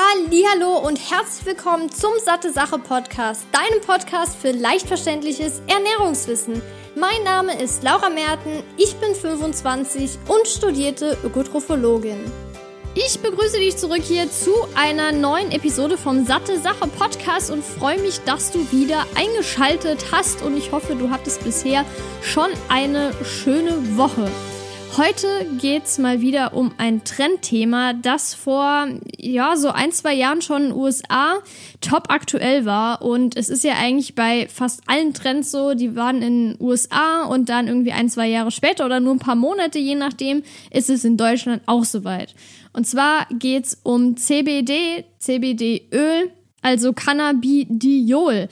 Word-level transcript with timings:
Hallo 0.00 0.78
und 0.78 0.98
herzlich 1.10 1.44
willkommen 1.44 1.90
zum 1.90 2.12
Satte 2.24 2.52
Sache 2.52 2.78
Podcast, 2.78 3.44
deinem 3.52 3.80
Podcast 3.84 4.36
für 4.36 4.52
leicht 4.52 4.86
verständliches 4.86 5.60
Ernährungswissen. 5.66 6.62
Mein 6.94 7.24
Name 7.24 7.60
ist 7.60 7.82
Laura 7.82 8.08
Merten, 8.08 8.62
ich 8.76 8.94
bin 8.96 9.14
25 9.14 10.18
und 10.28 10.46
studierte 10.46 11.18
Ökotrophologin. 11.24 12.20
Ich 12.94 13.18
begrüße 13.20 13.58
dich 13.58 13.76
zurück 13.76 14.02
hier 14.02 14.30
zu 14.30 14.52
einer 14.76 15.10
neuen 15.10 15.50
Episode 15.50 15.98
vom 15.98 16.24
Satte 16.24 16.60
Sache 16.60 16.88
Podcast 16.88 17.50
und 17.50 17.64
freue 17.64 18.00
mich, 18.00 18.20
dass 18.20 18.52
du 18.52 18.70
wieder 18.70 19.04
eingeschaltet 19.16 20.06
hast 20.12 20.42
und 20.42 20.56
ich 20.56 20.70
hoffe, 20.70 20.94
du 20.94 21.10
hattest 21.10 21.42
bisher 21.42 21.84
schon 22.22 22.50
eine 22.68 23.12
schöne 23.24 23.96
Woche. 23.96 24.30
Heute 24.96 25.46
geht 25.60 25.84
es 25.84 25.98
mal 25.98 26.20
wieder 26.20 26.54
um 26.54 26.72
ein 26.78 27.04
Trendthema, 27.04 27.92
das 27.92 28.34
vor 28.34 28.88
ja 29.16 29.56
so 29.56 29.68
ein, 29.70 29.92
zwei 29.92 30.14
Jahren 30.14 30.42
schon 30.42 30.62
in 30.62 30.68
den 30.70 30.76
USA 30.76 31.38
top 31.80 32.10
aktuell 32.10 32.64
war. 32.64 33.02
Und 33.02 33.36
es 33.36 33.48
ist 33.48 33.62
ja 33.62 33.74
eigentlich 33.74 34.14
bei 34.14 34.48
fast 34.48 34.82
allen 34.86 35.14
Trends 35.14 35.50
so, 35.50 35.74
die 35.74 35.94
waren 35.94 36.22
in 36.22 36.54
den 36.54 36.60
USA 36.60 37.24
und 37.24 37.48
dann 37.48 37.68
irgendwie 37.68 37.92
ein, 37.92 38.08
zwei 38.08 38.28
Jahre 38.28 38.50
später 38.50 38.86
oder 38.86 38.98
nur 38.98 39.14
ein 39.14 39.20
paar 39.20 39.36
Monate, 39.36 39.78
je 39.78 39.94
nachdem, 39.94 40.42
ist 40.70 40.90
es 40.90 41.04
in 41.04 41.16
Deutschland 41.16 41.62
auch 41.66 41.84
soweit. 41.84 42.34
Und 42.72 42.86
zwar 42.86 43.26
geht 43.30 43.66
es 43.66 43.78
um 43.82 44.16
CBD, 44.16 45.04
CBD-Öl, 45.18 46.32
also 46.62 46.92
Cannabidiol. 46.92 48.48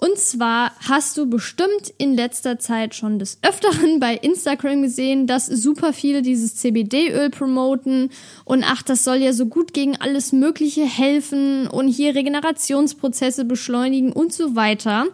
Und 0.00 0.16
zwar 0.16 0.72
hast 0.88 1.18
du 1.18 1.28
bestimmt 1.28 1.92
in 1.98 2.14
letzter 2.14 2.58
Zeit 2.58 2.94
schon 2.94 3.18
des 3.18 3.38
Öfteren 3.42 4.00
bei 4.00 4.14
Instagram 4.14 4.80
gesehen, 4.80 5.26
dass 5.26 5.44
super 5.44 5.92
viele 5.92 6.22
dieses 6.22 6.56
CBD-Öl 6.56 7.28
promoten 7.28 8.08
und 8.46 8.64
ach, 8.66 8.82
das 8.82 9.04
soll 9.04 9.16
ja 9.16 9.34
so 9.34 9.44
gut 9.44 9.74
gegen 9.74 9.96
alles 9.96 10.32
Mögliche 10.32 10.86
helfen 10.86 11.66
und 11.66 11.88
hier 11.88 12.14
Regenerationsprozesse 12.14 13.44
beschleunigen 13.44 14.10
und 14.10 14.32
so 14.32 14.56
weiter. 14.56 15.04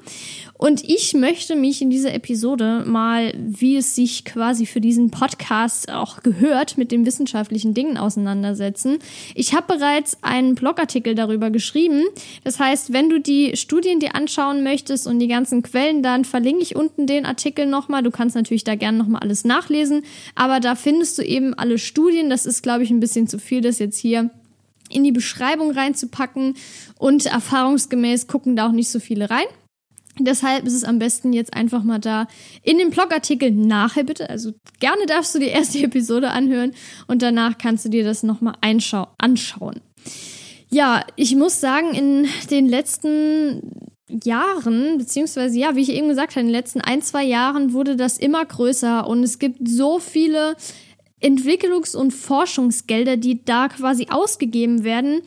Und 0.59 0.83
ich 0.85 1.13
möchte 1.13 1.55
mich 1.55 1.83
in 1.83 1.91
dieser 1.91 2.15
Episode 2.15 2.85
mal, 2.87 3.33
wie 3.37 3.77
es 3.77 3.95
sich 3.95 4.25
quasi 4.25 4.65
für 4.65 4.81
diesen 4.81 5.11
Podcast 5.11 5.91
auch 5.91 6.23
gehört, 6.23 6.79
mit 6.79 6.93
den 6.93 7.05
wissenschaftlichen 7.05 7.75
Dingen 7.75 7.99
auseinandersetzen. 7.99 8.99
Ich 9.35 9.55
habe 9.55 9.77
bereits 9.77 10.23
einen 10.23 10.55
Blogartikel 10.55 11.15
darüber 11.15 11.51
geschrieben. 11.51 12.05
Das 12.45 12.59
heißt, 12.59 12.93
wenn 12.93 13.11
du 13.11 13.21
die 13.21 13.57
Studien 13.57 14.01
dir 14.01 14.15
anschauen 14.15 14.63
möchtest 14.63 15.07
und 15.07 15.19
die 15.19 15.29
ganzen 15.29 15.63
Quellen, 15.63 16.03
dann 16.03 16.25
verlinke 16.25 16.63
ich 16.63 16.75
unten 16.75 17.07
den 17.07 17.27
Artikel 17.27 17.67
nochmal. 17.67 18.03
Du 18.03 18.11
kannst 18.11 18.35
natürlich 18.35 18.65
da 18.65 18.77
gerne 18.77 18.97
nochmal 18.97 19.23
alles 19.23 19.45
nachlesen, 19.45 20.05
aber 20.35 20.61
da 20.61 20.75
findest 20.75 21.19
du 21.19 21.23
eben 21.23 21.53
alle 21.55 21.79
Studien. 21.79 22.31
Das 22.31 22.47
ist, 22.47 22.63
glaube 22.63 22.83
ich, 22.83 22.91
ein 22.91 23.01
bisschen 23.01 23.29
zu 23.29 23.39
viel, 23.39 23.61
das 23.61 23.79
jetzt 23.79 23.99
hier 23.99 24.31
in 24.89 25.05
die 25.05 25.13
Beschreibung 25.13 25.73
reinzupacken 25.73 26.55
und 26.99 27.27
erfahrungsgemäß 27.27 28.27
gucken 28.27 28.57
da 28.57 28.69
auch 28.69 28.73
nicht 28.73 28.89
so 28.89 29.01
viele 29.01 29.29
rein. 29.29 29.47
Deshalb 30.19 30.67
ist 30.67 30.75
es 30.75 30.85
am 30.85 30.99
besten 30.99 31.33
jetzt 31.33 31.55
einfach 31.55 31.83
mal 31.83 31.99
da 31.99 32.27
in 32.63 32.79
dem 32.79 32.91
Blogartikel 32.91 33.51
nachher 33.51 34.05
bitte. 34.05 34.31
Also 34.31 34.53
gerne 34.81 35.07
darfst 35.07 35.35
du 35.35 35.39
die 35.39 35.47
erste 35.47 35.79
Episode 35.83 36.31
anhören 36.31 36.73
und 37.07 37.23
danach 37.23 37.59
kannst 37.59 37.85
du 37.85 37.89
dir 37.89 38.05
das 38.05 38.23
nochmal 38.23 38.55
anschauen. 38.61 39.81
Ja, 40.71 41.05
ich 41.17 41.35
muss 41.37 41.61
sagen, 41.61 41.95
in 41.95 42.27
den 42.51 42.67
letzten 42.67 43.63
Jahren, 44.09 44.99
beziehungsweise 44.99 45.59
ja, 45.59 45.77
wie 45.77 45.83
ich 45.83 45.91
eben 45.91 46.09
gesagt 46.09 46.33
habe, 46.33 46.41
in 46.41 46.47
den 46.47 46.55
letzten 46.55 46.81
ein, 46.81 47.03
zwei 47.03 47.25
Jahren 47.25 47.73
wurde 47.73 47.97
das 47.97 48.19
immer 48.19 48.45
größer 48.45 49.07
und 49.07 49.23
es 49.23 49.39
gibt 49.39 49.69
so 49.69 49.99
viele 49.99 50.57
Entwicklungs- 51.21 51.97
und 51.97 52.13
Forschungsgelder, 52.13 53.17
die 53.17 53.45
da 53.45 53.69
quasi 53.69 54.09
ausgegeben 54.11 54.85
werden, 54.85 55.23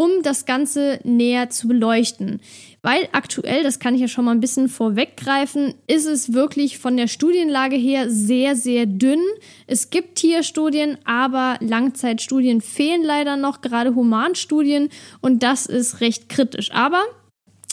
um 0.00 0.22
das 0.22 0.46
Ganze 0.46 0.98
näher 1.04 1.50
zu 1.50 1.68
beleuchten. 1.68 2.40
Weil 2.80 3.06
aktuell, 3.12 3.62
das 3.62 3.80
kann 3.80 3.94
ich 3.94 4.00
ja 4.00 4.08
schon 4.08 4.24
mal 4.24 4.30
ein 4.30 4.40
bisschen 4.40 4.70
vorweggreifen, 4.70 5.74
ist 5.88 6.06
es 6.06 6.32
wirklich 6.32 6.78
von 6.78 6.96
der 6.96 7.06
Studienlage 7.06 7.76
her 7.76 8.08
sehr, 8.08 8.56
sehr 8.56 8.86
dünn. 8.86 9.20
Es 9.66 9.90
gibt 9.90 10.14
Tierstudien, 10.14 10.96
aber 11.04 11.58
Langzeitstudien 11.60 12.62
fehlen 12.62 13.02
leider 13.04 13.36
noch, 13.36 13.60
gerade 13.60 13.94
Humanstudien 13.94 14.88
und 15.20 15.42
das 15.42 15.66
ist 15.66 16.00
recht 16.00 16.30
kritisch. 16.30 16.70
Aber 16.72 17.02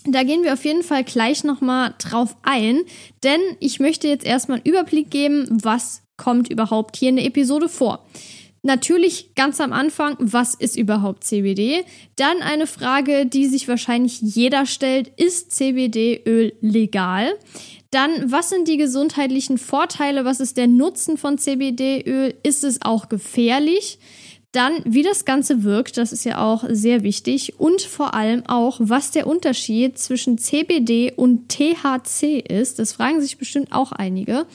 da 0.04 0.24
gehen 0.24 0.44
wir 0.44 0.52
auf 0.52 0.66
jeden 0.66 0.84
Fall 0.84 1.06
gleich 1.06 1.46
nochmal 1.46 1.96
drauf 1.98 2.36
ein, 2.44 2.82
denn 3.24 3.40
ich 3.62 3.80
möchte 3.80 4.10
jetzt 4.10 4.26
erstmal 4.26 4.58
einen 4.58 4.66
Überblick 4.66 5.10
geben, 5.10 5.48
was 5.64 6.02
kommt 6.18 6.50
überhaupt 6.50 6.98
hier 6.98 7.08
in 7.08 7.16
der 7.16 7.26
Episode 7.26 7.70
vor. 7.70 8.06
Natürlich 8.68 9.34
ganz 9.34 9.62
am 9.62 9.72
Anfang, 9.72 10.18
was 10.20 10.54
ist 10.54 10.76
überhaupt 10.76 11.24
CBD? 11.24 11.86
Dann 12.18 12.42
eine 12.42 12.68
Frage, 12.68 13.26
die 13.26 13.46
sich 13.46 13.70
wahrscheinlich 13.70 14.20
jeder 14.20 14.66
stellt, 14.66 15.08
ist 15.16 15.54
CBD-Öl 15.54 16.52
legal? 16.60 17.32
Dann, 17.92 18.30
was 18.30 18.50
sind 18.50 18.68
die 18.68 18.76
gesundheitlichen 18.76 19.58
Vorteile? 19.58 20.26
Was 20.26 20.42
ist 20.42 20.58
der 20.58 20.68
Nutzen 20.68 21.16
von 21.16 21.38
CBD-Öl? 21.38 22.34
Ist 22.44 22.66
es 22.66 22.82
auch 22.82 23.08
gefährlich? 23.08 24.00
Dann, 24.52 24.82
wie 24.84 25.04
das 25.04 25.24
Ganze 25.24 25.64
wirkt, 25.64 25.96
das 25.98 26.12
ist 26.12 26.26
ja 26.26 26.44
auch 26.44 26.66
sehr 26.68 27.04
wichtig. 27.04 27.60
Und 27.60 27.82
vor 27.82 28.16
allem 28.16 28.46
auch, 28.48 28.80
was 28.82 29.12
der 29.12 29.28
Unterschied 29.28 29.98
zwischen 29.98 30.38
CBD 30.38 31.14
und 31.16 31.48
THC 31.48 32.40
ist. 32.40 32.80
Das 32.80 32.92
fragen 32.92 33.22
sich 33.22 33.38
bestimmt 33.38 33.72
auch 33.72 33.94
einige 33.94 34.46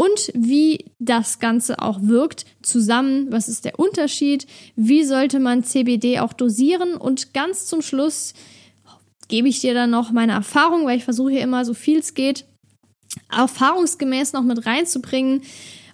und 0.00 0.32
wie 0.32 0.86
das 0.98 1.40
Ganze 1.40 1.82
auch 1.82 1.98
wirkt 2.00 2.46
zusammen. 2.62 3.26
Was 3.30 3.50
ist 3.50 3.66
der 3.66 3.78
Unterschied? 3.78 4.46
Wie 4.74 5.04
sollte 5.04 5.38
man 5.40 5.62
CBD 5.62 6.20
auch 6.20 6.32
dosieren? 6.32 6.94
Und 6.94 7.34
ganz 7.34 7.66
zum 7.66 7.82
Schluss 7.82 8.32
gebe 9.28 9.48
ich 9.48 9.60
dir 9.60 9.74
dann 9.74 9.90
noch 9.90 10.10
meine 10.10 10.32
Erfahrung, 10.32 10.86
weil 10.86 10.96
ich 10.96 11.04
versuche 11.04 11.32
hier 11.32 11.42
immer 11.42 11.66
so 11.66 11.74
viel 11.74 11.98
es 11.98 12.14
geht, 12.14 12.46
erfahrungsgemäß 13.30 14.32
noch 14.32 14.42
mit 14.42 14.64
reinzubringen. 14.64 15.42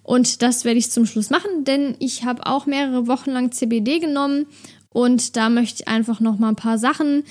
Und 0.04 0.40
das 0.40 0.64
werde 0.64 0.78
ich 0.78 0.92
zum 0.92 1.04
Schluss 1.04 1.30
machen, 1.30 1.64
denn 1.64 1.96
ich 1.98 2.24
habe 2.24 2.46
auch 2.46 2.66
mehrere 2.66 3.08
Wochen 3.08 3.32
lang 3.32 3.50
CBD 3.50 3.98
genommen 3.98 4.46
und 4.90 5.36
da 5.36 5.50
möchte 5.50 5.82
ich 5.82 5.88
einfach 5.88 6.20
noch 6.20 6.38
mal 6.38 6.50
ein 6.50 6.54
paar 6.54 6.78
Sachen 6.78 7.24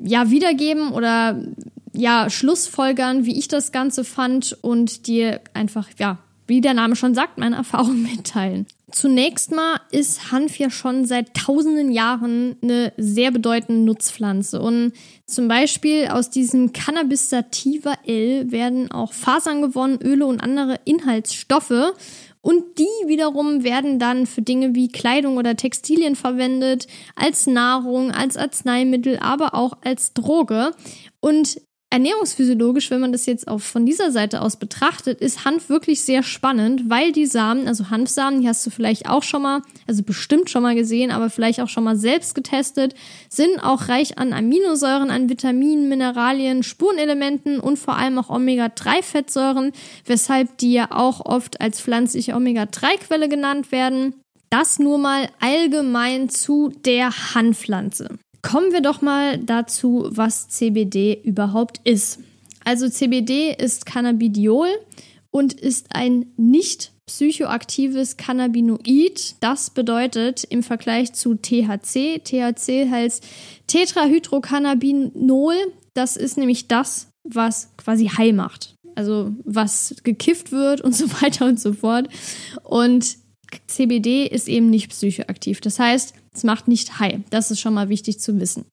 ja 0.00 0.30
wiedergeben 0.30 0.92
oder 0.92 1.44
ja, 1.92 2.30
Schlussfolgern, 2.30 3.26
wie 3.26 3.38
ich 3.38 3.48
das 3.48 3.72
Ganze 3.72 4.04
fand 4.04 4.56
und 4.62 5.06
dir 5.06 5.40
einfach, 5.54 5.88
ja, 5.98 6.18
wie 6.46 6.60
der 6.60 6.74
Name 6.74 6.96
schon 6.96 7.14
sagt, 7.14 7.38
meine 7.38 7.56
Erfahrung 7.62 8.02
mitteilen. 8.02 8.66
Zunächst 8.90 9.52
mal 9.52 9.80
ist 9.90 10.32
Hanf 10.32 10.58
ja 10.58 10.68
schon 10.68 11.06
seit 11.06 11.32
tausenden 11.32 11.90
Jahren 11.90 12.56
eine 12.62 12.92
sehr 12.98 13.30
bedeutende 13.30 13.80
Nutzpflanze. 13.82 14.60
Und 14.60 14.92
zum 15.26 15.48
Beispiel 15.48 16.08
aus 16.08 16.28
diesem 16.28 16.72
Cannabis 16.74 17.30
sativa 17.30 17.94
L 18.06 18.52
werden 18.52 18.90
auch 18.90 19.14
Fasern 19.14 19.62
gewonnen, 19.62 19.98
Öle 20.02 20.26
und 20.26 20.40
andere 20.40 20.78
Inhaltsstoffe. 20.84 21.94
Und 22.42 22.78
die 22.78 23.08
wiederum 23.08 23.64
werden 23.64 23.98
dann 23.98 24.26
für 24.26 24.42
Dinge 24.42 24.74
wie 24.74 24.88
Kleidung 24.88 25.38
oder 25.38 25.56
Textilien 25.56 26.14
verwendet, 26.14 26.86
als 27.14 27.46
Nahrung, 27.46 28.10
als 28.10 28.36
Arzneimittel, 28.36 29.18
aber 29.20 29.54
auch 29.54 29.78
als 29.82 30.12
Droge. 30.12 30.72
Und 31.20 31.62
ernährungsphysiologisch, 31.92 32.90
wenn 32.90 33.00
man 33.00 33.12
das 33.12 33.26
jetzt 33.26 33.46
auch 33.46 33.60
von 33.60 33.84
dieser 33.84 34.10
Seite 34.10 34.40
aus 34.40 34.56
betrachtet, 34.56 35.20
ist 35.20 35.44
Hanf 35.44 35.68
wirklich 35.68 36.00
sehr 36.02 36.22
spannend, 36.22 36.88
weil 36.88 37.12
die 37.12 37.26
Samen, 37.26 37.68
also 37.68 37.90
Hanfsamen, 37.90 38.40
die 38.40 38.48
hast 38.48 38.66
du 38.66 38.70
vielleicht 38.70 39.08
auch 39.08 39.22
schon 39.22 39.42
mal, 39.42 39.60
also 39.86 40.02
bestimmt 40.02 40.48
schon 40.48 40.62
mal 40.62 40.74
gesehen, 40.74 41.10
aber 41.10 41.28
vielleicht 41.28 41.60
auch 41.60 41.68
schon 41.68 41.84
mal 41.84 41.96
selbst 41.96 42.34
getestet, 42.34 42.94
sind 43.28 43.60
auch 43.62 43.88
reich 43.88 44.18
an 44.18 44.32
Aminosäuren, 44.32 45.10
an 45.10 45.28
Vitaminen, 45.28 45.90
Mineralien, 45.90 46.62
Spurenelementen 46.62 47.60
und 47.60 47.78
vor 47.78 47.96
allem 47.98 48.18
auch 48.18 48.30
Omega-3-Fettsäuren, 48.30 49.72
weshalb 50.06 50.56
die 50.58 50.72
ja 50.72 50.88
auch 50.92 51.24
oft 51.26 51.60
als 51.60 51.80
pflanzliche 51.82 52.34
Omega-3-Quelle 52.34 53.28
genannt 53.28 53.70
werden. 53.70 54.14
Das 54.48 54.78
nur 54.78 54.96
mal 54.96 55.28
allgemein 55.40 56.30
zu 56.30 56.72
der 56.84 57.34
Hanfpflanze. 57.34 58.18
Kommen 58.42 58.72
wir 58.72 58.80
doch 58.80 59.00
mal 59.02 59.38
dazu, 59.38 60.08
was 60.10 60.48
CBD 60.48 61.20
überhaupt 61.22 61.80
ist. 61.84 62.18
Also 62.64 62.88
CBD 62.88 63.54
ist 63.54 63.86
Cannabidiol 63.86 64.68
und 65.30 65.52
ist 65.52 65.94
ein 65.94 66.26
nicht 66.36 66.92
psychoaktives 67.06 68.16
Cannabinoid. 68.16 69.36
Das 69.40 69.70
bedeutet 69.70 70.44
im 70.44 70.62
Vergleich 70.62 71.12
zu 71.12 71.34
THC, 71.34 72.20
THC 72.22 72.88
heißt 72.90 73.24
Tetrahydrocannabinol. 73.66 75.54
Das 75.94 76.16
ist 76.16 76.36
nämlich 76.38 76.68
das, 76.68 77.08
was 77.24 77.70
quasi 77.76 78.06
high 78.08 78.32
macht. 78.32 78.74
Also 78.94 79.34
was 79.44 79.96
gekifft 80.04 80.52
wird 80.52 80.80
und 80.80 80.94
so 80.94 81.10
weiter 81.22 81.46
und 81.46 81.58
so 81.60 81.72
fort. 81.72 82.08
Und 82.62 83.16
CBD 83.66 84.26
ist 84.26 84.48
eben 84.48 84.70
nicht 84.70 84.90
psychoaktiv. 84.90 85.60
Das 85.60 85.78
heißt, 85.78 86.14
es 86.34 86.44
macht 86.44 86.68
nicht 86.68 86.98
high. 86.98 87.20
Das 87.30 87.50
ist 87.50 87.60
schon 87.60 87.74
mal 87.74 87.88
wichtig 87.88 88.20
zu 88.20 88.40
wissen. 88.40 88.66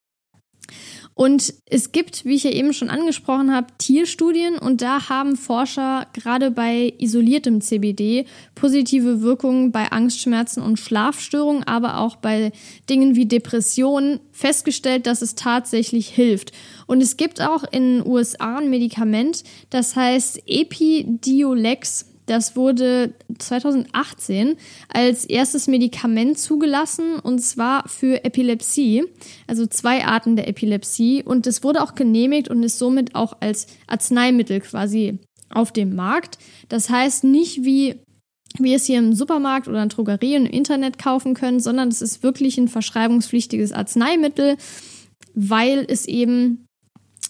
Und 1.20 1.54
es 1.66 1.92
gibt, 1.92 2.24
wie 2.24 2.36
ich 2.36 2.46
ja 2.46 2.52
eben 2.52 2.72
schon 2.72 2.90
angesprochen 2.90 3.54
habe, 3.54 3.68
Tierstudien 3.78 4.58
und 4.58 4.82
da 4.82 5.10
haben 5.10 5.36
Forscher 5.36 6.08
gerade 6.14 6.50
bei 6.50 6.94
isoliertem 6.98 7.60
CBD 7.60 8.24
positive 8.56 9.22
Wirkungen 9.22 9.74
bei 9.74 9.92
Angstschmerzen 9.92 10.64
und 10.64 10.80
Schlafstörungen, 10.80 11.66
aber 11.66 11.98
auch 11.98 12.16
bei 12.16 12.54
Dingen 12.90 13.16
wie 13.16 13.26
Depressionen 13.26 14.22
festgestellt, 14.32 15.08
dass 15.08 15.22
es 15.22 15.36
tatsächlich 15.36 16.08
hilft. 16.08 16.54
Und 16.88 17.02
es 17.02 17.18
gibt 17.18 17.42
auch 17.42 17.66
in 17.70 17.98
den 17.98 18.08
USA 18.08 18.60
ein 18.60 18.70
Medikament, 18.70 19.44
das 19.70 19.98
heißt 19.98 20.44
Epidiolex. 20.48 22.06
Das 22.30 22.56
wurde 22.56 23.16
2018 23.40 24.56
als 24.88 25.26
erstes 25.26 25.66
Medikament 25.66 26.38
zugelassen 26.38 27.16
und 27.16 27.40
zwar 27.40 27.90
für 27.90 28.24
Epilepsie, 28.24 29.04
also 29.48 29.66
zwei 29.66 30.06
Arten 30.06 30.36
der 30.36 30.48
Epilepsie. 30.48 31.24
Und 31.24 31.48
es 31.48 31.64
wurde 31.64 31.82
auch 31.82 31.96
genehmigt 31.96 32.48
und 32.48 32.62
ist 32.62 32.78
somit 32.78 33.16
auch 33.16 33.38
als 33.40 33.66
Arzneimittel 33.88 34.60
quasi 34.60 35.18
auf 35.50 35.72
dem 35.72 35.96
Markt. 35.96 36.38
Das 36.68 36.92
heißt 36.92 37.24
nicht 37.24 37.64
wie 37.64 37.96
wir 38.60 38.76
es 38.76 38.86
hier 38.86 39.00
im 39.00 39.16
Supermarkt 39.16 39.68
oder 39.68 39.82
in 39.82 39.90
Drogerien 39.90 40.46
im 40.46 40.52
Internet 40.52 41.00
kaufen 41.00 41.34
können, 41.34 41.60
sondern 41.60 41.88
es 41.90 42.04
ist 42.04 42.22
wirklich 42.22 42.60
ein 42.60 42.68
verschreibungspflichtiges 42.68 43.72
Arzneimittel, 43.72 44.58
weil 45.34 45.84
es 45.88 46.06
eben 46.06 46.68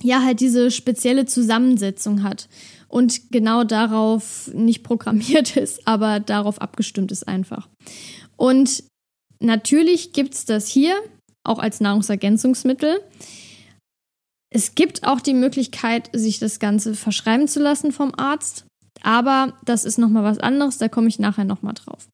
ja 0.01 0.23
halt 0.23 0.41
diese 0.41 0.71
spezielle 0.71 1.25
Zusammensetzung 1.25 2.23
hat 2.23 2.49
und 2.89 3.31
genau 3.31 3.63
darauf 3.63 4.51
nicht 4.53 4.83
programmiert 4.83 5.55
ist, 5.57 5.87
aber 5.87 6.19
darauf 6.19 6.61
abgestimmt 6.61 7.11
ist 7.11 7.27
einfach. 7.27 7.69
Und 8.35 8.83
natürlich 9.39 10.11
gibt 10.11 10.33
es 10.33 10.45
das 10.45 10.67
hier 10.67 10.95
auch 11.43 11.59
als 11.59 11.79
Nahrungsergänzungsmittel. 11.79 13.01
Es 14.51 14.75
gibt 14.75 15.05
auch 15.05 15.21
die 15.21 15.33
Möglichkeit, 15.33 16.09
sich 16.11 16.39
das 16.39 16.59
Ganze 16.59 16.95
verschreiben 16.95 17.47
zu 17.47 17.59
lassen 17.61 17.91
vom 17.91 18.13
Arzt, 18.17 18.65
aber 19.01 19.53
das 19.63 19.85
ist 19.85 19.97
nochmal 19.97 20.23
was 20.23 20.39
anderes, 20.39 20.79
da 20.79 20.89
komme 20.89 21.07
ich 21.07 21.19
nachher 21.19 21.45
nochmal 21.45 21.75
drauf. 21.75 22.07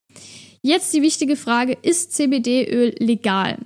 Jetzt 0.61 0.93
die 0.93 1.01
wichtige 1.01 1.35
Frage, 1.35 1.77
ist 1.81 2.13
CBD-Öl 2.13 2.95
legal? 2.99 3.57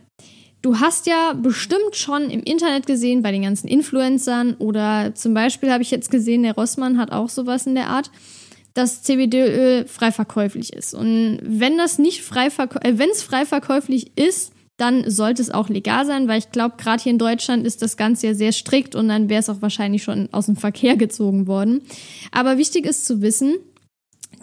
Du 0.62 0.80
hast 0.80 1.08
ja 1.08 1.34
bestimmt 1.34 1.96
schon 1.96 2.30
im 2.30 2.42
Internet 2.42 2.86
gesehen 2.86 3.22
bei 3.22 3.32
den 3.32 3.44
ganzen 3.44 3.68
Influencern 3.68 4.56
oder 4.56 5.16
zum 5.16 5.34
Beispiel 5.34 5.72
habe 5.72 5.84
ich 5.84 5.92
jetzt 5.92 6.12
gesehen, 6.12 6.44
der 6.44 6.56
Rossmann 6.56 6.98
hat 6.98 7.12
auch 7.12 7.30
sowas 7.30 7.66
in 7.66 7.76
der 7.76 7.88
Art, 7.88 8.12
dass 8.74 9.02
CBD-Öl 9.04 9.86
frei 9.88 10.12
verkäuflich 10.12 10.74
ist. 10.74 10.94
Und 10.94 11.40
wenn 11.42 11.78
das 11.78 11.98
nicht 11.98 12.24
frei 12.24 12.48
äh, 12.48 12.98
wenn 12.98 13.10
es 13.10 13.24
frei 13.24 13.46
verkäuflich 13.46 14.18
ist, 14.18 14.52
dann 14.76 15.10
sollte 15.10 15.42
es 15.42 15.52
auch 15.52 15.70
legal 15.70 16.06
sein, 16.06 16.28
weil 16.28 16.40
ich 16.40 16.52
glaube, 16.52 16.76
gerade 16.78 17.04
hier 17.04 17.12
in 17.12 17.18
Deutschland 17.18 17.66
ist 17.66 17.82
das 17.82 17.98
Ganze 17.98 18.28
ja 18.28 18.34
sehr 18.34 18.52
strikt 18.52 18.96
und 18.96 19.10
dann 19.10 19.30
wäre 19.30 19.42
es 19.42 19.50
auch 19.50 19.62
wahrscheinlich 19.62 20.04
schon 20.04 20.30
aus 20.32 20.46
dem 20.46 20.56
Verkehr 20.56 20.96
gezogen 20.96 21.48
worden. 21.48 21.82
Aber 22.32 22.58
wichtig 22.58 22.86
ist 22.86 23.06
zu 23.06 23.22
wissen, 23.22 23.56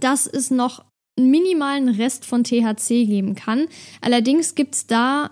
dass 0.01 0.27
es 0.27 0.51
noch 0.51 0.85
einen 1.19 1.31
minimalen 1.31 1.89
Rest 1.89 2.27
von 2.27 2.45
THC 2.45 3.07
geben 3.07 3.35
kann. 3.35 3.67
Allerdings 4.03 4.55
gibt 4.55 4.75
es 4.75 4.87
da 4.87 5.31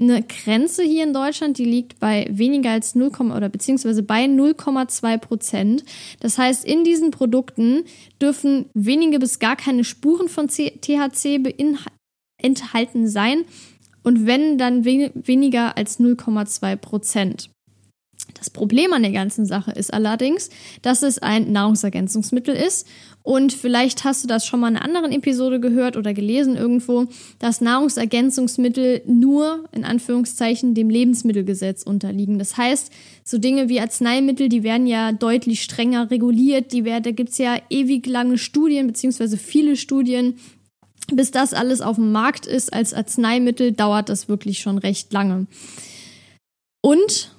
eine 0.00 0.22
Grenze 0.22 0.82
hier 0.82 1.04
in 1.04 1.12
Deutschland, 1.12 1.58
die 1.58 1.64
liegt 1.64 2.00
bei 2.00 2.26
weniger 2.30 2.70
als 2.70 2.94
0, 2.94 3.10
oder 3.34 3.48
beziehungsweise 3.48 4.02
bei 4.02 4.24
0,2 4.24 5.18
Prozent. 5.18 5.84
Das 6.20 6.38
heißt, 6.38 6.64
in 6.64 6.84
diesen 6.84 7.10
Produkten 7.10 7.84
dürfen 8.20 8.66
wenige 8.74 9.18
bis 9.18 9.38
gar 9.38 9.56
keine 9.56 9.84
Spuren 9.84 10.28
von 10.28 10.48
THC 10.48 11.40
enthalten 12.38 13.08
sein 13.08 13.44
und 14.02 14.26
wenn, 14.26 14.58
dann 14.58 14.84
we 14.84 15.10
weniger 15.14 15.76
als 15.76 16.00
0,2 16.00 16.76
Prozent. 16.76 17.50
Das 18.34 18.50
Problem 18.50 18.92
an 18.92 19.02
der 19.02 19.12
ganzen 19.12 19.44
Sache 19.44 19.72
ist 19.72 19.92
allerdings, 19.92 20.50
dass 20.82 21.02
es 21.02 21.18
ein 21.18 21.52
Nahrungsergänzungsmittel 21.52 22.54
ist 22.54 22.86
und 23.22 23.52
vielleicht 23.52 24.04
hast 24.04 24.24
du 24.24 24.28
das 24.28 24.46
schon 24.46 24.60
mal 24.60 24.68
in 24.68 24.76
einer 24.76 24.84
anderen 24.84 25.12
Episode 25.12 25.60
gehört 25.60 25.96
oder 25.96 26.14
gelesen 26.14 26.56
irgendwo, 26.56 27.06
dass 27.38 27.60
Nahrungsergänzungsmittel 27.60 29.02
nur 29.06 29.68
in 29.72 29.84
Anführungszeichen 29.84 30.74
dem 30.74 30.88
Lebensmittelgesetz 30.88 31.82
unterliegen. 31.82 32.38
Das 32.38 32.56
heißt, 32.56 32.90
so 33.22 33.38
Dinge 33.38 33.68
wie 33.68 33.80
Arzneimittel, 33.80 34.48
die 34.48 34.62
werden 34.62 34.86
ja 34.86 35.12
deutlich 35.12 35.62
strenger 35.62 36.10
reguliert, 36.10 36.72
die 36.72 36.84
werden, 36.84 37.02
da 37.02 37.10
gibt's 37.10 37.38
ja 37.38 37.58
ewig 37.68 38.06
lange 38.06 38.38
Studien, 38.38 38.86
beziehungsweise 38.86 39.36
viele 39.36 39.76
Studien, 39.76 40.34
bis 41.12 41.30
das 41.30 41.52
alles 41.52 41.82
auf 41.82 41.96
dem 41.96 42.12
Markt 42.12 42.46
ist 42.46 42.72
als 42.72 42.94
Arzneimittel, 42.94 43.72
dauert 43.72 44.08
das 44.08 44.28
wirklich 44.28 44.60
schon 44.60 44.78
recht 44.78 45.12
lange. 45.12 45.46
Und 46.82 47.34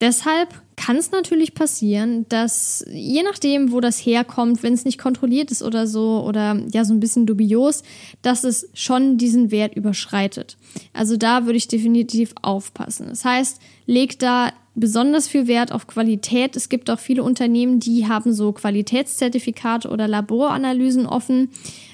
deshalb 0.00 0.62
kann 0.76 0.96
es 0.96 1.10
natürlich 1.10 1.54
passieren, 1.54 2.26
dass 2.28 2.84
je 2.90 3.22
nachdem, 3.22 3.72
wo 3.72 3.80
das 3.80 3.98
herkommt, 3.98 4.62
wenn 4.62 4.74
es 4.74 4.84
nicht 4.84 4.98
kontrolliert 4.98 5.50
ist 5.50 5.62
oder 5.62 5.86
so 5.86 6.24
oder 6.26 6.60
ja 6.72 6.84
so 6.84 6.92
ein 6.92 7.00
bisschen 7.00 7.26
dubios, 7.26 7.82
dass 8.22 8.44
es 8.44 8.68
schon 8.74 9.16
diesen 9.16 9.50
Wert 9.50 9.76
überschreitet. 9.76 10.56
Also 10.92 11.16
da 11.16 11.46
würde 11.46 11.56
ich 11.56 11.68
definitiv 11.68 12.34
aufpassen. 12.42 13.06
Das 13.08 13.24
heißt, 13.24 13.60
legt 13.86 14.22
da 14.22 14.50
besonders 14.74 15.28
viel 15.28 15.46
Wert 15.46 15.72
auf 15.72 15.86
Qualität. 15.86 16.56
Es 16.56 16.68
gibt 16.68 16.90
auch 16.90 16.98
viele 16.98 17.22
Unternehmen, 17.22 17.78
die 17.78 18.08
haben 18.08 18.32
so 18.32 18.52
Qualitätszertifikate 18.52 19.88
oder 19.88 20.08
Laboranalysen 20.08 21.06
offen 21.06 21.50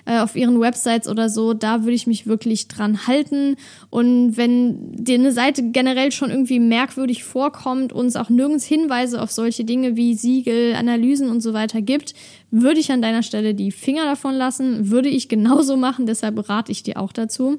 äh, 0.06 0.18
auf 0.18 0.34
ihren 0.34 0.60
Websites 0.60 1.08
oder 1.08 1.28
so. 1.28 1.52
Da 1.52 1.82
würde 1.82 1.94
ich 1.94 2.06
mich 2.06 2.26
wirklich 2.26 2.68
dran 2.68 3.06
halten. 3.06 3.56
Und 3.90 4.36
wenn 4.36 4.92
dir 4.92 5.16
eine 5.16 5.32
Seite 5.32 5.62
generell 5.70 6.10
schon 6.10 6.30
irgendwie 6.30 6.58
merkwürdig 6.58 7.22
vorkommt 7.22 7.92
und 7.92 8.06
es 8.06 8.16
auch 8.16 8.30
nirgends 8.30 8.64
Hinweise 8.64 9.20
auf 9.20 9.30
solche 9.30 9.64
Dinge 9.64 9.96
wie 9.96 10.14
Siegel, 10.14 10.74
Analysen 10.74 11.28
und 11.28 11.42
so 11.42 11.52
weiter 11.52 11.82
gibt, 11.82 12.14
würde 12.50 12.80
ich 12.80 12.90
an 12.90 13.02
deiner 13.02 13.22
Stelle 13.22 13.54
die 13.54 13.72
Finger 13.72 14.04
davon 14.04 14.34
lassen. 14.34 14.90
Würde 14.90 15.10
ich 15.10 15.28
genauso 15.28 15.76
machen. 15.76 16.06
Deshalb 16.06 16.48
rate 16.48 16.72
ich 16.72 16.82
dir 16.82 16.98
auch 16.98 17.12
dazu. 17.12 17.58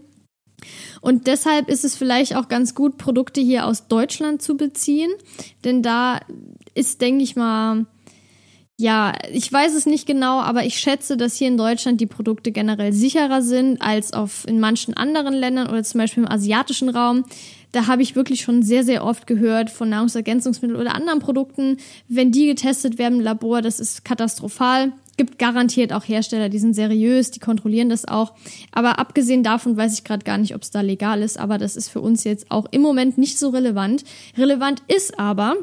Und 1.02 1.28
deshalb 1.28 1.70
ist 1.70 1.86
es 1.86 1.96
vielleicht 1.96 2.36
auch 2.36 2.48
ganz 2.48 2.76
gut, 2.76 2.98
Produkte 2.98 3.42
hier 3.42 3.66
aus 3.66 3.88
Deutschland 3.88 4.42
zu 4.42 4.58
beziehen. 4.58 5.12
Denn 5.64 5.82
da 5.82 6.20
ist, 6.74 7.02
denke 7.02 7.24
ich 7.24 7.36
mal, 7.36 7.86
ja, 8.82 9.14
ich 9.32 9.52
weiß 9.52 9.76
es 9.76 9.86
nicht 9.86 10.08
genau, 10.08 10.40
aber 10.40 10.66
ich 10.66 10.80
schätze, 10.80 11.16
dass 11.16 11.36
hier 11.36 11.48
in 11.48 11.58
Deutschland 11.58 12.02
die 12.02 12.08
Produkte 12.08 12.52
generell 12.52 12.94
sicherer 12.94 13.44
sind 13.44 13.80
als 13.80 14.12
auf 14.12 14.48
in 14.48 14.60
manchen 14.60 14.96
anderen 14.96 15.36
Ländern 15.36 15.68
oder 15.68 15.84
zum 15.84 16.00
Beispiel 16.00 16.24
im 16.24 16.32
asiatischen 16.32 16.90
Raum. 16.90 17.26
Da 17.72 17.86
habe 17.86 18.02
ich 18.02 18.16
wirklich 18.16 18.42
schon 18.42 18.64
sehr, 18.64 18.84
sehr 18.84 19.06
oft 19.06 19.28
gehört 19.28 19.70
von 19.70 19.90
Nahrungsergänzungsmitteln 19.90 20.80
oder 20.80 20.96
anderen 20.96 21.20
Produkten, 21.20 21.78
wenn 22.08 22.32
die 22.32 22.48
getestet 22.48 22.98
werden 22.98 23.20
im 23.20 23.24
Labor, 23.24 23.62
das 23.62 23.80
ist 23.80 24.04
katastrophal 24.04 24.94
gibt 25.18 25.40
garantiert 25.40 25.94
auch 25.94 26.08
Hersteller, 26.08 26.50
die 26.50 26.60
sind 26.60 26.74
seriös, 26.74 27.32
die 27.32 27.40
kontrollieren 27.40 27.90
das 27.90 28.06
auch. 28.06 28.34
Aber 28.72 29.00
abgesehen 29.00 29.44
davon 29.44 29.78
weiß 29.78 29.94
ich 29.94 30.04
gerade 30.04 30.24
gar 30.24 30.38
nicht, 30.38 30.56
ob 30.56 30.62
es 30.62 30.72
da 30.72 30.82
legal 30.82 31.22
ist. 31.22 31.38
Aber 31.38 31.58
das 31.58 31.76
ist 31.76 31.90
für 31.90 32.02
uns 32.02 32.24
jetzt 32.24 32.50
auch 32.50 32.66
im 32.72 32.82
Moment 32.82 33.18
nicht 33.18 33.38
so 33.38 33.50
relevant. 33.50 34.04
Relevant 34.38 34.82
ist 34.88 35.20
aber, 35.20 35.56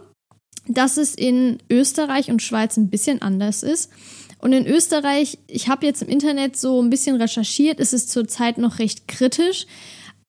dass 0.68 0.96
es 0.96 1.14
in 1.14 1.58
Österreich 1.70 2.30
und 2.30 2.42
Schweiz 2.42 2.76
ein 2.76 2.90
bisschen 2.90 3.22
anders 3.22 3.62
ist. 3.62 3.90
Und 4.40 4.52
in 4.52 4.66
Österreich, 4.66 5.38
ich 5.48 5.68
habe 5.68 5.86
jetzt 5.86 6.02
im 6.02 6.08
Internet 6.08 6.56
so 6.56 6.80
ein 6.80 6.90
bisschen 6.90 7.16
recherchiert, 7.16 7.80
ist 7.80 7.92
es 7.92 8.06
zurzeit 8.06 8.58
noch 8.58 8.78
recht 8.78 9.08
kritisch. 9.08 9.66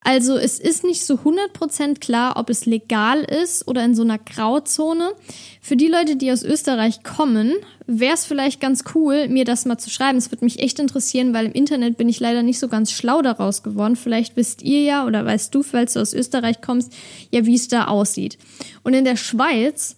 Also 0.02 0.38
es 0.38 0.60
ist 0.60 0.86
nicht 0.86 1.06
so 1.06 1.16
100% 1.16 2.00
klar, 2.00 2.38
ob 2.38 2.50
es 2.50 2.66
legal 2.66 3.22
ist 3.22 3.68
oder 3.68 3.84
in 3.84 3.96
so 3.96 4.02
einer 4.02 4.18
Grauzone. 4.18 5.14
Für 5.62 5.76
die 5.76 5.88
Leute, 5.88 6.16
die 6.16 6.32
aus 6.32 6.42
Österreich 6.42 7.04
kommen, 7.04 7.54
wäre 7.86 8.14
es 8.14 8.26
vielleicht 8.26 8.62
ganz 8.62 8.86
cool, 8.96 9.28
mir 9.28 9.44
das 9.44 9.66
mal 9.66 9.78
zu 9.78 9.90
schreiben. 9.90 10.18
Es 10.18 10.32
würde 10.32 10.46
mich 10.46 10.60
echt 10.60 10.80
interessieren, 10.80 11.34
weil 11.34 11.48
im 11.48 11.52
Internet 11.52 11.98
bin 11.98 12.08
ich 12.08 12.20
leider 12.22 12.44
nicht 12.44 12.60
so 12.60 12.70
ganz 12.70 12.92
schlau 12.92 13.22
daraus 13.22 13.62
geworden. 13.62 13.98
Vielleicht 13.98 14.38
wisst 14.38 14.62
ihr 14.62 14.82
ja 14.84 15.06
oder 15.06 15.26
weißt 15.26 15.54
du, 15.54 15.64
falls 15.64 15.94
du 15.94 16.00
aus 16.00 16.14
Österreich 16.14 16.62
kommst, 16.62 16.94
ja, 17.32 17.46
wie 17.46 17.56
es 17.56 17.68
da 17.68 17.86
aussieht. 17.86 18.38
Und 18.84 18.94
in 18.94 19.04
der 19.04 19.18
Schweiz 19.18 19.98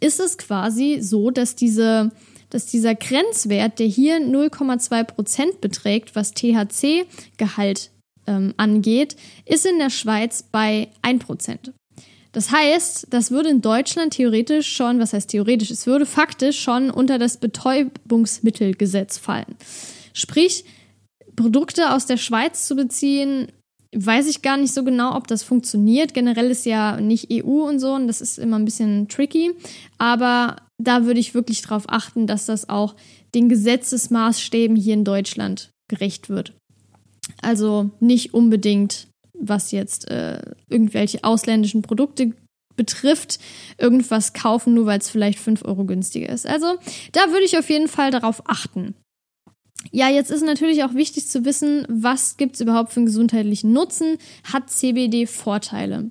ist 0.00 0.20
es 0.20 0.38
quasi 0.38 0.98
so, 1.00 1.30
dass 1.30 1.54
diese 1.54 2.10
dass 2.50 2.64
dieser 2.64 2.94
Grenzwert, 2.94 3.78
der 3.78 3.86
hier 3.86 4.16
0,2 4.16 5.04
Prozent 5.04 5.60
beträgt, 5.60 6.16
was 6.16 6.32
THC-Gehalt 6.32 7.90
ähm, 8.28 8.54
angeht, 8.56 9.16
ist 9.46 9.66
in 9.66 9.78
der 9.78 9.90
Schweiz 9.90 10.44
bei 10.44 10.88
1%. 11.02 11.72
Das 12.32 12.52
heißt, 12.52 13.08
das 13.10 13.30
würde 13.30 13.48
in 13.48 13.62
Deutschland 13.62 14.12
theoretisch 14.12 14.70
schon, 14.70 15.00
was 15.00 15.12
heißt 15.12 15.30
theoretisch, 15.30 15.70
es 15.70 15.86
würde 15.86 16.06
faktisch 16.06 16.60
schon 16.60 16.90
unter 16.90 17.18
das 17.18 17.38
Betäubungsmittelgesetz 17.38 19.18
fallen. 19.18 19.56
Sprich, 20.12 20.64
Produkte 21.34 21.92
aus 21.92 22.06
der 22.06 22.18
Schweiz 22.18 22.66
zu 22.66 22.76
beziehen, 22.76 23.48
weiß 23.96 24.28
ich 24.28 24.42
gar 24.42 24.58
nicht 24.58 24.74
so 24.74 24.84
genau, 24.84 25.16
ob 25.16 25.26
das 25.26 25.42
funktioniert. 25.42 26.12
Generell 26.12 26.50
ist 26.50 26.66
ja 26.66 27.00
nicht 27.00 27.32
EU 27.32 27.66
und 27.66 27.78
so, 27.78 27.94
und 27.94 28.06
das 28.06 28.20
ist 28.20 28.38
immer 28.38 28.58
ein 28.58 28.64
bisschen 28.64 29.08
tricky. 29.08 29.52
Aber 29.96 30.56
da 30.78 31.06
würde 31.06 31.20
ich 31.20 31.34
wirklich 31.34 31.62
darauf 31.62 31.84
achten, 31.88 32.26
dass 32.26 32.44
das 32.44 32.68
auch 32.68 32.94
den 33.34 33.48
Gesetzesmaßstäben 33.48 34.76
hier 34.76 34.94
in 34.94 35.04
Deutschland 35.04 35.70
gerecht 35.88 36.28
wird. 36.28 36.57
Also 37.42 37.90
nicht 38.00 38.34
unbedingt, 38.34 39.08
was 39.38 39.70
jetzt 39.70 40.10
äh, 40.10 40.40
irgendwelche 40.68 41.24
ausländischen 41.24 41.82
Produkte 41.82 42.32
betrifft, 42.76 43.38
irgendwas 43.76 44.32
kaufen, 44.32 44.74
nur 44.74 44.86
weil 44.86 45.00
es 45.00 45.10
vielleicht 45.10 45.38
5 45.38 45.64
Euro 45.64 45.84
günstiger 45.84 46.28
ist. 46.30 46.46
Also 46.46 46.76
da 47.12 47.30
würde 47.30 47.44
ich 47.44 47.58
auf 47.58 47.68
jeden 47.68 47.88
Fall 47.88 48.10
darauf 48.10 48.42
achten. 48.48 48.94
Ja, 49.90 50.08
jetzt 50.08 50.30
ist 50.30 50.44
natürlich 50.44 50.82
auch 50.84 50.94
wichtig 50.94 51.28
zu 51.28 51.44
wissen, 51.44 51.86
was 51.88 52.36
gibt 52.36 52.54
es 52.54 52.60
überhaupt 52.60 52.92
für 52.92 53.00
einen 53.00 53.06
gesundheitlichen 53.06 53.72
Nutzen? 53.72 54.18
Hat 54.44 54.70
CBD 54.70 55.26
Vorteile? 55.26 56.10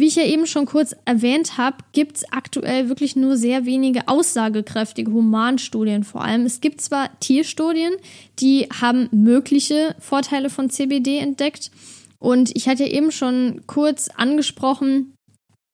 Wie 0.00 0.06
ich 0.06 0.14
ja 0.14 0.22
eben 0.22 0.46
schon 0.46 0.64
kurz 0.64 0.94
erwähnt 1.06 1.58
habe, 1.58 1.78
gibt 1.92 2.18
es 2.18 2.32
aktuell 2.32 2.88
wirklich 2.88 3.16
nur 3.16 3.36
sehr 3.36 3.66
wenige 3.66 4.06
aussagekräftige 4.06 5.10
Humanstudien 5.10 6.04
vor 6.04 6.22
allem. 6.22 6.46
Es 6.46 6.60
gibt 6.60 6.80
zwar 6.80 7.10
Tierstudien, 7.18 7.94
die 8.38 8.68
haben 8.80 9.08
mögliche 9.10 9.96
Vorteile 9.98 10.50
von 10.50 10.70
CBD 10.70 11.18
entdeckt. 11.18 11.72
Und 12.20 12.54
ich 12.54 12.68
hatte 12.68 12.84
ja 12.84 12.90
eben 12.90 13.10
schon 13.10 13.62
kurz 13.66 14.08
angesprochen, 14.08 15.14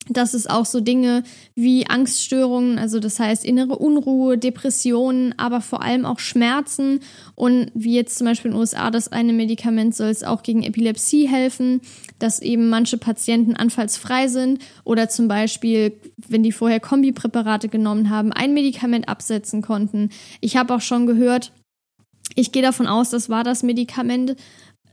dass 0.08 0.34
es 0.34 0.46
auch 0.46 0.66
so 0.66 0.80
Dinge 0.80 1.22
wie 1.54 1.86
Angststörungen, 1.86 2.78
also 2.78 3.00
das 3.00 3.18
heißt 3.18 3.44
innere 3.44 3.76
Unruhe, 3.76 4.36
Depressionen, 4.36 5.34
aber 5.38 5.60
vor 5.60 5.82
allem 5.82 6.04
auch 6.04 6.18
Schmerzen 6.18 7.00
und 7.34 7.70
wie 7.74 7.94
jetzt 7.94 8.18
zum 8.18 8.26
Beispiel 8.26 8.50
in 8.50 8.54
den 8.54 8.60
USA 8.60 8.90
das 8.90 9.08
eine 9.08 9.32
Medikament 9.32 9.94
soll 9.94 10.08
es 10.08 10.22
auch 10.22 10.42
gegen 10.42 10.62
Epilepsie 10.62 11.26
helfen, 11.26 11.80
dass 12.18 12.40
eben 12.40 12.68
manche 12.68 12.98
Patienten 12.98 13.56
anfallsfrei 13.56 14.28
sind 14.28 14.62
oder 14.84 15.08
zum 15.08 15.28
Beispiel, 15.28 15.98
wenn 16.28 16.42
die 16.42 16.52
vorher 16.52 16.80
Kombipräparate 16.80 17.68
genommen 17.68 18.10
haben, 18.10 18.32
ein 18.32 18.54
Medikament 18.54 19.08
absetzen 19.08 19.62
konnten. 19.62 20.10
Ich 20.40 20.56
habe 20.56 20.74
auch 20.74 20.80
schon 20.80 21.06
gehört, 21.06 21.52
ich 22.34 22.52
gehe 22.52 22.62
davon 22.62 22.86
aus, 22.86 23.10
das 23.10 23.28
war 23.28 23.44
das 23.44 23.62
Medikament, 23.62 24.36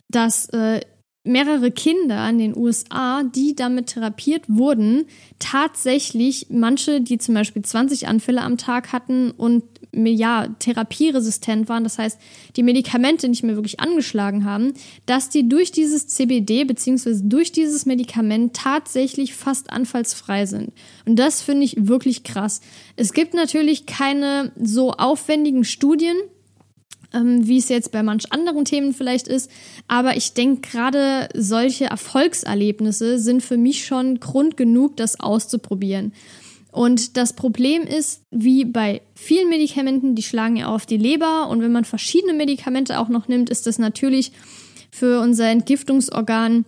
das 0.09 0.47
äh, 0.49 0.81
mehrere 1.23 1.69
Kinder 1.69 2.27
in 2.29 2.39
den 2.39 2.57
USA, 2.57 3.23
die 3.23 3.53
damit 3.55 3.87
therapiert 3.87 4.45
wurden, 4.47 5.05
tatsächlich 5.37 6.47
manche, 6.49 7.01
die 7.01 7.19
zum 7.19 7.35
Beispiel 7.35 7.61
20 7.61 8.07
Anfälle 8.07 8.41
am 8.41 8.57
Tag 8.57 8.91
hatten 8.91 9.31
und 9.31 9.63
ja, 9.93 10.47
therapieresistent 10.59 11.67
waren, 11.67 11.83
das 11.83 11.97
heißt, 11.97 12.19
die 12.55 12.63
Medikamente 12.63 13.27
nicht 13.27 13.43
mehr 13.43 13.55
wirklich 13.55 13.81
angeschlagen 13.81 14.45
haben, 14.45 14.73
dass 15.05 15.29
die 15.29 15.49
durch 15.49 15.71
dieses 15.71 16.07
CBD 16.07 16.63
bzw. 16.63 17.19
durch 17.23 17.51
dieses 17.51 17.85
Medikament 17.85 18.55
tatsächlich 18.55 19.35
fast 19.35 19.69
anfallsfrei 19.69 20.45
sind. 20.45 20.71
Und 21.05 21.17
das 21.17 21.41
finde 21.41 21.65
ich 21.65 21.87
wirklich 21.87 22.23
krass. 22.23 22.61
Es 22.95 23.13
gibt 23.13 23.33
natürlich 23.33 23.85
keine 23.85 24.53
so 24.55 24.91
aufwendigen 24.91 25.65
Studien, 25.65 26.15
ähm, 27.13 27.47
wie 27.47 27.57
es 27.57 27.69
jetzt 27.69 27.91
bei 27.91 28.03
manch 28.03 28.31
anderen 28.31 28.65
Themen 28.65 28.93
vielleicht 28.93 29.27
ist. 29.27 29.49
Aber 29.87 30.15
ich 30.15 30.33
denke, 30.33 30.69
gerade 30.69 31.29
solche 31.33 31.85
Erfolgserlebnisse 31.85 33.19
sind 33.19 33.41
für 33.41 33.57
mich 33.57 33.85
schon 33.85 34.19
Grund 34.19 34.57
genug, 34.57 34.97
das 34.97 35.19
auszuprobieren. 35.19 36.13
Und 36.71 37.17
das 37.17 37.33
Problem 37.33 37.83
ist, 37.83 38.21
wie 38.31 38.63
bei 38.63 39.01
vielen 39.13 39.49
Medikamenten, 39.49 40.15
die 40.15 40.23
schlagen 40.23 40.55
ja 40.55 40.67
auf 40.67 40.85
die 40.85 40.97
Leber. 40.97 41.49
Und 41.49 41.61
wenn 41.61 41.71
man 41.71 41.83
verschiedene 41.83 42.33
Medikamente 42.33 42.99
auch 42.99 43.09
noch 43.09 43.27
nimmt, 43.27 43.49
ist 43.49 43.67
das 43.67 43.77
natürlich 43.77 44.31
für 44.89 45.19
unser 45.19 45.49
Entgiftungsorgan 45.49 46.65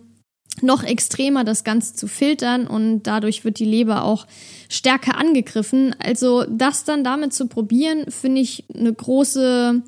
noch 0.62 0.84
extremer, 0.84 1.42
das 1.42 1.64
Ganze 1.64 1.94
zu 1.94 2.06
filtern 2.06 2.66
und 2.66 3.02
dadurch 3.04 3.44
wird 3.44 3.58
die 3.58 3.64
Leber 3.64 4.04
auch 4.04 4.26
stärker 4.68 5.16
angegriffen. 5.18 5.96
Also 5.98 6.44
das 6.48 6.84
dann 6.84 7.02
damit 7.02 7.32
zu 7.32 7.48
probieren, 7.48 8.10
finde 8.10 8.40
ich 8.40 8.64
eine 8.72 8.92
große 8.92 9.82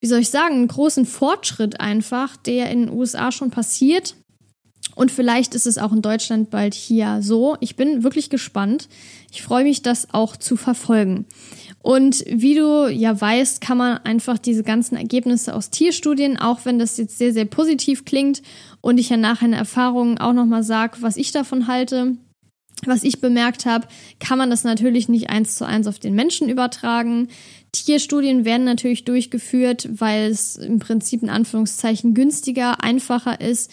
wie 0.00 0.06
soll 0.06 0.20
ich 0.20 0.30
sagen, 0.30 0.54
einen 0.54 0.68
großen 0.68 1.06
Fortschritt 1.06 1.80
einfach, 1.80 2.36
der 2.36 2.70
in 2.70 2.86
den 2.86 2.90
USA 2.90 3.32
schon 3.32 3.50
passiert. 3.50 4.16
Und 4.96 5.10
vielleicht 5.10 5.54
ist 5.54 5.66
es 5.66 5.78
auch 5.78 5.92
in 5.92 6.02
Deutschland 6.02 6.50
bald 6.50 6.74
hier 6.74 7.20
so. 7.22 7.56
Ich 7.60 7.76
bin 7.76 8.02
wirklich 8.02 8.28
gespannt. 8.28 8.88
Ich 9.30 9.42
freue 9.42 9.64
mich, 9.64 9.82
das 9.82 10.12
auch 10.12 10.36
zu 10.36 10.56
verfolgen. 10.56 11.26
Und 11.82 12.24
wie 12.26 12.54
du 12.54 12.88
ja 12.88 13.18
weißt, 13.18 13.60
kann 13.60 13.78
man 13.78 13.98
einfach 13.98 14.38
diese 14.38 14.62
ganzen 14.62 14.96
Ergebnisse 14.96 15.54
aus 15.54 15.70
Tierstudien, 15.70 16.38
auch 16.38 16.64
wenn 16.64 16.78
das 16.78 16.96
jetzt 16.96 17.16
sehr, 17.16 17.32
sehr 17.32 17.46
positiv 17.46 18.04
klingt 18.04 18.42
und 18.80 18.98
ich 18.98 19.08
ja 19.08 19.16
nachher 19.16 19.46
in 19.46 19.54
Erfahrungen 19.54 20.18
auch 20.18 20.32
nochmal 20.32 20.62
sage, 20.62 20.98
was 21.00 21.16
ich 21.16 21.32
davon 21.32 21.66
halte, 21.66 22.16
was 22.84 23.02
ich 23.02 23.20
bemerkt 23.20 23.66
habe, 23.66 23.88
kann 24.18 24.38
man 24.38 24.50
das 24.50 24.64
natürlich 24.64 25.08
nicht 25.08 25.30
eins 25.30 25.56
zu 25.56 25.66
eins 25.66 25.86
auf 25.86 25.98
den 25.98 26.14
Menschen 26.14 26.48
übertragen. 26.48 27.28
Tierstudien 27.72 28.44
werden 28.44 28.64
natürlich 28.64 29.04
durchgeführt, 29.04 29.88
weil 29.92 30.30
es 30.30 30.56
im 30.56 30.78
Prinzip 30.78 31.22
in 31.22 31.30
Anführungszeichen 31.30 32.14
günstiger, 32.14 32.82
einfacher 32.82 33.40
ist, 33.40 33.70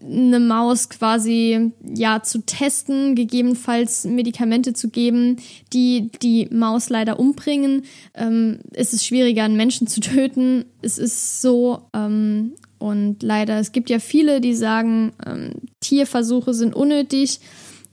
eine 0.00 0.38
Maus 0.38 0.88
quasi 0.88 1.72
ja 1.82 2.22
zu 2.22 2.44
testen, 2.46 3.14
gegebenenfalls 3.16 4.04
Medikamente 4.04 4.74
zu 4.74 4.90
geben, 4.90 5.36
die 5.72 6.10
die 6.22 6.48
Maus 6.52 6.88
leider 6.88 7.18
umbringen. 7.18 7.84
Ähm, 8.14 8.60
es 8.72 8.92
ist 8.92 9.04
schwieriger, 9.04 9.42
einen 9.42 9.56
Menschen 9.56 9.88
zu 9.88 10.00
töten. 10.00 10.66
Es 10.82 10.98
ist 10.98 11.42
so 11.42 11.82
ähm, 11.94 12.52
und 12.78 13.22
leider 13.22 13.58
es 13.58 13.72
gibt 13.72 13.90
ja 13.90 13.98
viele, 13.98 14.40
die 14.40 14.54
sagen, 14.54 15.12
ähm, 15.26 15.52
Tierversuche 15.80 16.54
sind 16.54 16.74
unnötig. 16.74 17.40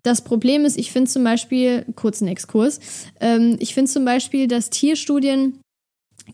Das 0.04 0.24
Problem 0.24 0.66
ist, 0.66 0.78
ich 0.78 0.92
finde 0.92 1.10
zum 1.10 1.24
Beispiel, 1.24 1.86
kurzen 1.96 2.28
Exkurs, 2.28 2.80
ähm, 3.20 3.58
ich 3.60 3.74
finde 3.74 3.92
zum 3.92 4.06
Beispiel, 4.06 4.48
dass 4.48 4.70
Tierstudien 4.70 5.60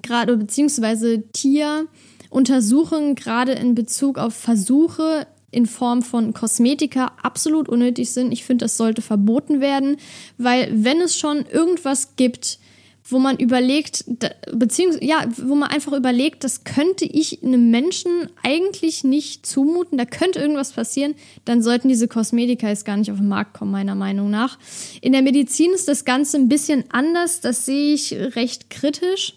gerade, 0.02 0.38
beziehungsweise 0.38 1.24
Tieruntersuchungen 1.32 3.16
gerade 3.16 3.54
in 3.54 3.76
Bezug 3.76 4.18
auf 4.18 4.34
Versuche 4.34 5.28
in 5.52 5.66
Form 5.66 6.02
von 6.02 6.34
Kosmetika 6.34 7.14
absolut 7.22 7.70
unnötig 7.70 8.12
sind. 8.12 8.34
Ich 8.34 8.44
finde, 8.44 8.66
das 8.66 8.76
sollte 8.76 9.02
verboten 9.02 9.62
werden, 9.62 9.98
weil 10.38 10.70
wenn 10.72 11.00
es 11.00 11.18
schon 11.18 11.46
irgendwas 11.46 12.18
gibt, 12.18 12.60
wo 13.08 13.20
man 13.20 13.38
überlegt, 13.38 14.06
beziehungsweise, 14.52 15.06
ja, 15.06 15.26
wo 15.38 15.54
man 15.54 15.70
einfach 15.70 15.94
überlegt, 15.94 16.44
das 16.44 16.64
könnte 16.64 17.06
ich 17.06 17.44
einem 17.44 17.70
Menschen 17.70 18.30
eigentlich 18.42 19.04
nicht 19.04 19.46
zumuten, 19.46 19.98
da 19.98 20.06
könnte 20.06 20.40
irgendwas 20.40 20.74
passieren, 20.74 21.14
dann 21.46 21.62
sollten 21.62 21.88
diese 21.88 22.08
Kosmetika 22.08 22.68
jetzt 22.68 22.86
gar 22.86 22.98
nicht 22.98 23.12
auf 23.12 23.20
den 23.20 23.28
Markt 23.28 23.54
kommen, 23.54 23.72
meiner 23.72 23.94
Meinung 23.94 24.32
nach. 24.32 24.58
In 25.02 25.12
der 25.12 25.22
Medizin 25.22 25.72
ist 25.72 25.88
das 25.88 26.04
Ganze 26.04 26.38
ein 26.38 26.50
bisschen 26.50 26.86
anders, 26.90 27.42
das 27.42 27.66
sehe 27.66 27.94
ich 27.94 28.12
recht 28.14 28.72
kritisch. 28.72 29.36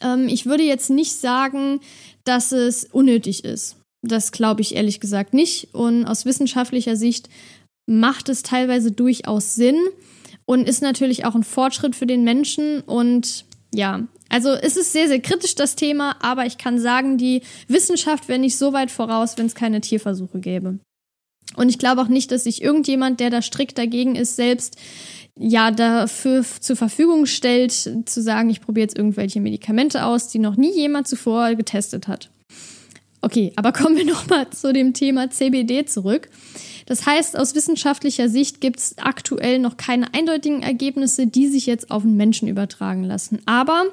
Ähm, 0.00 0.26
ich 0.28 0.46
würde 0.46 0.64
jetzt 0.64 0.90
nicht 0.90 1.12
sagen, 1.12 1.80
dass 2.24 2.50
es 2.50 2.84
unnötig 2.86 3.44
ist. 3.44 3.76
Das 4.02 4.32
glaube 4.32 4.62
ich 4.62 4.74
ehrlich 4.74 4.98
gesagt 4.98 5.32
nicht. 5.32 5.74
Und 5.74 6.06
aus 6.06 6.24
wissenschaftlicher 6.24 6.96
Sicht 6.96 7.28
macht 7.86 8.28
es 8.28 8.42
teilweise 8.42 8.90
durchaus 8.90 9.54
Sinn 9.54 9.78
und 10.50 10.68
ist 10.68 10.82
natürlich 10.82 11.24
auch 11.24 11.36
ein 11.36 11.44
Fortschritt 11.44 11.94
für 11.94 12.06
den 12.06 12.24
Menschen 12.24 12.80
und 12.80 13.44
ja, 13.72 14.08
also 14.28 14.50
es 14.50 14.76
ist 14.76 14.92
sehr, 14.92 15.06
sehr 15.06 15.20
kritisch 15.20 15.54
das 15.54 15.76
Thema, 15.76 16.16
aber 16.22 16.44
ich 16.44 16.58
kann 16.58 16.80
sagen, 16.80 17.18
die 17.18 17.42
Wissenschaft 17.68 18.26
wäre 18.26 18.40
nicht 18.40 18.58
so 18.58 18.72
weit 18.72 18.90
voraus, 18.90 19.38
wenn 19.38 19.46
es 19.46 19.54
keine 19.54 19.80
Tierversuche 19.80 20.40
gäbe. 20.40 20.80
Und 21.54 21.68
ich 21.68 21.78
glaube 21.78 22.02
auch 22.02 22.08
nicht, 22.08 22.32
dass 22.32 22.42
sich 22.44 22.62
irgendjemand, 22.62 23.20
der 23.20 23.30
da 23.30 23.42
strikt 23.42 23.78
dagegen 23.78 24.16
ist, 24.16 24.34
selbst 24.34 24.76
ja 25.38 25.70
dafür 25.70 26.44
zur 26.58 26.74
Verfügung 26.74 27.26
stellt, 27.26 27.70
zu 27.70 28.20
sagen, 28.20 28.50
ich 28.50 28.60
probiere 28.60 28.86
jetzt 28.86 28.98
irgendwelche 28.98 29.40
Medikamente 29.40 30.04
aus, 30.04 30.26
die 30.26 30.40
noch 30.40 30.56
nie 30.56 30.74
jemand 30.74 31.06
zuvor 31.06 31.54
getestet 31.54 32.08
hat. 32.08 32.28
Okay, 33.20 33.52
aber 33.54 33.70
kommen 33.80 33.96
wir 33.96 34.04
nochmal 34.04 34.50
zu 34.50 34.72
dem 34.72 34.94
Thema 34.94 35.30
CBD 35.30 35.86
zurück. 35.86 36.28
Das 36.90 37.06
heißt, 37.06 37.38
aus 37.38 37.54
wissenschaftlicher 37.54 38.28
Sicht 38.28 38.60
gibt 38.60 38.80
es 38.80 38.98
aktuell 38.98 39.60
noch 39.60 39.76
keine 39.76 40.12
eindeutigen 40.12 40.64
Ergebnisse, 40.64 41.28
die 41.28 41.46
sich 41.46 41.66
jetzt 41.66 41.92
auf 41.92 42.02
den 42.02 42.16
Menschen 42.16 42.48
übertragen 42.48 43.04
lassen. 43.04 43.38
Aber 43.46 43.84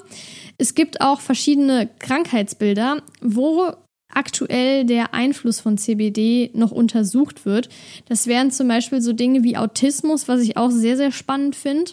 es 0.56 0.74
gibt 0.74 1.00
auch 1.00 1.20
verschiedene 1.20 1.88
Krankheitsbilder, 2.00 3.00
wo 3.20 3.70
aktuell 4.12 4.84
der 4.84 5.14
Einfluss 5.14 5.60
von 5.60 5.78
CBD 5.78 6.50
noch 6.54 6.72
untersucht 6.72 7.46
wird. 7.46 7.68
Das 8.08 8.26
wären 8.26 8.50
zum 8.50 8.66
Beispiel 8.66 9.00
so 9.00 9.12
Dinge 9.12 9.44
wie 9.44 9.56
Autismus, 9.56 10.26
was 10.26 10.40
ich 10.40 10.56
auch 10.56 10.72
sehr, 10.72 10.96
sehr 10.96 11.12
spannend 11.12 11.54
finde, 11.54 11.92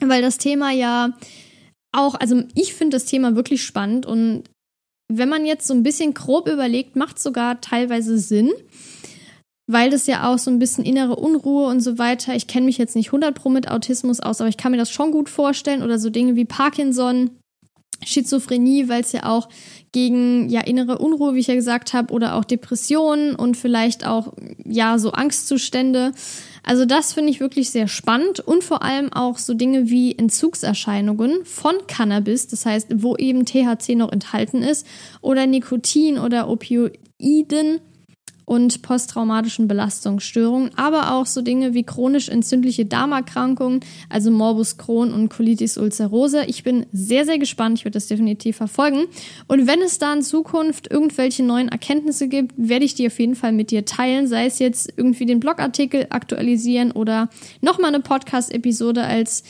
weil 0.00 0.22
das 0.22 0.38
Thema 0.38 0.72
ja 0.72 1.16
auch, 1.92 2.16
also 2.16 2.42
ich 2.56 2.74
finde 2.74 2.96
das 2.96 3.04
Thema 3.04 3.36
wirklich 3.36 3.62
spannend 3.62 4.06
und 4.06 4.42
wenn 5.08 5.28
man 5.28 5.46
jetzt 5.46 5.68
so 5.68 5.74
ein 5.74 5.84
bisschen 5.84 6.14
grob 6.14 6.48
überlegt, 6.48 6.96
macht 6.96 7.18
es 7.18 7.22
sogar 7.22 7.60
teilweise 7.60 8.18
Sinn 8.18 8.50
weil 9.66 9.90
das 9.90 10.06
ja 10.06 10.28
auch 10.32 10.38
so 10.38 10.50
ein 10.50 10.58
bisschen 10.58 10.84
innere 10.84 11.16
Unruhe 11.16 11.66
und 11.66 11.80
so 11.80 11.98
weiter. 11.98 12.34
Ich 12.34 12.46
kenne 12.46 12.66
mich 12.66 12.78
jetzt 12.78 12.94
nicht 12.94 13.08
100 13.08 13.34
pro 13.34 13.48
mit 13.48 13.68
Autismus 13.68 14.20
aus, 14.20 14.40
aber 14.40 14.48
ich 14.48 14.56
kann 14.56 14.72
mir 14.72 14.78
das 14.78 14.90
schon 14.90 15.10
gut 15.10 15.28
vorstellen 15.28 15.82
oder 15.82 15.98
so 15.98 16.10
Dinge 16.10 16.36
wie 16.36 16.44
Parkinson, 16.44 17.30
Schizophrenie, 18.04 18.88
weil 18.88 19.00
es 19.00 19.12
ja 19.12 19.24
auch 19.24 19.48
gegen 19.92 20.48
ja 20.50 20.60
innere 20.60 20.98
Unruhe, 20.98 21.34
wie 21.34 21.40
ich 21.40 21.46
ja 21.46 21.54
gesagt 21.54 21.94
habe, 21.94 22.12
oder 22.12 22.34
auch 22.34 22.44
Depressionen 22.44 23.34
und 23.34 23.56
vielleicht 23.56 24.06
auch 24.06 24.34
ja 24.64 24.98
so 24.98 25.12
Angstzustände. 25.12 26.12
Also 26.62 26.84
das 26.84 27.12
finde 27.12 27.30
ich 27.30 27.40
wirklich 27.40 27.70
sehr 27.70 27.88
spannend 27.88 28.40
und 28.40 28.64
vor 28.64 28.82
allem 28.82 29.12
auch 29.12 29.38
so 29.38 29.54
Dinge 29.54 29.88
wie 29.88 30.16
Entzugserscheinungen 30.16 31.44
von 31.44 31.74
Cannabis, 31.86 32.48
das 32.48 32.66
heißt, 32.66 32.88
wo 32.96 33.16
eben 33.16 33.46
THC 33.46 33.94
noch 33.94 34.12
enthalten 34.12 34.62
ist 34.62 34.86
oder 35.22 35.46
Nikotin 35.46 36.18
oder 36.18 36.48
Opioiden 36.48 37.80
und 38.46 38.80
posttraumatischen 38.80 39.66
Belastungsstörungen, 39.66 40.70
aber 40.76 41.12
auch 41.12 41.26
so 41.26 41.42
Dinge 41.42 41.74
wie 41.74 41.82
chronisch 41.82 42.28
entzündliche 42.28 42.86
Darmerkrankungen, 42.86 43.80
also 44.08 44.30
Morbus 44.30 44.78
Crohn 44.78 45.12
und 45.12 45.28
Colitis 45.28 45.76
ulcerosa. 45.76 46.42
Ich 46.46 46.62
bin 46.62 46.86
sehr, 46.92 47.24
sehr 47.24 47.38
gespannt. 47.38 47.78
Ich 47.78 47.84
werde 47.84 47.96
das 47.96 48.06
definitiv 48.06 48.56
verfolgen. 48.56 49.06
Und 49.48 49.66
wenn 49.66 49.82
es 49.82 49.98
da 49.98 50.14
in 50.14 50.22
Zukunft 50.22 50.88
irgendwelche 50.88 51.42
neuen 51.42 51.68
Erkenntnisse 51.68 52.28
gibt, 52.28 52.54
werde 52.56 52.84
ich 52.84 52.94
die 52.94 53.08
auf 53.08 53.18
jeden 53.18 53.34
Fall 53.34 53.50
mit 53.50 53.72
dir 53.72 53.84
teilen, 53.84 54.28
sei 54.28 54.46
es 54.46 54.60
jetzt 54.60 54.92
irgendwie 54.96 55.26
den 55.26 55.40
Blogartikel 55.40 56.06
aktualisieren 56.10 56.92
oder 56.92 57.28
nochmal 57.60 57.92
eine 57.92 58.00
Podcast-Episode 58.00 59.02
als 59.02 59.42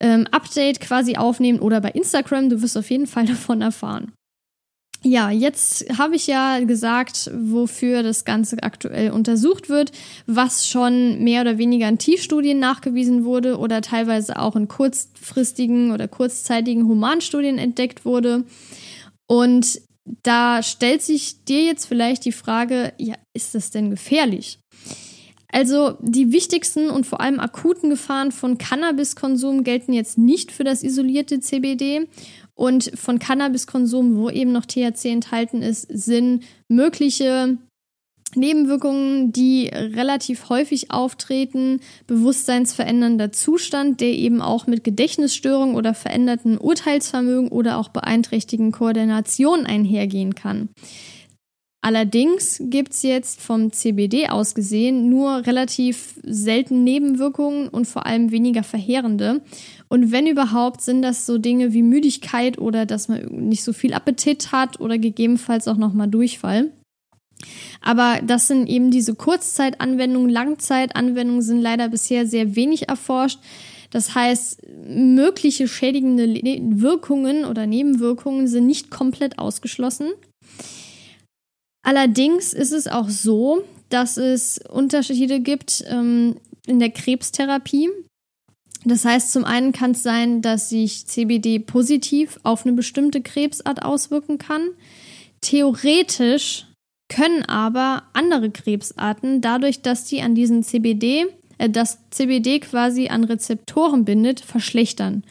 ähm, 0.00 0.26
Update 0.30 0.80
quasi 0.80 1.16
aufnehmen 1.16 1.58
oder 1.58 1.82
bei 1.82 1.90
Instagram. 1.90 2.48
Du 2.48 2.62
wirst 2.62 2.78
auf 2.78 2.90
jeden 2.90 3.06
Fall 3.06 3.26
davon 3.26 3.60
erfahren. 3.60 4.12
Ja, 5.08 5.30
jetzt 5.30 5.86
habe 5.98 6.16
ich 6.16 6.26
ja 6.26 6.58
gesagt, 6.64 7.30
wofür 7.32 8.02
das 8.02 8.24
Ganze 8.24 8.60
aktuell 8.64 9.12
untersucht 9.12 9.68
wird, 9.68 9.92
was 10.26 10.66
schon 10.66 11.22
mehr 11.22 11.42
oder 11.42 11.58
weniger 11.58 11.88
in 11.88 11.98
Tiefstudien 11.98 12.58
nachgewiesen 12.58 13.24
wurde 13.24 13.58
oder 13.58 13.82
teilweise 13.82 14.36
auch 14.36 14.56
in 14.56 14.66
kurzfristigen 14.66 15.92
oder 15.92 16.08
kurzzeitigen 16.08 16.88
Humanstudien 16.88 17.56
entdeckt 17.56 18.04
wurde. 18.04 18.46
Und 19.28 19.80
da 20.24 20.64
stellt 20.64 21.02
sich 21.02 21.44
dir 21.44 21.62
jetzt 21.62 21.86
vielleicht 21.86 22.24
die 22.24 22.32
Frage, 22.32 22.92
ja, 22.98 23.14
ist 23.32 23.54
das 23.54 23.70
denn 23.70 23.90
gefährlich? 23.90 24.58
Also 25.52 25.96
die 26.00 26.32
wichtigsten 26.32 26.90
und 26.90 27.06
vor 27.06 27.20
allem 27.20 27.38
akuten 27.38 27.90
Gefahren 27.90 28.32
von 28.32 28.58
Cannabiskonsum 28.58 29.62
gelten 29.62 29.92
jetzt 29.92 30.18
nicht 30.18 30.50
für 30.50 30.64
das 30.64 30.82
isolierte 30.82 31.38
CBD 31.38 32.08
und 32.56 32.90
von 32.98 33.18
Cannabiskonsum, 33.18 34.16
wo 34.16 34.30
eben 34.30 34.50
noch 34.50 34.64
THC 34.64 35.10
enthalten 35.10 35.62
ist, 35.62 35.86
sind 35.90 36.42
mögliche 36.68 37.58
Nebenwirkungen, 38.34 39.30
die 39.32 39.68
relativ 39.68 40.48
häufig 40.48 40.90
auftreten, 40.90 41.80
bewusstseinsverändernder 42.06 43.30
Zustand, 43.30 44.00
der 44.00 44.08
eben 44.08 44.42
auch 44.42 44.66
mit 44.66 44.84
Gedächtnisstörung 44.84 45.74
oder 45.74 45.94
veränderten 45.94 46.58
Urteilsvermögen 46.58 47.48
oder 47.48 47.78
auch 47.78 47.88
beeinträchtigten 47.88 48.72
Koordination 48.72 49.64
einhergehen 49.64 50.34
kann. 50.34 50.70
Allerdings 51.82 52.60
gibt 52.64 52.94
es 52.94 53.02
jetzt 53.02 53.40
vom 53.40 53.72
CBD 53.72 54.28
aus 54.28 54.54
gesehen 54.54 55.08
nur 55.08 55.46
relativ 55.46 56.18
selten 56.24 56.82
Nebenwirkungen 56.82 57.68
und 57.68 57.86
vor 57.86 58.06
allem 58.06 58.32
weniger 58.32 58.64
verheerende. 58.64 59.42
Und 59.88 60.10
wenn 60.10 60.26
überhaupt, 60.26 60.80
sind 60.80 61.02
das 61.02 61.26
so 61.26 61.38
Dinge 61.38 61.72
wie 61.72 61.82
Müdigkeit 61.82 62.58
oder 62.58 62.86
dass 62.86 63.08
man 63.08 63.24
nicht 63.26 63.62
so 63.62 63.72
viel 63.72 63.94
Appetit 63.94 64.50
hat 64.50 64.80
oder 64.80 64.98
gegebenenfalls 64.98 65.68
auch 65.68 65.76
nochmal 65.76 66.08
Durchfall. 66.08 66.72
Aber 67.82 68.20
das 68.24 68.48
sind 68.48 68.68
eben 68.68 68.90
diese 68.90 69.14
Kurzzeitanwendungen, 69.14 70.30
Langzeitanwendungen 70.30 71.42
sind 71.42 71.60
leider 71.60 71.88
bisher 71.88 72.26
sehr 72.26 72.56
wenig 72.56 72.88
erforscht. 72.88 73.38
Das 73.90 74.14
heißt, 74.14 74.62
mögliche 74.88 75.68
schädigende 75.68 76.26
Wirkungen 76.26 77.44
oder 77.44 77.66
Nebenwirkungen 77.66 78.48
sind 78.48 78.66
nicht 78.66 78.90
komplett 78.90 79.38
ausgeschlossen. 79.38 80.08
Allerdings 81.86 82.52
ist 82.52 82.72
es 82.72 82.88
auch 82.88 83.08
so, 83.08 83.62
dass 83.90 84.16
es 84.16 84.58
Unterschiede 84.68 85.38
gibt 85.38 85.84
ähm, 85.86 86.34
in 86.66 86.80
der 86.80 86.90
Krebstherapie. 86.90 87.88
Das 88.84 89.04
heißt, 89.04 89.30
zum 89.30 89.44
einen 89.44 89.70
kann 89.70 89.92
es 89.92 90.02
sein, 90.02 90.42
dass 90.42 90.68
sich 90.68 91.06
CBD 91.06 91.60
positiv 91.60 92.40
auf 92.42 92.66
eine 92.66 92.74
bestimmte 92.74 93.20
Krebsart 93.20 93.84
auswirken 93.84 94.38
kann. 94.38 94.70
Theoretisch 95.42 96.66
können 97.08 97.44
aber 97.44 98.02
andere 98.14 98.50
Krebsarten 98.50 99.40
dadurch, 99.40 99.80
dass 99.80 100.06
die 100.06 100.22
an 100.22 100.34
diesen 100.34 100.64
CBD, 100.64 101.26
äh, 101.58 101.70
das 101.70 102.00
CBD 102.10 102.58
quasi 102.58 103.10
an 103.10 103.22
Rezeptoren 103.22 104.04
bindet, 104.04 104.40
verschlechtern. 104.40 105.22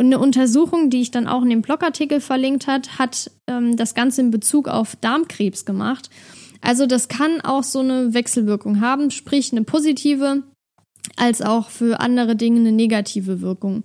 Und 0.00 0.06
eine 0.06 0.18
Untersuchung, 0.18 0.88
die 0.88 1.02
ich 1.02 1.10
dann 1.10 1.26
auch 1.26 1.42
in 1.42 1.50
dem 1.50 1.60
Blogartikel 1.60 2.22
verlinkt 2.22 2.66
hat, 2.66 2.98
hat 2.98 3.30
ähm, 3.46 3.76
das 3.76 3.94
Ganze 3.94 4.22
in 4.22 4.30
Bezug 4.30 4.66
auf 4.66 4.96
Darmkrebs 4.96 5.66
gemacht. 5.66 6.08
Also 6.62 6.86
das 6.86 7.08
kann 7.08 7.42
auch 7.42 7.62
so 7.64 7.80
eine 7.80 8.14
Wechselwirkung 8.14 8.80
haben, 8.80 9.10
sprich 9.10 9.52
eine 9.52 9.62
positive 9.62 10.42
als 11.16 11.42
auch 11.42 11.68
für 11.68 12.00
andere 12.00 12.34
Dinge 12.34 12.60
eine 12.60 12.72
negative 12.72 13.42
Wirkung. 13.42 13.82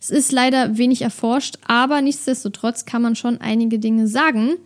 Es 0.00 0.10
ist 0.10 0.32
leider 0.32 0.76
wenig 0.76 1.02
erforscht, 1.02 1.58
aber 1.68 2.02
nichtsdestotrotz 2.02 2.84
kann 2.84 3.02
man 3.02 3.14
schon 3.14 3.40
einige 3.40 3.78
Dinge 3.78 4.08
sagen. 4.08 4.56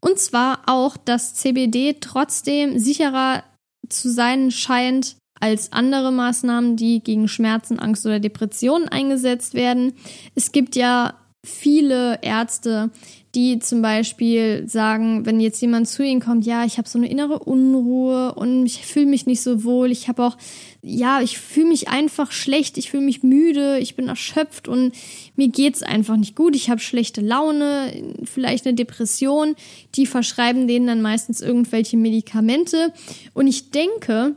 Und 0.00 0.20
zwar 0.20 0.60
auch, 0.66 0.96
dass 0.96 1.34
CBD 1.34 1.96
trotzdem 2.00 2.78
sicherer 2.78 3.42
zu 3.88 4.08
sein 4.08 4.52
scheint 4.52 5.16
als 5.40 5.72
andere 5.72 6.12
Maßnahmen, 6.12 6.76
die 6.76 7.00
gegen 7.00 7.28
Schmerzen, 7.28 7.78
Angst 7.78 8.06
oder 8.06 8.20
Depressionen 8.20 8.88
eingesetzt 8.88 9.54
werden. 9.54 9.92
Es 10.34 10.52
gibt 10.52 10.76
ja 10.76 11.14
viele 11.44 12.18
Ärzte, 12.22 12.90
die 13.36 13.58
zum 13.58 13.82
Beispiel 13.82 14.66
sagen, 14.66 15.26
wenn 15.26 15.40
jetzt 15.40 15.60
jemand 15.60 15.86
zu 15.88 16.02
ihnen 16.02 16.20
kommt, 16.20 16.46
ja, 16.46 16.64
ich 16.64 16.78
habe 16.78 16.88
so 16.88 16.98
eine 16.98 17.10
innere 17.10 17.40
Unruhe 17.40 18.34
und 18.34 18.64
ich 18.64 18.86
fühle 18.86 19.06
mich 19.06 19.26
nicht 19.26 19.42
so 19.42 19.62
wohl, 19.62 19.92
ich 19.92 20.08
habe 20.08 20.24
auch, 20.24 20.38
ja, 20.80 21.20
ich 21.20 21.38
fühle 21.38 21.68
mich 21.68 21.88
einfach 21.88 22.32
schlecht, 22.32 22.78
ich 22.78 22.90
fühle 22.90 23.02
mich 23.02 23.22
müde, 23.22 23.78
ich 23.78 23.94
bin 23.94 24.08
erschöpft 24.08 24.68
und 24.68 24.92
mir 25.36 25.48
geht's 25.48 25.82
einfach 25.82 26.16
nicht 26.16 26.34
gut, 26.34 26.56
ich 26.56 26.70
habe 26.70 26.80
schlechte 26.80 27.20
Laune, 27.20 27.92
vielleicht 28.24 28.66
eine 28.66 28.74
Depression, 28.74 29.54
die 29.96 30.06
verschreiben 30.06 30.66
denen 30.66 30.86
dann 30.86 31.02
meistens 31.02 31.42
irgendwelche 31.42 31.98
Medikamente. 31.98 32.90
Und 33.34 33.48
ich 33.48 33.70
denke, 33.70 34.34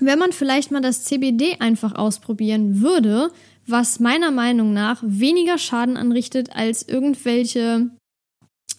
wenn 0.00 0.18
man 0.18 0.32
vielleicht 0.32 0.70
mal 0.70 0.80
das 0.80 1.04
CBD 1.04 1.56
einfach 1.60 1.94
ausprobieren 1.94 2.80
würde, 2.80 3.30
was 3.66 4.00
meiner 4.00 4.30
Meinung 4.30 4.72
nach 4.72 5.02
weniger 5.04 5.58
Schaden 5.58 5.96
anrichtet 5.96 6.54
als 6.54 6.88
irgendwelche 6.88 7.90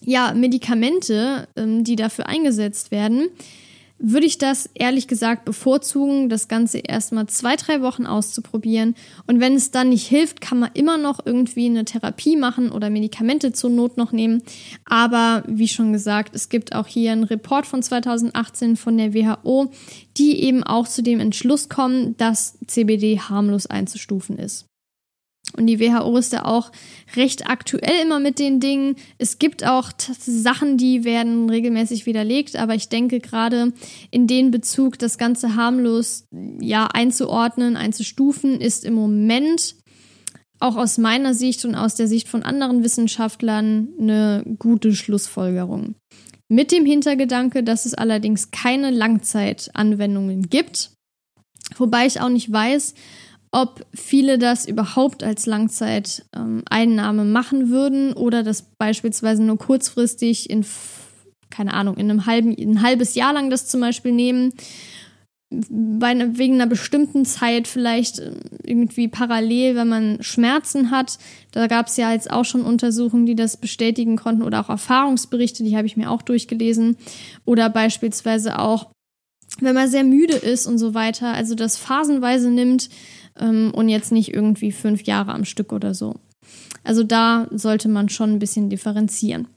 ja, 0.01 0.33
Medikamente, 0.33 1.47
ähm, 1.55 1.83
die 1.83 1.95
dafür 1.95 2.27
eingesetzt 2.27 2.91
werden, 2.91 3.29
würde 3.99 4.25
ich 4.25 4.37
das 4.37 4.69
ehrlich 4.73 5.07
gesagt 5.07 5.45
bevorzugen, 5.45 6.29
das 6.29 6.47
Ganze 6.47 6.79
erstmal 6.79 7.27
zwei, 7.27 7.57
drei 7.57 7.81
Wochen 7.81 8.05
auszuprobieren. 8.05 8.95
Und 9.27 9.39
wenn 9.41 9.55
es 9.55 9.71
dann 9.71 9.89
nicht 9.89 10.07
hilft, 10.07 10.41
kann 10.41 10.59
man 10.59 10.71
immer 10.73 10.97
noch 10.97 11.19
irgendwie 11.25 11.65
eine 11.65 11.85
Therapie 11.85 12.37
machen 12.37 12.71
oder 12.71 12.89
Medikamente 12.89 13.51
zur 13.51 13.69
Not 13.69 13.97
noch 13.97 14.11
nehmen. 14.11 14.41
Aber 14.85 15.43
wie 15.47 15.67
schon 15.67 15.91
gesagt, 15.93 16.33
es 16.33 16.49
gibt 16.49 16.73
auch 16.73 16.87
hier 16.87 17.11
einen 17.11 17.25
Report 17.25 17.65
von 17.65 17.83
2018 17.83 18.77
von 18.77 18.97
der 18.97 19.13
WHO, 19.13 19.71
die 20.17 20.41
eben 20.43 20.63
auch 20.63 20.87
zu 20.87 21.03
dem 21.03 21.19
Entschluss 21.19 21.69
kommen, 21.69 22.15
dass 22.17 22.57
CBD 22.65 23.19
harmlos 23.19 23.65
einzustufen 23.65 24.37
ist. 24.37 24.65
Und 25.57 25.67
die 25.67 25.79
WHO 25.79 26.15
ist 26.17 26.33
da 26.33 26.43
auch 26.43 26.71
recht 27.15 27.49
aktuell 27.49 28.03
immer 28.03 28.19
mit 28.19 28.39
den 28.39 28.59
Dingen. 28.59 28.95
Es 29.17 29.39
gibt 29.39 29.65
auch 29.65 29.91
Sachen, 29.97 30.77
die 30.77 31.03
werden 31.03 31.49
regelmäßig 31.49 32.05
widerlegt, 32.05 32.55
aber 32.55 32.75
ich 32.75 32.89
denke 32.89 33.19
gerade 33.19 33.73
in 34.11 34.27
den 34.27 34.51
Bezug, 34.51 34.99
das 34.99 35.17
Ganze 35.17 35.55
harmlos 35.55 36.25
ja 36.59 36.85
einzuordnen, 36.85 37.77
einzustufen, 37.77 38.61
ist 38.61 38.85
im 38.85 38.93
Moment 38.93 39.75
auch 40.59 40.75
aus 40.75 40.97
meiner 40.97 41.33
Sicht 41.33 41.65
und 41.65 41.75
aus 41.75 41.95
der 41.95 42.07
Sicht 42.07 42.27
von 42.27 42.43
anderen 42.43 42.83
Wissenschaftlern 42.83 43.89
eine 43.99 44.43
gute 44.59 44.93
Schlussfolgerung. 44.93 45.95
Mit 46.49 46.71
dem 46.71 46.85
Hintergedanke, 46.85 47.63
dass 47.63 47.85
es 47.85 47.93
allerdings 47.93 48.51
keine 48.51 48.91
Langzeitanwendungen 48.91 50.49
gibt, 50.49 50.91
wobei 51.77 52.07
ich 52.07 52.21
auch 52.21 52.29
nicht 52.29 52.51
weiß, 52.51 52.93
ob 53.51 53.85
viele 53.93 54.37
das 54.37 54.67
überhaupt 54.67 55.23
als 55.23 55.45
Langzeiteinnahme 55.45 57.21
ähm, 57.21 57.31
machen 57.31 57.69
würden 57.69 58.13
oder 58.13 58.43
das 58.43 58.61
beispielsweise 58.77 59.43
nur 59.43 59.57
kurzfristig 59.57 60.49
in, 60.49 60.65
keine 61.49 61.73
Ahnung, 61.73 61.97
in 61.97 62.09
einem 62.09 62.25
halben, 62.25 62.55
ein 62.57 62.81
halbes 62.81 63.15
Jahr 63.15 63.33
lang 63.33 63.49
das 63.49 63.67
zum 63.67 63.81
Beispiel 63.81 64.11
nehmen, 64.11 64.53
einer, 66.01 66.37
wegen 66.37 66.55
einer 66.55 66.67
bestimmten 66.67 67.25
Zeit 67.25 67.67
vielleicht 67.67 68.19
äh, 68.19 68.33
irgendwie 68.63 69.07
parallel, 69.07 69.75
wenn 69.75 69.87
man 69.87 70.21
Schmerzen 70.21 70.91
hat. 70.91 71.17
Da 71.51 71.65
gab 71.67 71.87
es 71.87 71.97
ja 71.97 72.11
jetzt 72.11 72.29
auch 72.29 72.45
schon 72.45 72.61
Untersuchungen, 72.61 73.25
die 73.25 73.35
das 73.35 73.57
bestätigen 73.57 74.15
konnten 74.15 74.43
oder 74.43 74.59
auch 74.61 74.69
Erfahrungsberichte, 74.69 75.63
die 75.63 75.75
habe 75.75 75.87
ich 75.87 75.97
mir 75.97 76.11
auch 76.11 76.21
durchgelesen. 76.21 76.97
Oder 77.45 77.69
beispielsweise 77.69 78.59
auch, 78.59 78.91
wenn 79.59 79.73
man 79.73 79.89
sehr 79.89 80.03
müde 80.03 80.35
ist 80.35 80.67
und 80.67 80.77
so 80.77 80.93
weiter, 80.93 81.33
also 81.33 81.55
das 81.55 81.77
phasenweise 81.77 82.51
nimmt, 82.51 82.89
ähm, 83.39 83.71
und 83.73 83.89
jetzt 83.89 84.11
nicht 84.11 84.33
irgendwie 84.33 84.71
fünf 84.71 85.03
Jahre 85.03 85.33
am 85.33 85.45
Stück 85.45 85.73
oder 85.73 85.93
so. 85.93 86.15
Also 86.83 87.03
da 87.03 87.47
sollte 87.51 87.89
man 87.89 88.09
schon 88.09 88.33
ein 88.33 88.39
bisschen 88.39 88.69
differenzieren. 88.69 89.47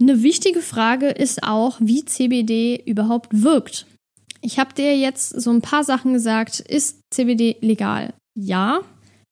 Eine 0.00 0.22
wichtige 0.22 0.60
Frage 0.60 1.08
ist 1.08 1.44
auch, 1.44 1.78
wie 1.80 2.04
CBD 2.04 2.82
überhaupt 2.84 3.42
wirkt. 3.42 3.86
Ich 4.40 4.58
habe 4.58 4.74
dir 4.74 4.96
jetzt 4.96 5.40
so 5.40 5.50
ein 5.50 5.62
paar 5.62 5.84
Sachen 5.84 6.12
gesagt. 6.12 6.60
Ist 6.60 7.00
CBD 7.10 7.56
legal? 7.60 8.12
Ja, 8.34 8.80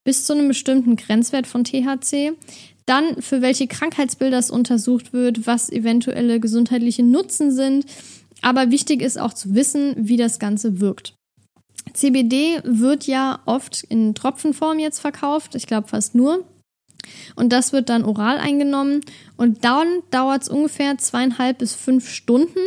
bis 0.04 0.24
zu 0.24 0.32
einem 0.32 0.48
bestimmten 0.48 0.96
Grenzwert 0.96 1.46
von 1.46 1.64
THC. 1.64 2.32
Dann, 2.86 3.20
für 3.20 3.42
welche 3.42 3.66
Krankheitsbilder 3.66 4.38
es 4.38 4.50
untersucht 4.50 5.12
wird, 5.12 5.46
was 5.46 5.70
eventuelle 5.70 6.40
gesundheitliche 6.40 7.02
Nutzen 7.02 7.52
sind. 7.52 7.84
Aber 8.40 8.70
wichtig 8.70 9.02
ist 9.02 9.18
auch 9.18 9.32
zu 9.32 9.54
wissen, 9.54 9.94
wie 9.96 10.16
das 10.16 10.38
Ganze 10.38 10.80
wirkt. 10.80 11.14
CBD 11.94 12.61
wird 12.64 13.07
ja 13.07 13.40
oft 13.44 13.85
in 13.85 14.14
Tropfenform 14.14 14.78
jetzt 14.78 15.00
verkauft, 15.00 15.55
ich 15.55 15.66
glaube 15.66 15.88
fast 15.88 16.14
nur. 16.14 16.44
Und 17.35 17.52
das 17.52 17.72
wird 17.72 17.88
dann 17.88 18.05
oral 18.05 18.38
eingenommen 18.38 19.00
und 19.37 19.64
dann 19.64 19.87
dauert 20.11 20.42
es 20.42 20.48
ungefähr 20.48 20.98
zweieinhalb 20.98 21.59
bis 21.59 21.74
fünf 21.74 22.09
Stunden. 22.09 22.61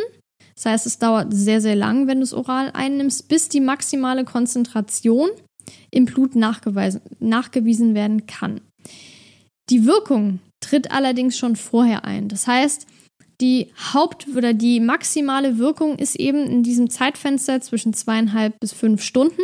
Das 0.56 0.66
heißt, 0.66 0.86
es 0.86 1.00
dauert 1.00 1.34
sehr, 1.34 1.62
sehr 1.62 1.76
lang, 1.76 2.08
wenn 2.08 2.20
du 2.20 2.24
es 2.24 2.34
oral 2.34 2.72
einnimmst, 2.74 3.28
bis 3.28 3.50
die 3.50 3.62
maximale 3.62 4.26
Konzentration 4.26 5.30
im 5.92 6.06
Blut 6.06 6.36
nachgewiesen 6.36 7.96
werden 7.96 8.26
kann. 8.26 8.62
Die 9.70 9.86
Wirkung 9.86 10.40
tritt 10.60 10.92
allerdings 10.92 11.38
schon 11.38 11.56
vorher 11.56 12.06
ein. 12.06 12.28
Das 12.28 12.48
heißt, 12.48 12.88
die 13.42 13.72
Haupt- 13.94 14.28
oder 14.36 14.54
die 14.54 14.80
maximale 14.80 15.58
Wirkung 15.58 15.98
ist 15.98 16.16
eben 16.16 16.46
in 16.46 16.64
diesem 16.64 16.90
Zeitfenster 16.90 17.62
zwischen 17.62 17.94
zweieinhalb 17.94 18.60
bis 18.60 18.74
fünf 18.74 19.04
Stunden. 19.04 19.42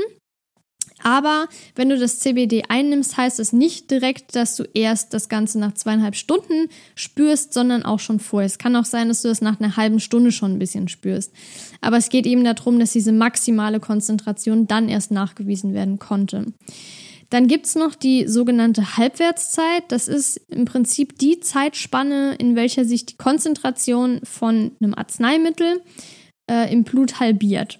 Aber 1.04 1.47
wenn 1.75 1.89
du 1.89 1.97
das 1.97 2.19
CBD 2.19 2.63
einnimmst, 2.69 3.17
heißt 3.17 3.39
es 3.39 3.54
nicht 3.54 3.89
direkt, 3.91 4.36
dass 4.36 4.56
du 4.56 4.63
erst 4.73 5.13
das 5.13 5.30
Ganze 5.30 5.60
nach 5.60 5.73
zweieinhalb 5.73 6.15
Stunden 6.15 6.69
spürst, 6.95 7.54
sondern 7.54 7.84
auch 7.84 7.99
schon 7.99 8.19
vorher. 8.19 8.45
Es 8.45 8.60
kann 8.60 8.75
auch 8.75 8.86
sein, 8.86 9.08
dass 9.08 9.21
du 9.21 9.27
das 9.27 9.41
nach 9.41 9.60
einer 9.60 9.77
halben 9.77 9.99
Stunde 9.99 10.32
schon 10.32 10.54
ein 10.54 10.60
bisschen 10.60 10.88
spürst. 10.88 11.34
Aber 11.82 11.97
es 11.97 12.10
geht 12.10 12.25
eben 12.25 12.43
darum, 12.43 12.80
dass 12.80 12.91
diese 12.91 13.12
maximale 13.12 13.80
Konzentration 13.80 14.67
dann 14.67 14.89
erst 14.89 15.12
nachgewiesen 15.12 15.73
werden 15.73 15.97
konnte. 15.99 16.45
Dann 17.32 17.48
gibt's 17.48 17.76
noch 17.76 17.96
die 17.96 18.28
sogenannte 18.28 18.98
Halbwertszeit. 18.98 19.84
Das 19.88 20.10
ist 20.10 20.38
im 20.50 20.65
Prinzip 20.65 21.17
die 21.17 21.39
Zeitspanne, 21.39 22.36
in 22.36 22.58
welcher 22.58 22.84
sich 22.84 23.06
die 23.06 23.15
Konzentration 23.15 24.20
von 24.24 24.74
einem 24.82 24.94
Arzneimittel 24.94 25.82
äh, 26.52 26.72
im 26.72 26.84
Blut 26.84 27.22
halbiert. 27.22 27.80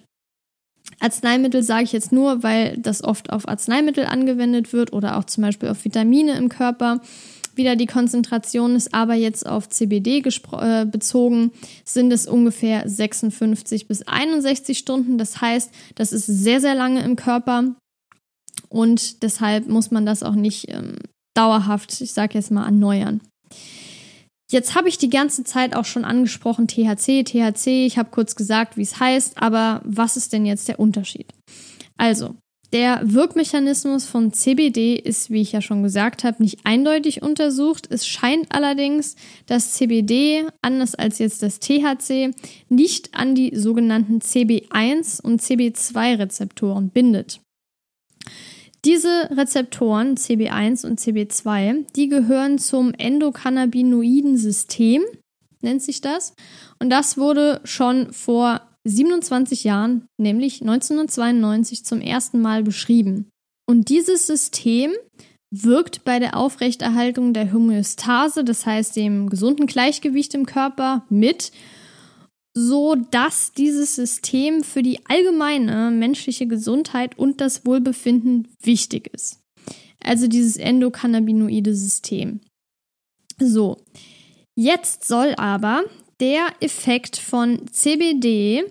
Arzneimittel 1.00 1.62
sage 1.62 1.84
ich 1.84 1.92
jetzt 1.92 2.12
nur, 2.12 2.42
weil 2.42 2.78
das 2.78 3.04
oft 3.04 3.30
auf 3.30 3.46
Arzneimittel 3.46 4.06
angewendet 4.06 4.72
wird 4.72 4.94
oder 4.94 5.18
auch 5.18 5.24
zum 5.24 5.42
Beispiel 5.42 5.68
auf 5.68 5.84
Vitamine 5.84 6.32
im 6.38 6.48
Körper. 6.48 7.02
Wieder 7.54 7.76
die 7.76 7.86
Konzentration 7.86 8.74
ist 8.74 8.94
aber 8.94 9.12
jetzt 9.12 9.46
auf 9.46 9.68
CBD 9.68 10.22
äh, 10.22 10.86
bezogen, 10.86 11.52
sind 11.84 12.10
es 12.10 12.26
ungefähr 12.26 12.88
56 12.88 13.86
bis 13.86 14.00
61 14.08 14.78
Stunden. 14.78 15.18
Das 15.18 15.42
heißt, 15.42 15.70
das 15.94 16.14
ist 16.14 16.24
sehr, 16.24 16.62
sehr 16.62 16.74
lange 16.74 17.02
im 17.02 17.16
Körper 17.16 17.74
und 18.72 19.22
deshalb 19.22 19.68
muss 19.68 19.90
man 19.90 20.06
das 20.06 20.22
auch 20.22 20.34
nicht 20.34 20.70
ähm, 20.70 20.96
dauerhaft, 21.34 22.00
ich 22.00 22.12
sage 22.12 22.34
jetzt 22.34 22.50
mal, 22.50 22.64
erneuern. 22.64 23.20
Jetzt 24.50 24.74
habe 24.74 24.88
ich 24.88 24.98
die 24.98 25.10
ganze 25.10 25.44
Zeit 25.44 25.74
auch 25.74 25.84
schon 25.84 26.04
angesprochen 26.04 26.68
THC, 26.68 27.24
THC, 27.24 27.86
ich 27.86 27.96
habe 27.98 28.10
kurz 28.10 28.34
gesagt, 28.34 28.76
wie 28.76 28.82
es 28.82 28.98
heißt, 29.00 29.40
aber 29.40 29.80
was 29.84 30.16
ist 30.16 30.32
denn 30.32 30.44
jetzt 30.44 30.68
der 30.68 30.78
Unterschied? 30.78 31.32
Also, 31.96 32.34
der 32.72 33.00
Wirkmechanismus 33.02 34.06
von 34.06 34.32
CBD 34.32 34.96
ist, 34.96 35.30
wie 35.30 35.42
ich 35.42 35.52
ja 35.52 35.60
schon 35.60 35.82
gesagt 35.82 36.24
habe, 36.24 36.42
nicht 36.42 36.60
eindeutig 36.64 37.22
untersucht. 37.22 37.86
Es 37.90 38.06
scheint 38.06 38.50
allerdings, 38.50 39.16
dass 39.44 39.72
CBD, 39.72 40.46
anders 40.62 40.94
als 40.94 41.18
jetzt 41.18 41.42
das 41.42 41.60
THC, 41.60 42.30
nicht 42.70 43.14
an 43.14 43.34
die 43.34 43.54
sogenannten 43.54 44.20
CB1 44.20 45.20
und 45.20 45.42
CB2 45.42 46.18
Rezeptoren 46.18 46.88
bindet. 46.88 47.40
Diese 48.84 49.30
Rezeptoren 49.30 50.16
CB1 50.16 50.84
und 50.84 50.98
CB2, 50.98 51.84
die 51.94 52.08
gehören 52.08 52.58
zum 52.58 52.92
Endokannabinoiden-System, 52.94 55.02
nennt 55.60 55.82
sich 55.82 56.00
das. 56.00 56.34
Und 56.80 56.90
das 56.90 57.16
wurde 57.16 57.60
schon 57.62 58.12
vor 58.12 58.62
27 58.84 59.62
Jahren, 59.62 60.06
nämlich 60.18 60.62
1992, 60.62 61.84
zum 61.84 62.00
ersten 62.00 62.40
Mal 62.40 62.64
beschrieben. 62.64 63.28
Und 63.66 63.88
dieses 63.88 64.26
System 64.26 64.90
wirkt 65.52 66.04
bei 66.04 66.18
der 66.18 66.36
Aufrechterhaltung 66.36 67.34
der 67.34 67.52
Homöostase, 67.52 68.42
das 68.42 68.66
heißt 68.66 68.96
dem 68.96 69.28
gesunden 69.28 69.66
Gleichgewicht 69.66 70.34
im 70.34 70.46
Körper, 70.46 71.04
mit 71.08 71.52
so 72.54 72.94
dass 72.94 73.52
dieses 73.52 73.96
System 73.96 74.62
für 74.62 74.82
die 74.82 75.04
allgemeine 75.06 75.90
menschliche 75.90 76.46
Gesundheit 76.46 77.18
und 77.18 77.40
das 77.40 77.64
Wohlbefinden 77.64 78.48
wichtig 78.62 79.10
ist. 79.14 79.40
Also 80.00 80.26
dieses 80.26 80.56
endokannabinoide 80.56 81.74
System. 81.74 82.40
So, 83.38 83.78
jetzt 84.54 85.04
soll 85.04 85.34
aber 85.36 85.84
der 86.20 86.48
Effekt 86.60 87.16
von 87.16 87.66
CBD 87.70 88.64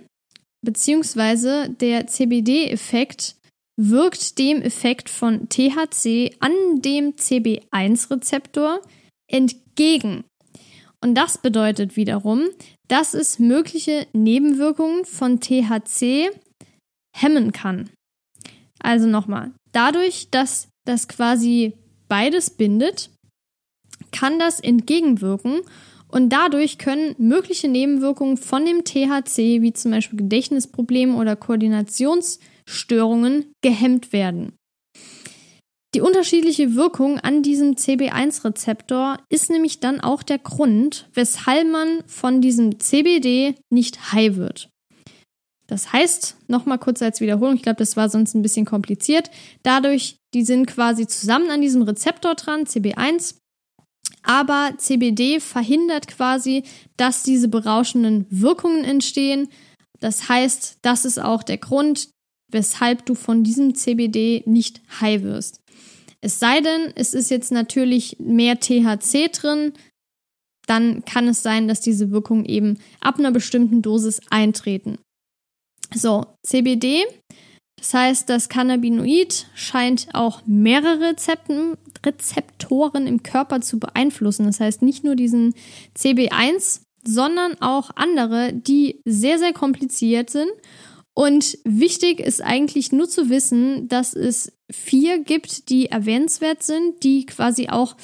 beziehungsweise 0.61 1.69
der 1.69 2.07
CBD-Effekt 2.07 3.35
wirkt 3.77 4.37
dem 4.37 4.61
Effekt 4.61 5.09
von 5.09 5.49
THC 5.49 6.35
an 6.39 6.51
dem 6.81 7.15
CB1-Rezeptor 7.15 8.81
entgegen. 9.27 10.23
Und 11.03 11.15
das 11.15 11.39
bedeutet 11.39 11.95
wiederum, 11.95 12.43
dass 12.91 13.13
es 13.13 13.39
mögliche 13.39 14.05
Nebenwirkungen 14.11 15.05
von 15.05 15.39
THC 15.39 16.29
hemmen 17.15 17.53
kann. 17.53 17.89
Also 18.79 19.07
nochmal, 19.07 19.53
dadurch, 19.71 20.29
dass 20.29 20.67
das 20.85 21.07
quasi 21.07 21.71
beides 22.09 22.49
bindet, 22.49 23.09
kann 24.11 24.39
das 24.39 24.59
entgegenwirken 24.59 25.61
und 26.09 26.31
dadurch 26.31 26.77
können 26.77 27.15
mögliche 27.17 27.69
Nebenwirkungen 27.69 28.35
von 28.35 28.65
dem 28.65 28.83
THC, 28.83 29.61
wie 29.61 29.71
zum 29.71 29.91
Beispiel 29.91 30.19
Gedächtnisprobleme 30.19 31.15
oder 31.15 31.37
Koordinationsstörungen, 31.37 33.53
gehemmt 33.63 34.11
werden. 34.11 34.57
Die 35.93 36.01
unterschiedliche 36.01 36.75
Wirkung 36.75 37.19
an 37.19 37.43
diesem 37.43 37.75
CB1-Rezeptor 37.75 39.17
ist 39.27 39.49
nämlich 39.49 39.81
dann 39.81 39.99
auch 39.99 40.23
der 40.23 40.39
Grund, 40.39 41.09
weshalb 41.13 41.69
man 41.69 42.03
von 42.07 42.39
diesem 42.41 42.79
CBD 42.79 43.55
nicht 43.69 44.13
high 44.13 44.37
wird. 44.37 44.69
Das 45.67 45.91
heißt, 45.91 46.37
nochmal 46.47 46.79
kurz 46.79 47.01
als 47.01 47.19
Wiederholung, 47.19 47.55
ich 47.55 47.61
glaube, 47.61 47.77
das 47.77 47.97
war 47.97 48.09
sonst 48.09 48.35
ein 48.35 48.41
bisschen 48.41 48.65
kompliziert. 48.65 49.31
Dadurch, 49.63 50.17
die 50.33 50.43
sind 50.43 50.65
quasi 50.65 51.07
zusammen 51.07 51.49
an 51.49 51.61
diesem 51.61 51.81
Rezeptor 51.81 52.35
dran, 52.35 52.65
CB1, 52.65 53.35
aber 54.23 54.73
CBD 54.77 55.39
verhindert 55.39 56.07
quasi, 56.07 56.63
dass 56.95 57.23
diese 57.23 57.47
berauschenden 57.47 58.27
Wirkungen 58.29 58.85
entstehen. 58.85 59.49
Das 59.99 60.29
heißt, 60.29 60.77
das 60.81 61.03
ist 61.05 61.19
auch 61.19 61.43
der 61.43 61.57
Grund, 61.57 62.09
weshalb 62.49 63.05
du 63.05 63.15
von 63.15 63.43
diesem 63.43 63.75
CBD 63.75 64.43
nicht 64.45 64.81
high 64.99 65.23
wirst. 65.23 65.60
Es 66.21 66.39
sei 66.39 66.61
denn, 66.61 66.93
es 66.95 67.13
ist 67.13 67.31
jetzt 67.31 67.51
natürlich 67.51 68.17
mehr 68.19 68.59
THC 68.59 69.29
drin, 69.31 69.73
dann 70.67 71.03
kann 71.03 71.27
es 71.27 71.41
sein, 71.41 71.67
dass 71.67 71.81
diese 71.81 72.11
Wirkungen 72.11 72.45
eben 72.45 72.79
ab 72.99 73.17
einer 73.17 73.31
bestimmten 73.31 73.81
Dosis 73.81 74.21
eintreten. 74.29 74.99
So, 75.93 76.25
CBD, 76.43 77.03
das 77.77 77.93
heißt, 77.95 78.29
das 78.29 78.47
Cannabinoid 78.47 79.47
scheint 79.55 80.09
auch 80.13 80.43
mehrere 80.45 81.09
Rezepten, 81.09 81.75
Rezeptoren 82.05 83.07
im 83.07 83.23
Körper 83.23 83.61
zu 83.61 83.79
beeinflussen. 83.79 84.45
Das 84.45 84.59
heißt, 84.59 84.83
nicht 84.83 85.03
nur 85.03 85.15
diesen 85.15 85.55
CB1, 85.97 86.81
sondern 87.03 87.59
auch 87.59 87.89
andere, 87.95 88.53
die 88.53 89.01
sehr, 89.05 89.39
sehr 89.39 89.53
kompliziert 89.53 90.29
sind 90.29 90.51
und 91.13 91.57
wichtig 91.65 92.19
ist 92.19 92.41
eigentlich 92.41 92.91
nur 92.91 93.09
zu 93.09 93.29
wissen, 93.29 93.87
dass 93.89 94.13
es 94.13 94.53
vier 94.71 95.19
gibt, 95.23 95.69
die 95.69 95.87
erwähnenswert 95.87 96.63
sind, 96.63 97.03
die 97.03 97.25
quasi 97.25 97.67
auch 97.67 97.95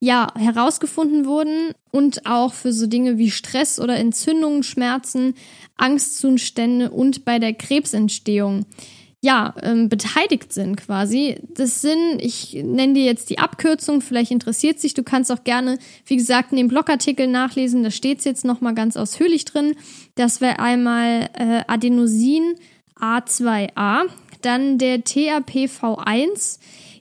ja 0.00 0.28
herausgefunden 0.36 1.26
wurden 1.26 1.72
und 1.92 2.26
auch 2.26 2.52
für 2.52 2.72
so 2.72 2.86
Dinge 2.86 3.18
wie 3.18 3.30
Stress 3.30 3.78
oder 3.78 3.96
Entzündungen, 3.96 4.62
Schmerzen, 4.62 5.34
Angstzustände 5.76 6.90
und 6.90 7.24
bei 7.24 7.38
der 7.38 7.54
Krebsentstehung 7.54 8.66
ja, 9.26 9.54
ähm, 9.60 9.88
beteiligt 9.88 10.52
sind 10.52 10.76
quasi. 10.76 11.40
Das 11.48 11.80
sind, 11.80 12.20
ich 12.20 12.54
nenne 12.54 12.94
dir 12.94 13.04
jetzt 13.04 13.28
die 13.28 13.40
Abkürzung, 13.40 14.00
vielleicht 14.00 14.30
interessiert 14.30 14.78
sich, 14.78 14.94
du 14.94 15.02
kannst 15.02 15.32
auch 15.32 15.42
gerne, 15.42 15.80
wie 16.04 16.14
gesagt, 16.14 16.52
in 16.52 16.58
dem 16.58 16.68
Blogartikel 16.68 17.26
nachlesen, 17.26 17.82
da 17.82 17.90
steht 17.90 18.20
es 18.20 18.24
jetzt 18.24 18.44
nochmal 18.44 18.76
ganz 18.76 18.96
ausführlich 18.96 19.44
drin. 19.44 19.74
Das 20.14 20.40
wäre 20.40 20.60
einmal 20.60 21.28
äh, 21.32 21.62
Adenosin 21.66 22.54
A2A, 23.00 24.04
dann 24.42 24.78
der 24.78 25.00
TRPV1, 25.00 26.60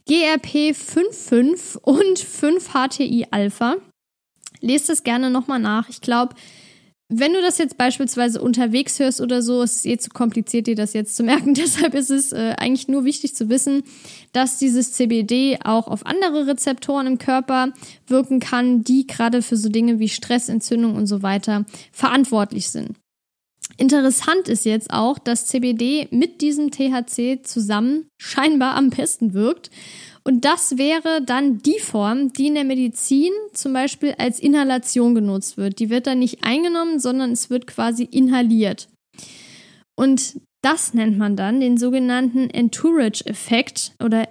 GRP55 0.09 1.77
und 1.77 2.17
5-HTI-Alpha. 2.17 3.75
Lest 4.61 4.89
das 4.89 5.03
gerne 5.03 5.29
nochmal 5.29 5.59
nach. 5.59 5.89
Ich 5.89 6.01
glaube, 6.01 6.33
wenn 7.07 7.33
du 7.33 7.41
das 7.41 7.59
jetzt 7.59 7.77
beispielsweise 7.77 8.41
unterwegs 8.41 8.99
hörst 8.99 9.21
oder 9.21 9.43
so, 9.43 9.61
ist 9.61 9.77
es 9.77 9.85
eh 9.85 9.97
zu 9.97 10.09
kompliziert, 10.09 10.65
dir 10.65 10.75
das 10.75 10.93
jetzt 10.93 11.15
zu 11.15 11.23
merken. 11.23 11.53
Deshalb 11.55 11.93
ist 11.93 12.09
es 12.09 12.31
äh, 12.31 12.55
eigentlich 12.57 12.87
nur 12.87 13.05
wichtig 13.05 13.35
zu 13.35 13.49
wissen, 13.49 13.83
dass 14.33 14.57
dieses 14.57 14.93
CBD 14.93 15.59
auch 15.63 15.87
auf 15.87 16.05
andere 16.05 16.47
Rezeptoren 16.47 17.05
im 17.05 17.17
Körper 17.19 17.73
wirken 18.07 18.39
kann, 18.39 18.83
die 18.83 19.05
gerade 19.05 19.41
für 19.41 19.55
so 19.55 19.69
Dinge 19.69 19.99
wie 19.99 20.09
Stress, 20.09 20.49
Entzündung 20.49 20.95
und 20.95 21.05
so 21.05 21.21
weiter 21.21 21.65
verantwortlich 21.91 22.69
sind. 22.69 22.95
Interessant 23.77 24.47
ist 24.47 24.65
jetzt 24.65 24.91
auch, 24.91 25.19
dass 25.19 25.47
CBD 25.47 26.07
mit 26.11 26.41
diesem 26.41 26.71
THC 26.71 27.43
zusammen 27.43 28.07
scheinbar 28.17 28.75
am 28.75 28.89
besten 28.89 29.33
wirkt. 29.33 29.69
Und 30.27 30.43
das 30.43 30.77
wäre 30.77 31.21
dann 31.21 31.59
die 31.59 31.79
Form, 31.79 32.33
die 32.33 32.47
in 32.47 32.55
der 32.55 32.63
Medizin 32.63 33.31
zum 33.53 33.73
Beispiel 33.73 34.15
als 34.17 34.39
Inhalation 34.39 35.13
genutzt 35.13 35.55
wird. 35.55 35.79
Die 35.79 35.91
wird 35.91 36.07
dann 36.07 36.19
nicht 36.19 36.43
eingenommen, 36.43 36.99
sondern 36.99 37.31
es 37.31 37.51
wird 37.51 37.67
quasi 37.67 38.03
inhaliert. 38.03 38.89
Und 39.95 40.41
das 40.63 40.95
nennt 40.95 41.19
man 41.19 41.35
dann 41.35 41.59
den 41.59 41.77
sogenannten 41.77 42.49
Entourage-Effekt 42.49 43.93
oder 44.03 44.27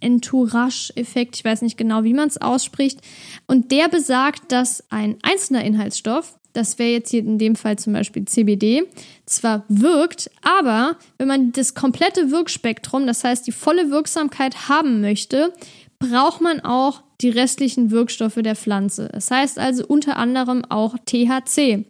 Entourage-Effekt, 0.00 1.36
ich 1.36 1.44
weiß 1.44 1.62
nicht 1.62 1.78
genau, 1.78 2.04
wie 2.04 2.12
man 2.12 2.28
es 2.28 2.40
ausspricht. 2.40 3.00
Und 3.46 3.72
der 3.72 3.88
besagt, 3.88 4.52
dass 4.52 4.84
ein 4.90 5.16
einzelner 5.22 5.64
Inhaltsstoff 5.64 6.37
das 6.58 6.78
wäre 6.78 6.90
jetzt 6.90 7.10
hier 7.10 7.20
in 7.20 7.38
dem 7.38 7.54
Fall 7.54 7.78
zum 7.78 7.92
Beispiel 7.92 8.24
CBD, 8.24 8.82
zwar 9.26 9.64
wirkt, 9.68 10.30
aber 10.42 10.96
wenn 11.16 11.28
man 11.28 11.52
das 11.52 11.74
komplette 11.74 12.32
Wirkspektrum, 12.32 13.06
das 13.06 13.22
heißt 13.22 13.46
die 13.46 13.52
volle 13.52 13.90
Wirksamkeit 13.90 14.68
haben 14.68 15.00
möchte, 15.00 15.52
braucht 16.00 16.40
man 16.40 16.60
auch 16.60 17.02
die 17.20 17.30
restlichen 17.30 17.90
Wirkstoffe 17.92 18.40
der 18.42 18.56
Pflanze. 18.56 19.08
Das 19.12 19.30
heißt 19.30 19.58
also 19.58 19.86
unter 19.86 20.16
anderem 20.16 20.64
auch 20.64 20.96
THC. 21.06 21.86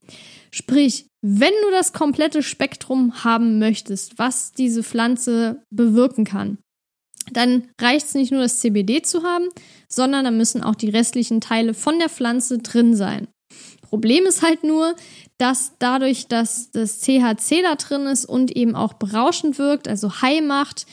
Sprich, 0.50 1.07
wenn 1.22 1.52
du 1.64 1.70
das 1.70 1.92
komplette 1.92 2.42
Spektrum 2.42 3.24
haben 3.24 3.59
möchtest, 3.59 4.18
was 4.18 4.52
diese 4.52 4.83
Pflanze 4.83 5.62
bewirken 5.70 6.24
kann, 6.24 6.59
dann 7.33 7.68
reicht 7.81 8.07
es 8.07 8.14
nicht 8.14 8.33
nur 8.33 8.42
das 8.42 8.61
CBD 8.61 9.02
zu 9.02 9.22
haben, 9.22 9.48
sondern 9.88 10.24
da 10.24 10.31
müssen 10.31 10.62
auch 10.62 10.74
die 10.74 10.90
restlichen 10.90 11.40
Teile 11.40 11.74
von 11.74 11.98
der 11.98 12.09
Pflanze 12.09 12.59
drin 12.59 12.94
sein. 12.94 13.28
Problem 13.88 14.27
ist 14.27 14.42
halt 14.42 14.64
nur, 14.64 14.94
dass 15.38 15.72
dadurch, 15.79 16.27
dass 16.27 16.70
das 16.70 17.01
THC 17.01 17.62
da 17.62 17.74
drin 17.77 18.07
ist 18.07 18.24
und 18.24 18.55
eben 18.55 18.74
auch 18.74 18.94
berauschend 18.94 19.59
wirkt, 19.59 19.88
also 19.88 20.20
high 20.20 20.42
macht, 20.42 20.87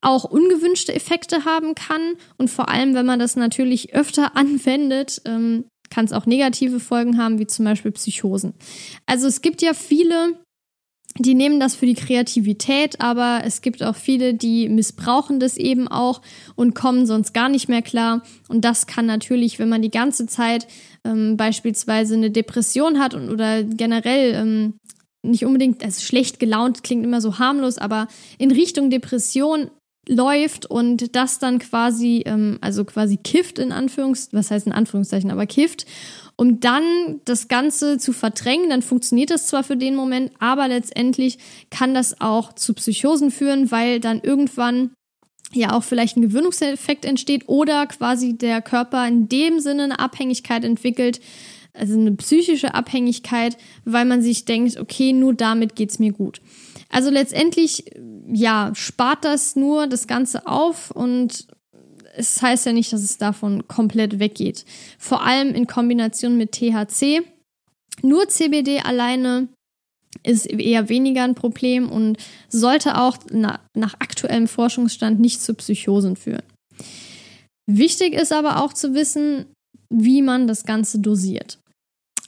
auch 0.00 0.24
ungewünschte 0.24 0.94
Effekte 0.94 1.44
haben 1.44 1.74
kann. 1.74 2.14
Und 2.38 2.48
vor 2.48 2.68
allem, 2.68 2.94
wenn 2.94 3.06
man 3.06 3.18
das 3.18 3.36
natürlich 3.36 3.94
öfter 3.94 4.36
anwendet, 4.36 5.20
ähm, 5.24 5.64
kann 5.90 6.04
es 6.04 6.12
auch 6.12 6.24
negative 6.26 6.78
Folgen 6.80 7.18
haben, 7.18 7.38
wie 7.38 7.46
zum 7.46 7.64
Beispiel 7.64 7.90
Psychosen. 7.90 8.54
Also 9.06 9.26
es 9.26 9.42
gibt 9.42 9.60
ja 9.60 9.74
viele 9.74 10.38
die 11.18 11.34
nehmen 11.34 11.58
das 11.58 11.74
für 11.74 11.86
die 11.86 11.94
Kreativität, 11.94 13.00
aber 13.00 13.42
es 13.44 13.62
gibt 13.62 13.82
auch 13.82 13.96
viele, 13.96 14.34
die 14.34 14.68
missbrauchen 14.68 15.40
das 15.40 15.56
eben 15.56 15.88
auch 15.88 16.22
und 16.54 16.74
kommen 16.74 17.04
sonst 17.04 17.34
gar 17.34 17.48
nicht 17.48 17.68
mehr 17.68 17.82
klar. 17.82 18.22
Und 18.48 18.64
das 18.64 18.86
kann 18.86 19.06
natürlich, 19.06 19.58
wenn 19.58 19.68
man 19.68 19.82
die 19.82 19.90
ganze 19.90 20.26
Zeit 20.26 20.66
ähm, 21.04 21.36
beispielsweise 21.36 22.14
eine 22.14 22.30
Depression 22.30 23.00
hat 23.00 23.14
und, 23.14 23.28
oder 23.28 23.64
generell 23.64 24.34
ähm, 24.34 24.74
nicht 25.22 25.44
unbedingt, 25.44 25.84
also 25.84 26.00
schlecht 26.00 26.38
gelaunt 26.38 26.82
klingt 26.82 27.04
immer 27.04 27.20
so 27.20 27.38
harmlos, 27.38 27.76
aber 27.78 28.08
in 28.38 28.50
Richtung 28.50 28.88
Depression 28.88 29.70
läuft 30.08 30.66
und 30.66 31.14
das 31.14 31.38
dann 31.38 31.58
quasi, 31.58 32.22
ähm, 32.26 32.58
also 32.60 32.84
quasi 32.84 33.16
kifft 33.16 33.58
in 33.58 33.72
Anführungszeichen, 33.72 34.38
was 34.38 34.50
heißt 34.50 34.66
in 34.66 34.72
Anführungszeichen, 34.72 35.30
aber 35.30 35.46
kifft 35.46 35.86
um 36.40 36.58
dann 36.58 37.20
das 37.26 37.48
Ganze 37.48 37.98
zu 37.98 38.14
verdrängen. 38.14 38.70
Dann 38.70 38.80
funktioniert 38.80 39.28
das 39.28 39.46
zwar 39.46 39.62
für 39.62 39.76
den 39.76 39.94
Moment, 39.94 40.32
aber 40.38 40.68
letztendlich 40.68 41.36
kann 41.68 41.92
das 41.92 42.22
auch 42.22 42.54
zu 42.54 42.72
Psychosen 42.72 43.30
führen, 43.30 43.70
weil 43.70 44.00
dann 44.00 44.22
irgendwann 44.22 44.92
ja 45.52 45.74
auch 45.74 45.84
vielleicht 45.84 46.16
ein 46.16 46.22
Gewöhnungseffekt 46.22 47.04
entsteht 47.04 47.46
oder 47.46 47.86
quasi 47.88 48.38
der 48.38 48.62
Körper 48.62 49.06
in 49.06 49.28
dem 49.28 49.60
Sinne 49.60 49.84
eine 49.84 49.98
Abhängigkeit 49.98 50.64
entwickelt, 50.64 51.20
also 51.74 51.92
eine 51.92 52.12
psychische 52.12 52.72
Abhängigkeit, 52.72 53.58
weil 53.84 54.06
man 54.06 54.22
sich 54.22 54.46
denkt, 54.46 54.78
okay, 54.78 55.12
nur 55.12 55.34
damit 55.34 55.76
geht's 55.76 55.98
mir 55.98 56.12
gut. 56.12 56.40
Also 56.88 57.10
letztendlich, 57.10 57.84
ja, 58.32 58.70
spart 58.74 59.26
das 59.26 59.56
nur 59.56 59.88
das 59.88 60.06
Ganze 60.06 60.46
auf 60.46 60.90
und 60.90 61.48
es 62.20 62.42
heißt 62.42 62.66
ja 62.66 62.72
nicht, 62.72 62.92
dass 62.92 63.02
es 63.02 63.18
davon 63.18 63.66
komplett 63.66 64.18
weggeht. 64.18 64.64
Vor 64.98 65.24
allem 65.24 65.54
in 65.54 65.66
Kombination 65.66 66.36
mit 66.36 66.52
THC. 66.52 67.22
Nur 68.02 68.28
CBD 68.28 68.80
alleine 68.80 69.48
ist 70.22 70.46
eher 70.46 70.88
weniger 70.88 71.24
ein 71.24 71.34
Problem 71.34 71.90
und 71.90 72.18
sollte 72.48 72.98
auch 72.98 73.16
na, 73.30 73.60
nach 73.74 73.94
aktuellem 73.94 74.48
Forschungsstand 74.48 75.20
nicht 75.20 75.40
zu 75.40 75.54
Psychosen 75.54 76.16
führen. 76.16 76.42
Wichtig 77.66 78.14
ist 78.14 78.32
aber 78.32 78.62
auch 78.62 78.72
zu 78.72 78.94
wissen, 78.94 79.46
wie 79.88 80.22
man 80.22 80.46
das 80.46 80.64
Ganze 80.64 80.98
dosiert. 80.98 81.59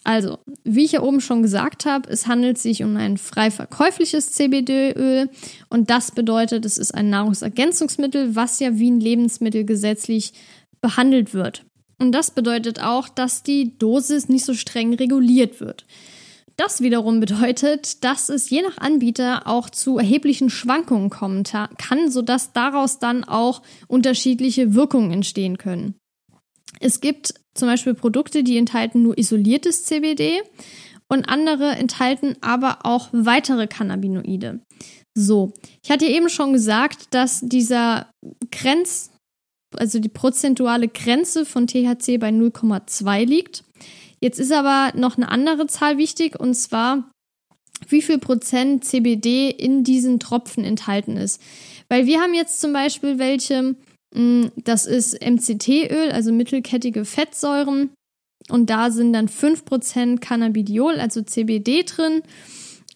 Also, 0.05 0.39
wie 0.65 0.85
ich 0.85 0.93
ja 0.93 1.03
oben 1.03 1.21
schon 1.21 1.43
gesagt 1.43 1.87
habe, 1.87 2.11
es 2.11 2.27
handelt 2.27 2.59
sich 2.59 2.83
um 2.83 2.97
ein 2.97 3.19
frei 3.19 3.51
verkäufliches 3.51 4.33
CBD-Öl 4.33 5.31
und 5.69 5.91
das 5.91 6.11
bedeutet, 6.11 6.65
es 6.65 6.77
ist 6.77 6.93
ein 6.93 7.09
Nahrungsergänzungsmittel, 7.09 8.35
was 8.35 8.59
ja 8.59 8.79
wie 8.79 8.91
ein 8.91 9.01
Lebensmittel 9.01 9.65
gesetzlich 9.65 10.33
behandelt 10.81 11.35
wird. 11.35 11.65
Und 12.01 12.11
das 12.13 12.33
bedeutet 12.33 12.83
auch, 12.83 13.09
dass 13.09 13.45
die 13.45 13.79
Dosis 13.79 14.29
nicht 14.29 14.45
so 14.45 14.55
streng 14.55 14.95
reguliert 14.95 15.61
wird. 15.61 15.87
Das 16.57 16.81
wiederum 16.81 17.21
bedeutet, 17.21 18.05
dass 18.05 18.29
es 18.29 18.51
je 18.51 18.63
nach 18.63 18.79
Anbieter 18.79 19.47
auch 19.47 19.71
zu 19.71 19.99
erheblichen 19.99 20.51
Schwankungen 20.51 21.11
kommen 21.11 21.45
kann, 21.45 22.11
sodass 22.11 22.53
daraus 22.53 22.99
dann 22.99 23.25
auch 23.25 23.63
unterschiedliche 23.87 24.75
Wirkungen 24.75 25.13
entstehen 25.13 25.59
können. 25.59 25.95
Es 26.81 27.01
gibt 27.01 27.35
zum 27.55 27.69
Beispiel 27.69 27.95
Produkte, 27.95 28.43
die 28.43 28.57
enthalten 28.57 29.03
nur 29.03 29.19
isoliertes 29.19 29.85
CBD 29.85 30.41
und 31.09 31.29
andere 31.29 31.73
enthalten 31.73 32.37
aber 32.41 32.81
auch 32.85 33.11
weitere 33.13 33.67
Cannabinoide. 33.67 34.61
So, 35.15 35.53
ich 35.83 35.91
hatte 35.91 36.07
eben 36.07 36.31
schon 36.31 36.53
gesagt, 36.53 37.09
dass 37.11 37.41
dieser 37.43 38.09
Grenz, 38.51 39.11
also 39.77 39.99
die 39.99 40.09
prozentuale 40.09 40.89
Grenze 40.89 41.45
von 41.45 41.67
THC 41.67 42.19
bei 42.19 42.31
0,2 42.31 43.27
liegt. 43.27 43.65
Jetzt 44.21 44.39
ist 44.39 44.53
aber 44.53 44.97
noch 44.97 45.17
eine 45.17 45.29
andere 45.29 45.67
Zahl 45.67 45.99
wichtig 45.99 46.41
und 46.41 46.55
zwar, 46.55 47.11
wie 47.89 48.01
viel 48.01 48.19
Prozent 48.19 48.85
CBD 48.85 49.51
in 49.51 49.85
diesen 49.85 50.19
Tropfen 50.19 50.65
enthalten 50.65 51.17
ist. 51.17 51.43
Weil 51.89 52.07
wir 52.07 52.21
haben 52.21 52.33
jetzt 52.33 52.61
zum 52.61 52.73
Beispiel 52.73 53.19
welche, 53.19 53.77
das 54.15 54.87
ist 54.87 55.21
MCT-Öl, 55.21 56.13
also 56.13 56.33
mittelkettige 56.33 57.05
Fettsäuren. 57.05 57.91
Und 58.49 58.71
da 58.71 58.91
sind 58.91 59.13
dann 59.13 59.29
5% 59.29 60.19
Cannabidiol, 60.19 60.99
also 60.99 61.23
CBD 61.23 61.85
drin. 61.85 62.23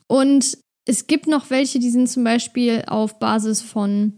Und 0.09 0.59
es 0.87 1.07
gibt 1.07 1.26
noch 1.26 1.50
welche, 1.50 1.79
die 1.79 1.90
sind 1.90 2.09
zum 2.09 2.24
Beispiel 2.24 2.85
auf 2.87 3.18
Basis 3.18 3.62
von 3.62 4.16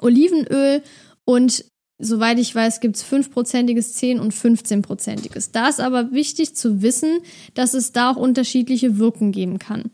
Olivenöl. 0.00 0.82
Und 1.24 1.64
soweit 1.98 2.38
ich 2.38 2.54
weiß, 2.54 2.80
gibt 2.80 2.96
es 2.96 3.04
5%iges 3.04 3.94
10 3.94 4.20
und 4.20 4.32
15%iges. 4.32 5.52
Da 5.52 5.68
ist 5.68 5.80
aber 5.80 6.12
wichtig 6.12 6.54
zu 6.54 6.82
wissen, 6.82 7.20
dass 7.54 7.74
es 7.74 7.92
da 7.92 8.10
auch 8.10 8.16
unterschiedliche 8.16 8.98
Wirkungen 8.98 9.32
geben 9.32 9.58
kann. 9.58 9.90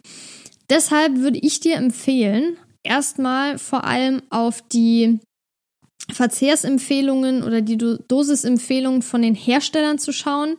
Deshalb 0.71 1.17
würde 1.17 1.39
ich 1.39 1.61
dir 1.61 1.77
empfehlen, 1.77 2.57
erstmal 2.83 3.59
vor 3.59 3.85
allem 3.85 4.23
auf 4.31 4.63
die 4.69 5.19
Verzehrsempfehlungen 6.11 7.43
oder 7.43 7.61
die 7.61 7.77
Dosisempfehlungen 7.77 9.03
von 9.03 9.23
den 9.23 9.35
Herstellern 9.35 9.99
zu 9.99 10.13
schauen. 10.13 10.57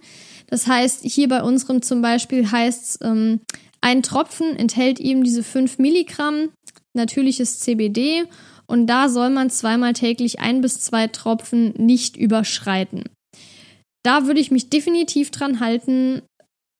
Das 0.48 0.68
heißt, 0.68 1.02
hier 1.04 1.28
bei 1.28 1.44
unserem 1.44 1.82
zum 1.82 2.02
Beispiel 2.02 2.52
heißt 2.52 2.84
es, 2.84 3.00
ähm, 3.02 3.42
ein 3.82 4.04
Tropfen 4.04 4.56
enthält 4.56 5.00
eben 5.00 5.24
diese 5.24 5.44
5 5.44 5.78
Milligramm 5.78 6.50
natürliches 6.94 7.60
CBD 7.60 8.26
und 8.68 8.88
da 8.88 9.10
soll 9.10 9.30
man 9.30 9.50
zweimal 9.50 9.94
täglich 9.94 10.40
ein 10.40 10.62
bis 10.62 10.80
zwei 10.80 11.08
Tropfen 11.08 11.74
nicht 11.78 12.18
überschreiten. 12.18 13.04
Da 14.04 14.28
würde 14.28 14.40
ich 14.40 14.52
mich 14.52 14.70
definitiv 14.70 15.32
dran 15.32 15.60
halten, 15.60 16.22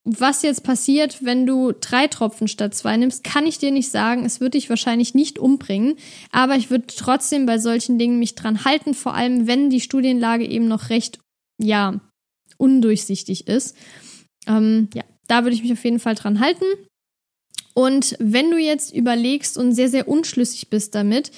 was 0.06 0.42
jetzt 0.42 0.64
passiert, 0.64 1.24
wenn 1.24 1.46
du 1.46 1.72
drei 1.72 2.08
Tropfen 2.08 2.48
statt 2.48 2.74
zwei 2.74 2.98
nimmst, 2.98 3.24
kann 3.24 3.46
ich 3.46 3.58
dir 3.58 3.72
nicht 3.72 3.92
sagen. 3.92 4.26
Es 4.26 4.40
wird 4.40 4.54
dich 4.54 4.70
wahrscheinlich 4.70 5.14
nicht 5.14 5.40
umbringen, 5.40 5.96
aber 6.32 6.56
ich 6.56 6.70
würde 6.70 6.86
trotzdem 6.88 7.46
bei 7.46 7.60
solchen 7.60 8.00
Dingen 8.00 8.20
mich 8.20 8.36
dran 8.36 8.66
halten, 8.66 8.94
vor 8.94 9.14
allem 9.14 9.48
wenn 9.48 9.70
die 9.70 9.82
Studienlage 9.82 10.46
eben 10.46 10.68
noch 10.68 10.90
recht, 10.90 11.20
ja, 11.62 12.00
undurchsichtig 12.58 13.48
ist. 13.48 13.76
Ähm, 14.48 14.90
ja, 14.94 15.04
da 15.28 15.44
würde 15.44 15.56
ich 15.56 15.62
mich 15.62 15.74
auf 15.74 15.84
jeden 15.84 16.00
Fall 16.00 16.16
dran 16.16 16.40
halten. 16.40 16.66
Und 17.74 18.16
wenn 18.20 18.52
du 18.52 18.58
jetzt 18.58 18.94
überlegst 18.94 19.58
und 19.58 19.74
sehr, 19.74 19.90
sehr 19.90 20.08
unschlüssig 20.08 20.70
bist 20.70 20.96
damit, 20.96 21.32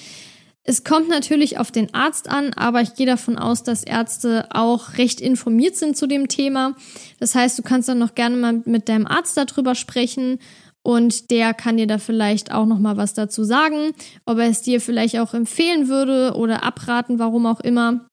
es 0.64 0.84
kommt 0.84 1.08
natürlich 1.08 1.58
auf 1.58 1.72
den 1.72 1.92
Arzt 1.92 2.28
an, 2.28 2.52
aber 2.54 2.82
ich 2.82 2.94
gehe 2.94 3.06
davon 3.06 3.36
aus, 3.36 3.64
dass 3.64 3.82
Ärzte 3.82 4.46
auch 4.50 4.96
recht 4.96 5.20
informiert 5.20 5.76
sind 5.76 5.96
zu 5.96 6.06
dem 6.06 6.28
Thema. 6.28 6.76
Das 7.18 7.34
heißt, 7.34 7.58
du 7.58 7.62
kannst 7.62 7.88
dann 7.88 7.98
noch 7.98 8.14
gerne 8.14 8.36
mal 8.36 8.62
mit 8.64 8.88
deinem 8.88 9.06
Arzt 9.06 9.36
darüber 9.36 9.74
sprechen 9.74 10.38
und 10.82 11.30
der 11.30 11.52
kann 11.54 11.76
dir 11.76 11.86
da 11.86 11.98
vielleicht 11.98 12.52
auch 12.52 12.66
noch 12.66 12.78
mal 12.78 12.96
was 12.96 13.14
dazu 13.14 13.42
sagen, 13.44 13.92
ob 14.24 14.38
er 14.38 14.48
es 14.48 14.62
dir 14.62 14.80
vielleicht 14.80 15.18
auch 15.18 15.34
empfehlen 15.34 15.88
würde 15.88 16.34
oder 16.36 16.62
abraten, 16.62 17.18
warum 17.18 17.46
auch 17.46 17.60
immer. 17.60 18.06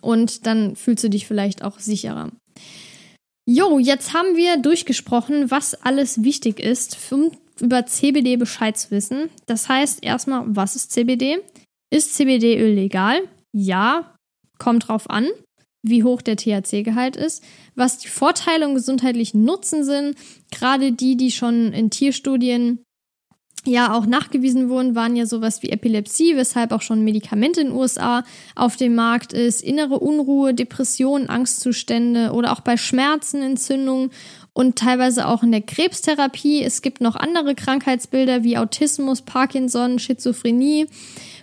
Und 0.00 0.46
dann 0.46 0.76
fühlst 0.76 1.04
du 1.04 1.10
dich 1.10 1.26
vielleicht 1.26 1.62
auch 1.62 1.78
sicherer. 1.78 2.30
Jo, 3.46 3.78
jetzt 3.78 4.14
haben 4.14 4.36
wir 4.36 4.58
durchgesprochen, 4.58 5.50
was 5.50 5.74
alles 5.74 6.22
wichtig 6.22 6.60
ist, 6.60 6.94
über 7.60 7.86
CBD 7.86 8.36
Bescheid 8.36 8.76
zu 8.76 8.90
wissen. 8.90 9.30
Das 9.46 9.68
heißt 9.68 10.02
erstmal, 10.02 10.44
was 10.46 10.76
ist 10.76 10.92
CBD? 10.92 11.38
Ist 11.90 12.14
CBD-Öl 12.14 12.74
legal? 12.74 13.20
Ja, 13.52 14.14
kommt 14.58 14.88
drauf 14.88 15.10
an, 15.10 15.26
wie 15.82 16.04
hoch 16.04 16.22
der 16.22 16.36
THC-Gehalt 16.36 17.16
ist, 17.16 17.42
was 17.74 17.98
die 17.98 18.08
Vorteile 18.08 18.68
und 18.68 18.74
gesundheitlichen 18.74 19.44
Nutzen 19.44 19.84
sind. 19.84 20.16
Gerade 20.50 20.92
die, 20.92 21.16
die 21.16 21.30
schon 21.30 21.72
in 21.72 21.90
Tierstudien 21.90 22.80
ja 23.66 23.92
auch 23.94 24.06
nachgewiesen 24.06 24.68
wurden, 24.68 24.94
waren 24.94 25.16
ja 25.16 25.26
sowas 25.26 25.62
wie 25.62 25.70
Epilepsie, 25.70 26.36
weshalb 26.36 26.72
auch 26.72 26.82
schon 26.82 27.04
Medikamente 27.04 27.60
in 27.60 27.68
den 27.68 27.76
USA 27.76 28.24
auf 28.54 28.76
dem 28.76 28.94
Markt 28.94 29.32
ist, 29.32 29.62
innere 29.62 29.98
Unruhe, 29.98 30.54
Depressionen, 30.54 31.28
Angstzustände 31.28 32.32
oder 32.32 32.52
auch 32.52 32.60
bei 32.60 32.76
Schmerzen, 32.76 33.42
Entzündungen 33.42 34.10
und 34.60 34.76
teilweise 34.76 35.26
auch 35.26 35.42
in 35.42 35.52
der 35.52 35.62
Krebstherapie. 35.62 36.62
Es 36.62 36.82
gibt 36.82 37.00
noch 37.00 37.16
andere 37.16 37.54
Krankheitsbilder 37.54 38.44
wie 38.44 38.58
Autismus, 38.58 39.22
Parkinson, 39.22 39.98
Schizophrenie, 39.98 40.86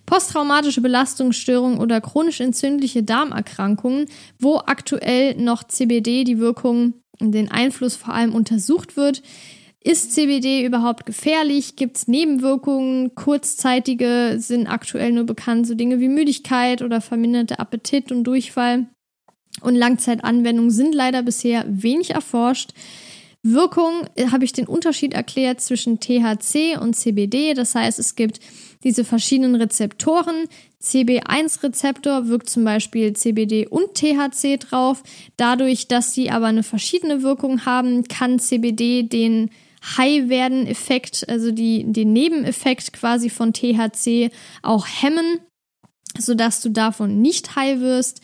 posttraumatische 0.06 0.82
Belastungsstörungen 0.82 1.80
oder 1.80 2.00
chronisch 2.00 2.42
entzündliche 2.42 3.02
Darmerkrankungen, 3.02 4.06
wo 4.38 4.58
aktuell 4.58 5.34
noch 5.34 5.64
CBD 5.64 6.26
die 6.26 6.38
Wirkung 6.38 6.94
und 7.20 7.32
den 7.32 7.50
Einfluss 7.50 7.96
vor 7.96 8.14
allem 8.14 8.36
untersucht 8.36 8.96
wird. 8.98 9.24
Ist 9.84 10.14
CBD 10.14 10.64
überhaupt 10.64 11.08
gefährlich? 11.08 11.76
Gibt 11.76 11.98
es 11.98 12.08
Nebenwirkungen? 12.08 13.16
Kurzzeitige 13.16 14.36
sind 14.38 14.68
aktuell 14.68 15.12
nur 15.12 15.24
bekannt, 15.24 15.66
so 15.66 15.74
Dinge 15.74 16.00
wie 16.00 16.08
Müdigkeit 16.08 16.84
oder 16.84 17.02
verminderte 17.02 17.58
Appetit 17.58 18.12
und 18.12 18.26
Durchfall. 18.26 18.86
Und 19.62 19.74
Langzeitanwendungen 19.74 20.70
sind 20.70 20.94
leider 20.94 21.24
bisher 21.24 21.66
wenig 21.68 22.12
erforscht. 22.12 22.74
Wirkung 23.54 24.08
äh, 24.16 24.28
habe 24.28 24.46
ich 24.46 24.54
den 24.54 24.68
Unterschied 24.68 25.14
erklärt 25.14 25.62
zwischen 25.62 26.00
THC 26.00 26.78
und 26.80 26.96
CBD. 26.96 27.54
Das 27.54 27.76
heißt, 27.76 28.00
es 28.00 28.16
gibt 28.16 28.40
diese 28.84 29.04
verschiedenen 29.04 29.56
Rezeptoren. 29.56 30.48
CB1-Rezeptor 30.82 32.28
wirkt 32.28 32.50
zum 32.50 32.64
Beispiel 32.64 33.14
CBD 33.14 33.68
und 33.68 33.96
THC 33.96 34.58
drauf. 34.58 35.04
Dadurch, 35.36 35.88
dass 35.88 36.14
sie 36.14 36.30
aber 36.30 36.48
eine 36.48 36.64
verschiedene 36.64 37.24
Wirkung 37.24 37.66
haben, 37.66 38.04
kann 38.08 38.40
CBD 38.40 39.04
den 39.04 39.50
High-werden-Effekt, 39.98 41.28
also 41.30 41.52
die, 41.52 41.86
den 41.88 42.14
Nebeneffekt 42.14 42.94
quasi 42.94 43.30
von 43.30 43.54
THC 43.54 44.32
auch 44.62 44.88
hemmen, 44.88 45.40
sodass 46.18 46.62
du 46.62 46.70
davon 46.70 47.22
nicht 47.22 47.56
high 47.56 47.80
wirst. 47.80 48.22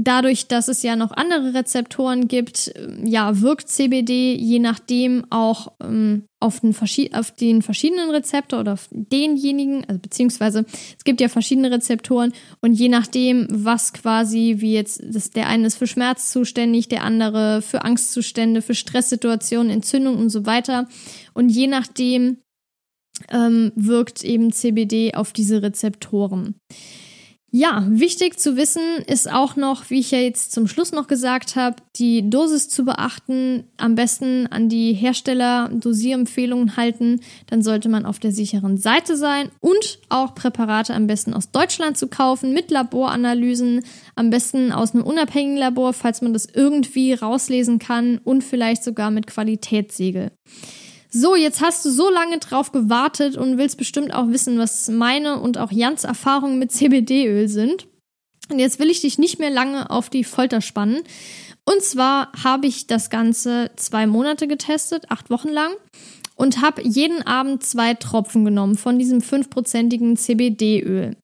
Dadurch, 0.00 0.46
dass 0.46 0.68
es 0.68 0.84
ja 0.84 0.94
noch 0.94 1.10
andere 1.10 1.54
Rezeptoren 1.54 2.28
gibt, 2.28 2.72
ähm, 2.76 3.04
ja, 3.04 3.40
wirkt 3.40 3.68
CBD 3.68 4.32
je 4.34 4.60
nachdem 4.60 5.24
auch 5.30 5.72
ähm, 5.82 6.22
auf, 6.38 6.60
den 6.60 6.72
auf, 7.14 7.32
den 7.32 7.62
verschiedenen 7.62 8.08
Rezeptor 8.10 8.60
oder 8.60 8.74
auf 8.74 8.88
denjenigen, 8.92 9.84
also 9.88 9.98
beziehungsweise 9.98 10.64
es 10.96 11.02
gibt 11.02 11.20
ja 11.20 11.28
verschiedene 11.28 11.72
Rezeptoren 11.72 12.32
und 12.60 12.74
je 12.74 12.88
nachdem, 12.88 13.48
was 13.50 13.92
quasi, 13.92 14.56
wie 14.58 14.74
jetzt, 14.74 15.02
das, 15.02 15.30
der 15.30 15.48
eine 15.48 15.66
ist 15.66 15.78
für 15.78 15.88
Schmerz 15.88 16.30
zuständig, 16.30 16.86
der 16.86 17.02
andere 17.02 17.60
für 17.60 17.82
Angstzustände, 17.82 18.62
für 18.62 18.76
Stresssituationen, 18.76 19.70
Entzündung 19.70 20.16
und 20.16 20.30
so 20.30 20.46
weiter. 20.46 20.86
Und 21.34 21.48
je 21.48 21.66
nachdem 21.66 22.38
ähm, 23.32 23.72
wirkt 23.74 24.22
eben 24.22 24.52
CBD 24.52 25.14
auf 25.14 25.32
diese 25.32 25.60
Rezeptoren. 25.60 26.54
Ja, 27.50 27.82
wichtig 27.88 28.38
zu 28.38 28.58
wissen 28.58 28.82
ist 29.06 29.30
auch 29.32 29.56
noch, 29.56 29.88
wie 29.88 30.00
ich 30.00 30.10
ja 30.10 30.18
jetzt 30.18 30.52
zum 30.52 30.68
Schluss 30.68 30.92
noch 30.92 31.06
gesagt 31.06 31.56
habe, 31.56 31.76
die 31.96 32.28
Dosis 32.28 32.68
zu 32.68 32.84
beachten, 32.84 33.64
am 33.78 33.94
besten 33.94 34.46
an 34.48 34.68
die 34.68 34.92
Hersteller 34.92 35.70
Dosierempfehlungen 35.72 36.76
halten, 36.76 37.20
dann 37.46 37.62
sollte 37.62 37.88
man 37.88 38.04
auf 38.04 38.18
der 38.18 38.32
sicheren 38.32 38.76
Seite 38.76 39.16
sein 39.16 39.50
und 39.60 39.98
auch 40.10 40.34
Präparate 40.34 40.92
am 40.92 41.06
besten 41.06 41.32
aus 41.32 41.50
Deutschland 41.50 41.96
zu 41.96 42.08
kaufen 42.08 42.52
mit 42.52 42.70
Laboranalysen, 42.70 43.82
am 44.14 44.28
besten 44.28 44.70
aus 44.70 44.92
einem 44.92 45.04
unabhängigen 45.04 45.56
Labor, 45.56 45.94
falls 45.94 46.20
man 46.20 46.34
das 46.34 46.46
irgendwie 46.52 47.14
rauslesen 47.14 47.78
kann 47.78 48.18
und 48.18 48.44
vielleicht 48.44 48.84
sogar 48.84 49.10
mit 49.10 49.26
Qualitätssiegel. 49.26 50.32
So, 51.10 51.36
jetzt 51.36 51.62
hast 51.62 51.84
du 51.84 51.90
so 51.90 52.10
lange 52.10 52.38
drauf 52.38 52.70
gewartet 52.72 53.36
und 53.36 53.56
willst 53.56 53.78
bestimmt 53.78 54.12
auch 54.12 54.28
wissen, 54.28 54.58
was 54.58 54.88
meine 54.88 55.40
und 55.40 55.56
auch 55.56 55.72
Jans 55.72 56.04
Erfahrungen 56.04 56.58
mit 56.58 56.70
CBD-Öl 56.70 57.48
sind. 57.48 57.86
Und 58.50 58.58
jetzt 58.58 58.78
will 58.78 58.90
ich 58.90 59.00
dich 59.00 59.18
nicht 59.18 59.38
mehr 59.38 59.50
lange 59.50 59.90
auf 59.90 60.10
die 60.10 60.24
Folter 60.24 60.60
spannen. 60.60 61.00
Und 61.64 61.82
zwar 61.82 62.32
habe 62.42 62.66
ich 62.66 62.86
das 62.86 63.10
Ganze 63.10 63.70
zwei 63.76 64.06
Monate 64.06 64.48
getestet, 64.48 65.10
acht 65.10 65.30
Wochen 65.30 65.48
lang, 65.48 65.72
und 66.34 66.62
habe 66.62 66.82
jeden 66.82 67.22
Abend 67.22 67.62
zwei 67.62 67.94
Tropfen 67.94 68.44
genommen 68.44 68.76
von 68.76 68.98
diesem 68.98 69.20
fünfprozentigen 69.20 70.16
CBD-Öl. 70.16 71.16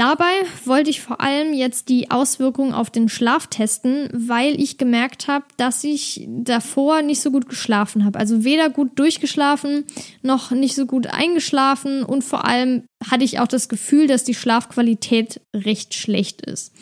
Dabei 0.00 0.32
wollte 0.64 0.88
ich 0.88 1.02
vor 1.02 1.20
allem 1.20 1.52
jetzt 1.52 1.90
die 1.90 2.10
Auswirkungen 2.10 2.72
auf 2.72 2.88
den 2.88 3.10
Schlaf 3.10 3.48
testen, 3.48 4.08
weil 4.14 4.58
ich 4.58 4.78
gemerkt 4.78 5.28
habe, 5.28 5.44
dass 5.58 5.84
ich 5.84 6.26
davor 6.26 7.02
nicht 7.02 7.20
so 7.20 7.30
gut 7.30 7.50
geschlafen 7.50 8.06
habe. 8.06 8.18
Also 8.18 8.42
weder 8.42 8.70
gut 8.70 8.98
durchgeschlafen 8.98 9.84
noch 10.22 10.52
nicht 10.52 10.74
so 10.74 10.86
gut 10.86 11.06
eingeschlafen 11.08 12.02
und 12.02 12.24
vor 12.24 12.46
allem 12.46 12.84
hatte 13.10 13.24
ich 13.24 13.40
auch 13.40 13.46
das 13.46 13.68
Gefühl, 13.68 14.06
dass 14.06 14.24
die 14.24 14.32
Schlafqualität 14.32 15.42
recht 15.54 15.92
schlecht 15.92 16.46
ist. 16.46 16.72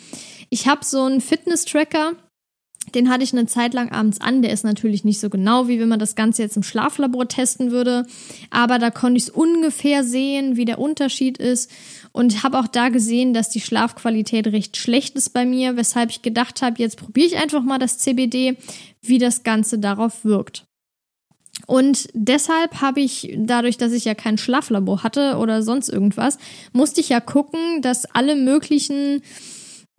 Ich 0.49 0.69
habe 0.69 0.85
so 0.85 1.03
einen 1.03 1.19
Fitness-Tracker, 1.19 2.13
den 2.95 3.09
hatte 3.09 3.23
ich 3.23 3.33
eine 3.33 3.45
Zeit 3.45 3.73
lang 3.73 3.91
abends 3.91 4.21
an. 4.21 4.41
Der 4.41 4.51
ist 4.51 4.63
natürlich 4.63 5.03
nicht 5.03 5.19
so 5.19 5.29
genau, 5.29 5.67
wie 5.67 5.79
wenn 5.79 5.89
man 5.89 5.99
das 5.99 6.15
Ganze 6.15 6.41
jetzt 6.41 6.57
im 6.57 6.63
Schlaflabor 6.63 7.27
testen 7.27 7.71
würde. 7.71 8.05
Aber 8.49 8.79
da 8.79 8.89
konnte 8.91 9.17
ich 9.17 9.23
es 9.23 9.29
ungefähr 9.29 10.03
sehen, 10.03 10.55
wie 10.55 10.65
der 10.65 10.79
Unterschied 10.79 11.37
ist. 11.37 11.71
Und 12.11 12.43
habe 12.43 12.59
auch 12.59 12.67
da 12.67 12.89
gesehen, 12.89 13.33
dass 13.33 13.49
die 13.49 13.61
Schlafqualität 13.61 14.47
recht 14.47 14.77
schlecht 14.77 15.15
ist 15.15 15.29
bei 15.29 15.45
mir, 15.45 15.77
weshalb 15.77 16.09
ich 16.09 16.21
gedacht 16.21 16.61
habe, 16.61 16.75
jetzt 16.79 16.97
probiere 16.97 17.27
ich 17.27 17.37
einfach 17.37 17.61
mal 17.61 17.77
das 17.77 17.99
CBD, 17.99 18.57
wie 19.01 19.19
das 19.19 19.43
Ganze 19.43 19.79
darauf 19.79 20.25
wirkt. 20.25 20.65
Und 21.67 22.07
deshalb 22.13 22.81
habe 22.81 23.01
ich, 23.01 23.35
dadurch, 23.37 23.77
dass 23.77 23.91
ich 23.91 24.05
ja 24.05 24.15
kein 24.15 24.37
Schlaflabor 24.37 25.03
hatte 25.03 25.37
oder 25.37 25.61
sonst 25.61 25.89
irgendwas, 25.89 26.37
musste 26.71 27.01
ich 27.01 27.09
ja 27.09 27.19
gucken, 27.19 27.81
dass 27.81 28.05
alle 28.05 28.35
möglichen 28.35 29.21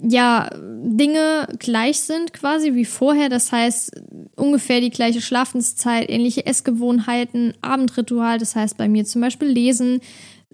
ja, 0.02 0.50
Dinge 0.54 1.48
gleich 1.58 2.00
sind 2.00 2.32
quasi 2.32 2.74
wie 2.74 2.84
vorher. 2.84 3.28
Das 3.28 3.52
heißt, 3.52 4.02
ungefähr 4.36 4.80
die 4.80 4.90
gleiche 4.90 5.20
Schlafenszeit, 5.20 6.08
ähnliche 6.08 6.46
Essgewohnheiten, 6.46 7.54
Abendritual. 7.60 8.38
Das 8.38 8.56
heißt, 8.56 8.76
bei 8.76 8.88
mir 8.88 9.04
zum 9.04 9.20
Beispiel 9.20 9.48
Lesen 9.48 10.00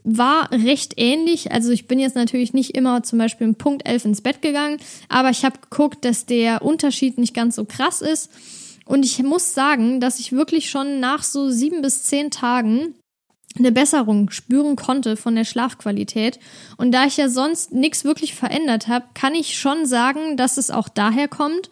war 0.03 0.51
recht 0.53 0.95
ähnlich. 0.97 1.53
Also 1.53 1.71
ich 1.71 1.89
bin 1.89 1.99
jetzt 1.99 2.17
natürlich 2.17 2.55
nicht 2.55 2.77
immer 2.77 3.03
zum 3.03 3.19
Beispiel 3.19 3.47
um 3.49 3.55
Punkt 3.57 3.87
11 3.87 4.05
ins 4.07 4.21
Bett 4.21 4.41
gegangen, 4.41 4.79
aber 5.09 5.31
ich 5.31 5.45
habe 5.45 5.59
geguckt, 5.61 6.05
dass 6.05 6.27
der 6.27 6.63
Unterschied 6.63 7.19
nicht 7.19 7.35
ganz 7.35 7.57
so 7.57 7.65
krass 7.65 8.03
ist. 8.03 8.31
Und 8.85 9.05
ich 9.05 9.21
muss 9.23 9.53
sagen, 9.53 10.01
dass 10.01 10.21
ich 10.21 10.31
wirklich 10.31 10.71
schon 10.71 11.01
nach 11.01 11.25
so 11.25 11.51
sieben 11.51 11.83
bis 11.83 12.05
zehn 12.05 12.31
Tagen 12.31 12.95
eine 13.59 13.73
Besserung 13.73 14.31
spüren 14.31 14.77
konnte 14.77 15.17
von 15.17 15.35
der 15.35 15.45
Schlafqualität. 15.45 16.39
Und 16.77 16.93
da 16.93 17.05
ich 17.05 17.17
ja 17.17 17.29
sonst 17.29 17.73
nichts 17.73 18.05
wirklich 18.05 18.35
verändert 18.35 18.89
habe, 18.89 19.07
kann 19.15 19.35
ich 19.35 19.59
schon 19.59 19.87
sagen, 19.87 20.37
dass 20.37 20.57
es 20.57 20.71
auch 20.71 20.89
daher 20.89 21.29
kommt. 21.29 21.71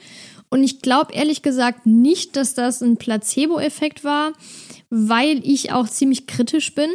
Und 0.50 0.62
ich 0.62 0.82
glaube 0.82 1.12
ehrlich 1.14 1.42
gesagt 1.42 1.86
nicht, 1.86 2.36
dass 2.36 2.54
das 2.54 2.80
ein 2.80 2.96
Placebo-Effekt 2.96 4.04
war, 4.04 4.32
weil 4.90 5.40
ich 5.44 5.72
auch 5.72 5.88
ziemlich 5.88 6.26
kritisch 6.26 6.74
bin. 6.74 6.90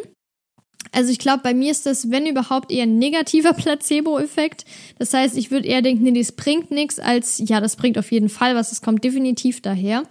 Also 0.91 1.11
ich 1.11 1.19
glaube, 1.19 1.41
bei 1.43 1.53
mir 1.53 1.71
ist 1.71 1.85
das, 1.85 2.09
wenn 2.09 2.25
überhaupt, 2.25 2.71
eher 2.71 2.83
ein 2.83 2.97
negativer 2.97 3.53
Placebo-Effekt. 3.53 4.65
Das 4.97 5.13
heißt, 5.13 5.37
ich 5.37 5.51
würde 5.51 5.67
eher 5.67 5.81
denken, 5.81 6.03
nee, 6.03 6.17
das 6.17 6.31
bringt 6.31 6.71
nichts, 6.71 6.99
als 6.99 7.41
ja, 7.45 7.59
das 7.59 7.75
bringt 7.75 7.97
auf 7.97 8.11
jeden 8.11 8.29
Fall 8.29 8.55
was, 8.55 8.71
es 8.71 8.81
kommt 8.81 9.03
definitiv 9.03 9.61
daher. 9.61 10.03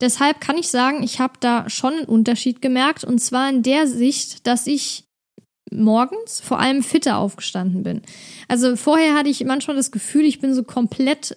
Deshalb 0.00 0.40
kann 0.40 0.58
ich 0.58 0.68
sagen, 0.68 1.02
ich 1.02 1.20
habe 1.20 1.34
da 1.40 1.68
schon 1.70 1.94
einen 1.94 2.04
Unterschied 2.04 2.60
gemerkt. 2.60 3.04
Und 3.04 3.18
zwar 3.18 3.48
in 3.48 3.62
der 3.62 3.86
Sicht, 3.86 4.46
dass 4.46 4.66
ich 4.66 5.04
morgens 5.70 6.40
vor 6.40 6.58
allem 6.58 6.82
fitter 6.82 7.18
aufgestanden 7.18 7.82
bin. 7.82 8.02
Also 8.48 8.76
vorher 8.76 9.14
hatte 9.14 9.28
ich 9.28 9.44
manchmal 9.44 9.76
das 9.76 9.90
Gefühl, 9.90 10.24
ich 10.24 10.40
bin 10.40 10.54
so 10.54 10.62
komplett 10.62 11.36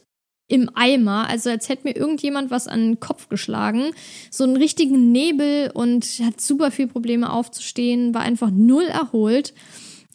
im 0.49 0.69
Eimer, 0.73 1.29
also 1.29 1.51
als 1.51 1.69
hätte 1.69 1.87
mir 1.87 1.95
irgendjemand 1.95 2.49
was 2.49 2.67
an 2.67 2.79
den 2.79 2.99
Kopf 2.99 3.29
geschlagen, 3.29 3.91
so 4.31 4.43
einen 4.43 4.57
richtigen 4.57 5.11
Nebel 5.11 5.71
und 5.73 6.05
hat 6.23 6.41
super 6.41 6.71
viel 6.71 6.87
Probleme 6.87 7.31
aufzustehen, 7.31 8.15
war 8.15 8.21
einfach 8.21 8.49
null 8.51 8.85
erholt. 8.85 9.53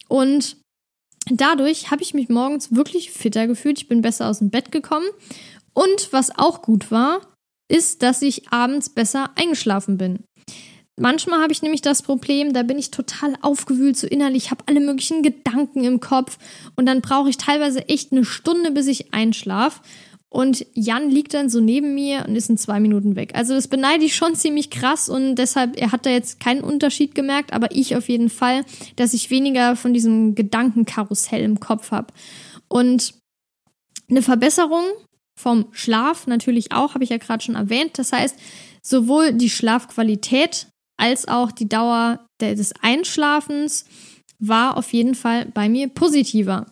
Und 0.09 0.57
dadurch 1.30 1.92
habe 1.92 2.03
ich 2.03 2.14
mich 2.14 2.28
morgens 2.28 2.74
wirklich 2.74 3.12
fitter 3.12 3.47
gefühlt, 3.47 3.78
ich 3.78 3.88
bin 3.88 4.03
besser 4.03 4.28
aus 4.28 4.40
dem 4.40 4.51
Bett 4.51 4.72
gekommen. 4.72 5.07
Und 5.72 6.12
was 6.12 6.36
auch 6.36 6.62
gut 6.62 6.90
war, 6.90 7.20
ist, 7.68 8.02
dass 8.02 8.22
ich 8.22 8.50
abends 8.50 8.90
besser 8.90 9.30
eingeschlafen 9.36 9.98
bin. 9.98 10.24
Manchmal 10.96 11.40
habe 11.40 11.52
ich 11.52 11.62
nämlich 11.62 11.82
das 11.82 12.02
Problem, 12.02 12.52
da 12.52 12.62
bin 12.62 12.78
ich 12.78 12.92
total 12.92 13.34
aufgewühlt, 13.42 13.96
so 13.96 14.06
innerlich, 14.06 14.52
habe 14.52 14.64
alle 14.66 14.78
möglichen 14.78 15.22
Gedanken 15.22 15.82
im 15.82 15.98
Kopf 15.98 16.38
und 16.76 16.86
dann 16.86 17.00
brauche 17.00 17.28
ich 17.28 17.36
teilweise 17.36 17.88
echt 17.88 18.12
eine 18.12 18.24
Stunde, 18.24 18.70
bis 18.70 18.86
ich 18.86 19.12
einschlafe. 19.12 19.80
Und 20.28 20.66
Jan 20.74 21.10
liegt 21.10 21.32
dann 21.34 21.48
so 21.48 21.60
neben 21.60 21.94
mir 21.94 22.24
und 22.26 22.34
ist 22.34 22.50
in 22.50 22.58
zwei 22.58 22.80
Minuten 22.80 23.14
weg. 23.14 23.36
Also 23.36 23.54
das 23.54 23.68
beneide 23.68 24.04
ich 24.04 24.14
schon 24.14 24.34
ziemlich 24.34 24.70
krass 24.70 25.08
und 25.08 25.34
deshalb, 25.34 25.80
er 25.80 25.90
hat 25.90 26.06
da 26.06 26.10
jetzt 26.10 26.38
keinen 26.38 26.62
Unterschied 26.62 27.14
gemerkt, 27.14 27.52
aber 27.52 27.68
ich 27.72 27.96
auf 27.96 28.08
jeden 28.08 28.30
Fall, 28.30 28.64
dass 28.94 29.14
ich 29.14 29.30
weniger 29.30 29.74
von 29.74 29.94
diesem 29.94 30.36
Gedankenkarussell 30.36 31.42
im 31.42 31.58
Kopf 31.58 31.90
habe. 31.90 32.12
Und 32.68 33.14
eine 34.08 34.22
Verbesserung 34.22 34.84
vom 35.45 35.66
Schlaf 35.72 36.26
natürlich 36.26 36.72
auch, 36.72 36.95
habe 36.95 37.05
ich 37.05 37.11
ja 37.11 37.18
gerade 37.18 37.45
schon 37.45 37.55
erwähnt. 37.55 37.99
Das 37.99 38.12
heißt, 38.12 38.34
sowohl 38.82 39.34
die 39.34 39.51
Schlafqualität 39.51 40.68
als 40.97 41.28
auch 41.28 41.53
die 41.53 41.68
Dauer 41.68 42.26
des 42.40 42.72
Einschlafens 42.80 43.84
war 44.38 44.78
auf 44.78 44.95
jeden 44.95 45.14
Fall 45.14 45.45
bei 45.45 45.68
mir 45.68 45.88
positiver. 45.88 46.66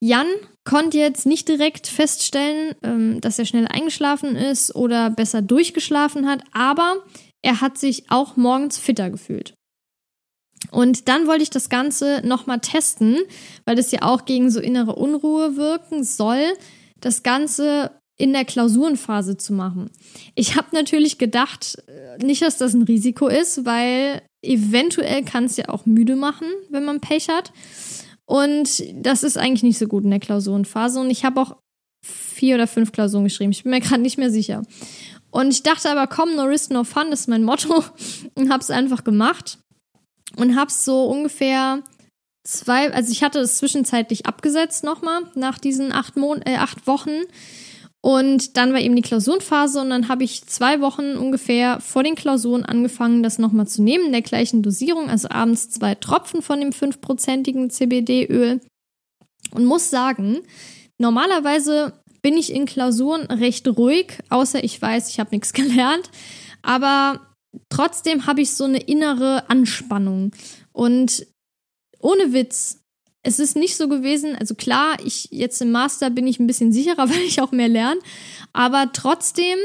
Jan 0.00 0.26
konnte 0.64 0.98
jetzt 0.98 1.24
nicht 1.24 1.48
direkt 1.48 1.86
feststellen, 1.86 2.74
ähm, 2.82 3.22
dass 3.22 3.38
er 3.38 3.46
schnell 3.46 3.66
eingeschlafen 3.66 4.36
ist 4.36 4.76
oder 4.76 5.08
besser 5.08 5.40
durchgeschlafen 5.40 6.28
hat, 6.28 6.44
aber 6.52 7.02
er 7.42 7.62
hat 7.62 7.78
sich 7.78 8.10
auch 8.10 8.36
morgens 8.36 8.76
fitter 8.76 9.08
gefühlt. 9.08 9.54
Und 10.70 11.08
dann 11.08 11.26
wollte 11.26 11.42
ich 11.42 11.50
das 11.50 11.70
Ganze 11.70 12.20
nochmal 12.22 12.60
testen, 12.60 13.16
weil 13.64 13.76
das 13.76 13.92
ja 13.92 14.02
auch 14.02 14.26
gegen 14.26 14.50
so 14.50 14.60
innere 14.60 14.94
Unruhe 14.94 15.56
wirken 15.56 16.04
soll, 16.04 16.52
das 17.00 17.22
Ganze 17.22 17.90
in 18.16 18.32
der 18.32 18.44
Klausurenphase 18.44 19.36
zu 19.36 19.52
machen. 19.52 19.90
Ich 20.34 20.56
habe 20.56 20.68
natürlich 20.72 21.18
gedacht, 21.18 21.78
äh, 21.86 22.24
nicht, 22.24 22.42
dass 22.42 22.58
das 22.58 22.74
ein 22.74 22.82
Risiko 22.82 23.28
ist, 23.28 23.64
weil 23.64 24.22
eventuell 24.42 25.24
kann 25.24 25.44
es 25.44 25.56
ja 25.56 25.68
auch 25.68 25.86
müde 25.86 26.16
machen, 26.16 26.48
wenn 26.68 26.84
man 26.84 27.00
Pech 27.00 27.28
hat. 27.28 27.52
Und 28.26 28.84
das 28.92 29.22
ist 29.22 29.38
eigentlich 29.38 29.62
nicht 29.62 29.78
so 29.78 29.86
gut 29.86 30.04
in 30.04 30.10
der 30.10 30.20
Klausurenphase. 30.20 31.00
Und 31.00 31.10
ich 31.10 31.24
habe 31.24 31.40
auch 31.40 31.56
vier 32.04 32.56
oder 32.56 32.66
fünf 32.66 32.92
Klausuren 32.92 33.24
geschrieben. 33.24 33.52
Ich 33.52 33.62
bin 33.62 33.70
mir 33.70 33.80
gerade 33.80 34.02
nicht 34.02 34.18
mehr 34.18 34.30
sicher. 34.30 34.64
Und 35.30 35.52
ich 35.52 35.62
dachte 35.62 35.90
aber, 35.90 36.06
komm, 36.06 36.34
no 36.34 36.42
risk, 36.42 36.70
no 36.70 36.84
fun, 36.84 37.10
das 37.10 37.20
ist 37.20 37.28
mein 37.28 37.44
Motto. 37.44 37.84
Und 38.34 38.50
habe 38.50 38.62
es 38.62 38.70
einfach 38.70 39.04
gemacht. 39.04 39.58
Und 40.36 40.56
habe 40.56 40.70
es 40.70 40.84
so 40.84 41.04
ungefähr 41.04 41.82
zwei, 42.44 42.92
also 42.92 43.12
ich 43.12 43.22
hatte 43.22 43.40
es 43.40 43.58
zwischenzeitlich 43.58 44.26
abgesetzt 44.26 44.84
nochmal 44.84 45.22
nach 45.34 45.58
diesen 45.58 45.92
acht, 45.92 46.16
Mon 46.16 46.42
äh, 46.42 46.56
acht 46.56 46.86
Wochen. 46.86 47.22
Und 48.00 48.56
dann 48.56 48.72
war 48.72 48.80
eben 48.80 48.94
die 48.94 49.02
Klausurenphase 49.02 49.80
und 49.80 49.90
dann 49.90 50.08
habe 50.08 50.22
ich 50.22 50.46
zwei 50.46 50.80
Wochen 50.80 51.16
ungefähr 51.16 51.80
vor 51.80 52.04
den 52.04 52.14
Klausuren 52.14 52.64
angefangen, 52.64 53.24
das 53.24 53.38
nochmal 53.38 53.66
zu 53.66 53.82
nehmen, 53.82 54.06
in 54.06 54.12
der 54.12 54.22
gleichen 54.22 54.62
Dosierung, 54.62 55.10
also 55.10 55.28
abends 55.30 55.68
zwei 55.70 55.96
Tropfen 55.96 56.40
von 56.40 56.60
dem 56.60 56.72
fünfprozentigen 56.72 57.70
CBD-Öl. 57.70 58.60
Und 59.52 59.64
muss 59.64 59.90
sagen, 59.90 60.38
normalerweise 60.98 61.92
bin 62.22 62.36
ich 62.36 62.52
in 62.52 62.66
Klausuren 62.66 63.22
recht 63.26 63.66
ruhig, 63.66 64.18
außer 64.28 64.62
ich 64.62 64.80
weiß, 64.80 65.10
ich 65.10 65.18
habe 65.18 65.30
nichts 65.32 65.52
gelernt. 65.54 66.10
Aber 66.62 67.20
trotzdem 67.68 68.26
habe 68.26 68.42
ich 68.42 68.52
so 68.52 68.64
eine 68.64 68.78
innere 68.78 69.50
Anspannung. 69.50 70.32
Und 70.72 71.26
ohne 71.98 72.32
Witz, 72.32 72.80
es 73.22 73.38
ist 73.38 73.56
nicht 73.56 73.76
so 73.76 73.88
gewesen, 73.88 74.36
also 74.36 74.54
klar, 74.54 74.96
ich 75.04 75.28
jetzt 75.30 75.60
im 75.60 75.72
Master 75.72 76.10
bin 76.10 76.26
ich 76.26 76.38
ein 76.38 76.46
bisschen 76.46 76.72
sicherer, 76.72 77.08
weil 77.10 77.22
ich 77.22 77.40
auch 77.40 77.52
mehr 77.52 77.68
lerne, 77.68 78.00
aber 78.52 78.90
trotzdem 78.92 79.58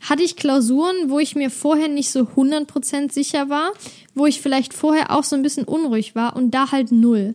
hatte 0.00 0.22
ich 0.22 0.36
Klausuren, 0.36 1.10
wo 1.10 1.18
ich 1.18 1.34
mir 1.34 1.50
vorher 1.50 1.88
nicht 1.88 2.10
so 2.10 2.20
100% 2.20 3.12
sicher 3.12 3.48
war, 3.48 3.72
wo 4.14 4.26
ich 4.26 4.40
vielleicht 4.40 4.72
vorher 4.72 5.10
auch 5.10 5.24
so 5.24 5.34
ein 5.34 5.42
bisschen 5.42 5.64
unruhig 5.64 6.14
war 6.14 6.36
und 6.36 6.52
da 6.52 6.70
halt 6.70 6.92
null. 6.92 7.34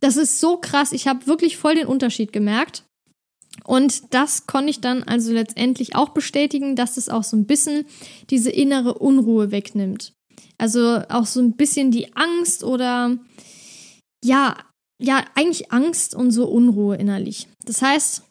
Das 0.00 0.16
ist 0.16 0.40
so 0.40 0.56
krass, 0.56 0.92
ich 0.92 1.06
habe 1.08 1.26
wirklich 1.26 1.58
voll 1.58 1.74
den 1.74 1.86
Unterschied 1.86 2.32
gemerkt. 2.32 2.84
Und 3.64 4.14
das 4.14 4.46
konnte 4.46 4.70
ich 4.70 4.80
dann 4.80 5.02
also 5.02 5.32
letztendlich 5.32 5.94
auch 5.94 6.10
bestätigen, 6.10 6.76
dass 6.76 6.96
es 6.96 7.10
auch 7.10 7.24
so 7.24 7.36
ein 7.36 7.46
bisschen 7.46 7.84
diese 8.30 8.50
innere 8.50 8.94
Unruhe 8.94 9.50
wegnimmt. 9.50 10.14
Also 10.56 11.02
auch 11.08 11.26
so 11.26 11.40
ein 11.40 11.56
bisschen 11.56 11.90
die 11.90 12.16
Angst 12.16 12.64
oder 12.64 13.18
ja, 14.24 14.56
ja, 15.00 15.24
eigentlich 15.34 15.72
Angst 15.72 16.14
und 16.14 16.30
so 16.30 16.46
Unruhe 16.46 16.96
innerlich. 16.96 17.48
Das 17.64 17.82
heißt, 17.82 18.22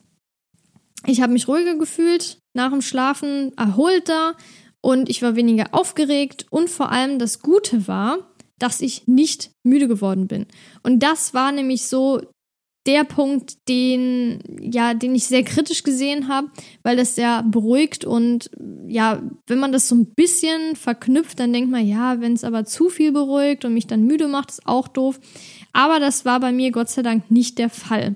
ich 1.06 1.22
habe 1.22 1.34
mich 1.34 1.48
ruhiger 1.48 1.76
gefühlt, 1.76 2.40
nach 2.54 2.72
dem 2.72 2.82
Schlafen 2.82 3.58
erholter 3.58 4.36
und 4.82 5.10
ich 5.10 5.22
war 5.22 5.36
weniger 5.36 5.74
aufgeregt 5.74 6.46
und 6.50 6.70
vor 6.70 6.92
allem 6.92 7.20
das 7.20 7.42
Gute 7.42 7.88
war, 7.88 8.30
dass 8.60 8.82
ich 8.82 9.08
nicht 9.08 9.52
müde 9.64 9.88
geworden 9.88 10.28
bin. 10.28 10.46
Und 10.84 11.00
das 11.02 11.34
war 11.34 11.52
nämlich 11.52 11.88
so 11.88 12.22
der 12.86 13.04
Punkt, 13.04 13.58
den 13.68 14.42
ja, 14.60 14.94
den 14.94 15.14
ich 15.14 15.26
sehr 15.26 15.44
kritisch 15.44 15.84
gesehen 15.84 16.28
habe, 16.28 16.50
weil 16.82 16.98
das 16.98 17.16
sehr 17.16 17.44
beruhigt 17.44 18.06
und 18.06 18.50
ja, 18.88 19.22
wenn 19.48 19.60
man 19.60 19.72
das 19.72 19.88
so 19.88 19.96
ein 19.96 20.14
bisschen 20.16 20.76
verknüpft, 20.76 21.40
dann 21.40 21.54
denkt 21.54 21.70
man, 21.70 21.86
ja, 21.86 22.20
wenn 22.22 22.34
es 22.34 22.44
aber 22.44 22.66
zu 22.66 22.90
viel 22.90 23.12
beruhigt 23.12 23.66
und 23.66 23.74
mich 23.74 23.86
dann 23.86 24.04
müde 24.04 24.28
macht, 24.28 24.52
ist 24.52 24.66
auch 24.66 24.88
doof. 24.88 25.20
Aber 25.74 26.00
das 26.00 26.26
war 26.26 26.40
bei 26.40 26.52
mir 26.52 26.72
Gott 26.72 26.90
sei 26.90 27.02
Dank 27.02 27.30
nicht 27.32 27.58
der 27.58 27.70
Fall. 27.70 28.16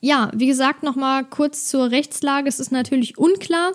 Ja, 0.00 0.30
wie 0.34 0.46
gesagt, 0.46 0.82
nochmal 0.82 1.24
kurz 1.24 1.66
zur 1.66 1.90
Rechtslage. 1.90 2.48
Es 2.48 2.60
ist 2.60 2.72
natürlich 2.72 3.16
unklar. 3.16 3.72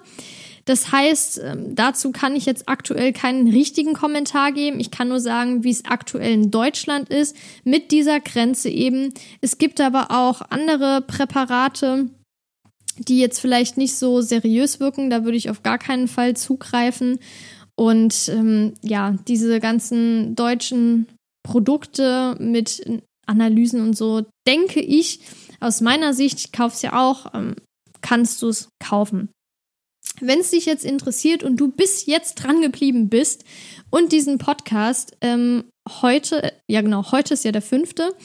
Das 0.66 0.92
heißt, 0.92 1.42
ähm, 1.44 1.74
dazu 1.74 2.12
kann 2.12 2.36
ich 2.36 2.46
jetzt 2.46 2.70
aktuell 2.70 3.12
keinen 3.12 3.50
richtigen 3.50 3.94
Kommentar 3.94 4.52
geben. 4.52 4.80
Ich 4.80 4.92
kann 4.92 5.08
nur 5.08 5.20
sagen, 5.20 5.64
wie 5.64 5.72
es 5.72 5.86
aktuell 5.86 6.32
in 6.32 6.52
Deutschland 6.52 7.10
ist, 7.10 7.36
mit 7.64 7.90
dieser 7.90 8.20
Grenze 8.20 8.70
eben. 8.70 9.12
Es 9.42 9.58
gibt 9.58 9.82
aber 9.82 10.12
auch 10.12 10.42
andere 10.52 11.02
Präparate, 11.02 12.10
die 13.00 13.18
jetzt 13.18 13.40
vielleicht 13.40 13.78
nicht 13.78 13.96
so 13.96 14.22
seriös 14.22 14.80
wirken. 14.80 15.10
Da 15.10 15.24
würde 15.24 15.38
ich 15.38 15.50
auf 15.50 15.64
gar 15.64 15.80
keinen 15.80 16.08
Fall 16.08 16.36
zugreifen. 16.36 17.18
Und 17.76 18.30
ähm, 18.30 18.76
ja, 18.84 19.16
diese 19.28 19.60
ganzen 19.60 20.36
deutschen 20.36 21.08
Produkte 21.44 22.36
mit 22.40 23.02
Analysen 23.26 23.82
und 23.82 23.96
so, 23.96 24.26
denke 24.48 24.82
ich, 24.82 25.22
aus 25.60 25.82
meiner 25.82 26.14
Sicht, 26.14 26.40
ich 26.40 26.52
kaufe 26.52 26.76
es 26.76 26.82
ja 26.82 27.00
auch, 27.00 27.34
ähm, 27.34 27.56
kannst 28.02 28.42
du 28.42 28.48
es 28.50 28.70
kaufen. 28.80 29.30
Wenn 30.22 30.40
es 30.40 30.52
dich 30.52 30.66
jetzt 30.66 30.86
interessiert 30.86 31.44
und 31.44 31.58
du 31.58 31.70
bis 31.70 32.06
jetzt 32.06 32.36
dran 32.36 32.62
geblieben 32.62 33.10
bist 33.10 33.44
und 33.90 34.12
diesen 34.12 34.38
Podcast 34.38 35.16
ähm, 35.22 35.66
heute, 36.02 36.54
ja 36.68 36.82
genau, 36.82 37.12
heute 37.12 37.34
ist 37.36 37.46
ja 37.46 37.52
der 37.52 37.62
fünfte, 37.62 38.16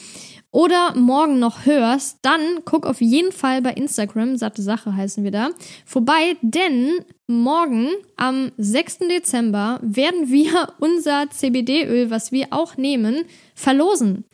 oder 0.55 0.95
morgen 0.95 1.41
noch 1.41 1.67
hörst, 1.67 2.19
dann 2.23 2.41
guck 2.65 2.87
auf 2.87 3.01
jeden 3.01 3.33
Fall 3.33 3.61
bei 3.61 3.73
Instagram, 3.73 4.37
satte 4.37 4.63
Sache 4.63 4.95
heißen 4.95 5.25
wir 5.25 5.33
da, 5.33 5.51
vorbei, 5.85 6.37
denn 6.43 6.93
morgen 7.27 7.89
am 8.17 8.53
6. 8.57 8.99
Dezember 9.11 9.81
werden 9.83 10.31
wir 10.31 10.69
unser 10.79 11.29
CBD-Öl, 11.29 12.09
was 12.11 12.31
wir 12.31 12.47
auch 12.51 12.77
nehmen, 12.77 13.25
verlosen. 13.57 14.25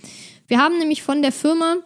Wir 0.46 0.58
haben 0.58 0.76
nämlich 0.76 1.02
von 1.02 1.22
der 1.22 1.32
Firma 1.32 1.76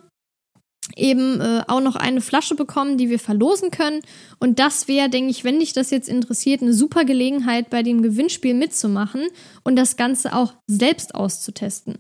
eben 0.97 1.41
äh, 1.41 1.62
auch 1.68 1.80
noch 1.80 1.95
eine 1.95 2.20
Flasche 2.20 2.57
bekommen, 2.57 2.99
die 2.99 3.11
wir 3.11 3.20
verlosen 3.20 3.70
können. 3.70 4.01
Und 4.41 4.59
das 4.59 4.89
wäre, 4.89 5.09
denke 5.09 5.30
ich, 5.30 5.45
wenn 5.45 5.61
dich 5.61 5.72
das 5.72 5.91
jetzt 5.91 6.09
interessiert, 6.09 6.61
eine 6.61 6.74
super 6.74 7.05
Gelegenheit, 7.05 7.70
bei 7.70 7.85
dem 7.85 8.03
Gewinnspiel 8.03 8.55
mitzumachen 8.55 9.28
und 9.62 9.76
das 9.76 9.97
Ganze 9.97 10.35
auch 10.35 10.55
selbst 10.66 11.14
auszutesten. 11.14 11.99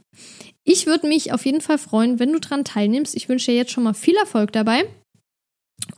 Ich 0.64 0.86
würde 0.86 1.06
mich 1.06 1.32
auf 1.32 1.44
jeden 1.44 1.60
Fall 1.60 1.78
freuen, 1.78 2.18
wenn 2.18 2.32
du 2.32 2.40
daran 2.40 2.64
teilnimmst. 2.64 3.14
Ich 3.14 3.28
wünsche 3.28 3.50
dir 3.50 3.56
jetzt 3.56 3.72
schon 3.72 3.84
mal 3.84 3.94
viel 3.94 4.16
Erfolg 4.16 4.52
dabei. 4.52 4.84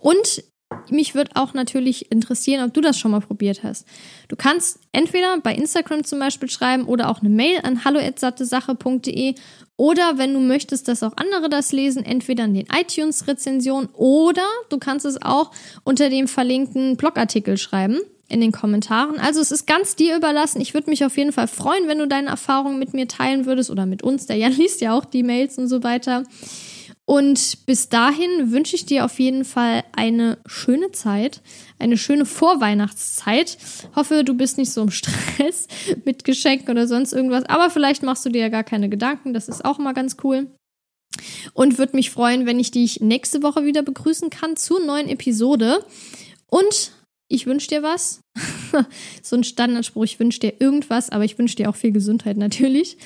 Und 0.01 0.43
mich 0.91 1.15
würde 1.15 1.31
auch 1.35 1.55
natürlich 1.55 2.11
interessieren, 2.11 2.67
ob 2.67 2.75
du 2.75 2.81
das 2.81 2.99
schon 2.99 3.13
mal 3.13 3.21
probiert 3.21 3.63
hast. 3.63 3.87
Du 4.29 4.35
kannst 4.35 4.81
entweder 4.91 5.39
bei 5.41 5.55
Instagram 5.55 6.05
zum 6.05 6.19
Beispiel 6.19 6.51
schreiben 6.51 6.87
oder 6.87 7.09
auch 7.09 7.21
eine 7.21 7.29
Mail 7.29 7.61
an 7.63 7.85
hallo@sattesache.de 7.85 9.35
oder 9.77 10.19
wenn 10.19 10.35
du 10.35 10.41
möchtest, 10.41 10.89
dass 10.89 11.03
auch 11.03 11.17
andere 11.17 11.49
das 11.49 11.71
lesen, 11.71 12.05
entweder 12.05 12.45
in 12.45 12.55
den 12.55 12.67
iTunes-Rezensionen 12.67 13.89
oder 13.93 14.47
du 14.69 14.79
kannst 14.79 15.07
es 15.07 15.21
auch 15.23 15.53
unter 15.85 16.11
dem 16.11 16.27
verlinkten 16.27 16.97
Blogartikel 16.97 17.59
schreiben 17.59 18.01
in 18.29 18.41
den 18.41 18.53
Kommentaren. 18.53 19.19
Also 19.19 19.41
es 19.41 19.53
ist 19.53 19.67
ganz 19.67 19.97
dir 19.97 20.17
überlassen. 20.17 20.61
Ich 20.61 20.75
würde 20.75 20.91
mich 20.91 21.05
auf 21.05 21.17
jeden 21.17 21.33
Fall 21.33 21.49
freuen, 21.49 21.87
wenn 21.87 21.99
du 21.99 22.09
deine 22.09 22.29
Erfahrungen 22.29 22.79
mit 22.79 22.93
mir 22.93 23.07
teilen 23.07 23.47
würdest 23.47 23.71
oder 23.71 23.87
mit 23.87 24.03
uns. 24.03 24.27
Der 24.27 24.37
Jan 24.37 24.53
liest 24.57 24.81
ja 24.81 24.97
auch 24.97 25.05
die 25.05 25.23
Mails 25.23 25.59
und 25.59 25.69
so 25.69 25.83
weiter. 25.83 26.25
Und 27.09 27.67
bis 27.67 27.89
dahin 27.89 28.51
wünsche 28.51 28.75
ich 28.75 28.85
dir 28.85 29.05
auf 29.05 29.21
jeden 29.21 29.45
Fall 29.45 29.85
eine 29.95 30.39
schöne 30.45 30.91
Zeit, 30.91 31.41
eine 31.79 31.97
schöne 31.97 32.27
Vorweihnachtszeit. 32.27 33.59
Hoffe, 33.95 34.25
du 34.25 34.35
bist 34.35 34.59
nicht 34.59 34.73
so 34.73 34.83
im 34.83 34.91
Stress 34.91 35.69
mit 36.05 36.25
Geschenken 36.25 36.69
oder 36.71 36.89
sonst 36.89 37.13
irgendwas. 37.13 37.45
Aber 37.45 37.71
vielleicht 37.71 38.03
machst 38.03 38.27
du 38.27 38.31
dir 38.31 38.41
ja 38.43 38.49
gar 38.49 38.65
keine 38.65 38.89
Gedanken. 38.89 39.35
Das 39.35 39.49
ist 39.49 39.65
auch 39.65 39.79
mal 39.79 39.95
ganz 39.95 40.17
cool. 40.25 40.49
Und 41.55 41.79
würde 41.79 41.95
mich 41.95 42.11
freuen, 42.11 42.45
wenn 42.45 42.59
ich 42.59 42.73
dich 42.73 43.01
nächste 43.01 43.43
Woche 43.45 43.65
wieder 43.65 43.83
begrüßen 43.83 44.29
kann 44.29 44.57
zur 44.57 44.85
neuen 44.85 45.09
Episode. 45.09 45.85
Und 46.49 46.91
ich 47.29 47.47
wünsche 47.47 47.69
dir 47.69 47.83
was. 47.83 48.21
so 49.23 49.37
ein 49.37 49.45
Standardspruch, 49.45 50.05
ich 50.05 50.21
wünsche 50.21 50.41
dir 50.41 50.61
irgendwas, 50.61 51.11
aber 51.11 51.25
ich 51.25 51.39
wünsche 51.39 51.57
dir 51.57 51.69
auch 51.69 51.77
viel 51.77 51.93
Gesundheit 51.93 52.37
natürlich. 52.37 52.97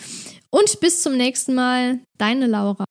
Und 0.51 0.81
bis 0.81 1.03
zum 1.03 1.17
nächsten 1.17 1.55
Mal, 1.55 2.01
deine 2.19 2.47
Laura. 2.47 2.85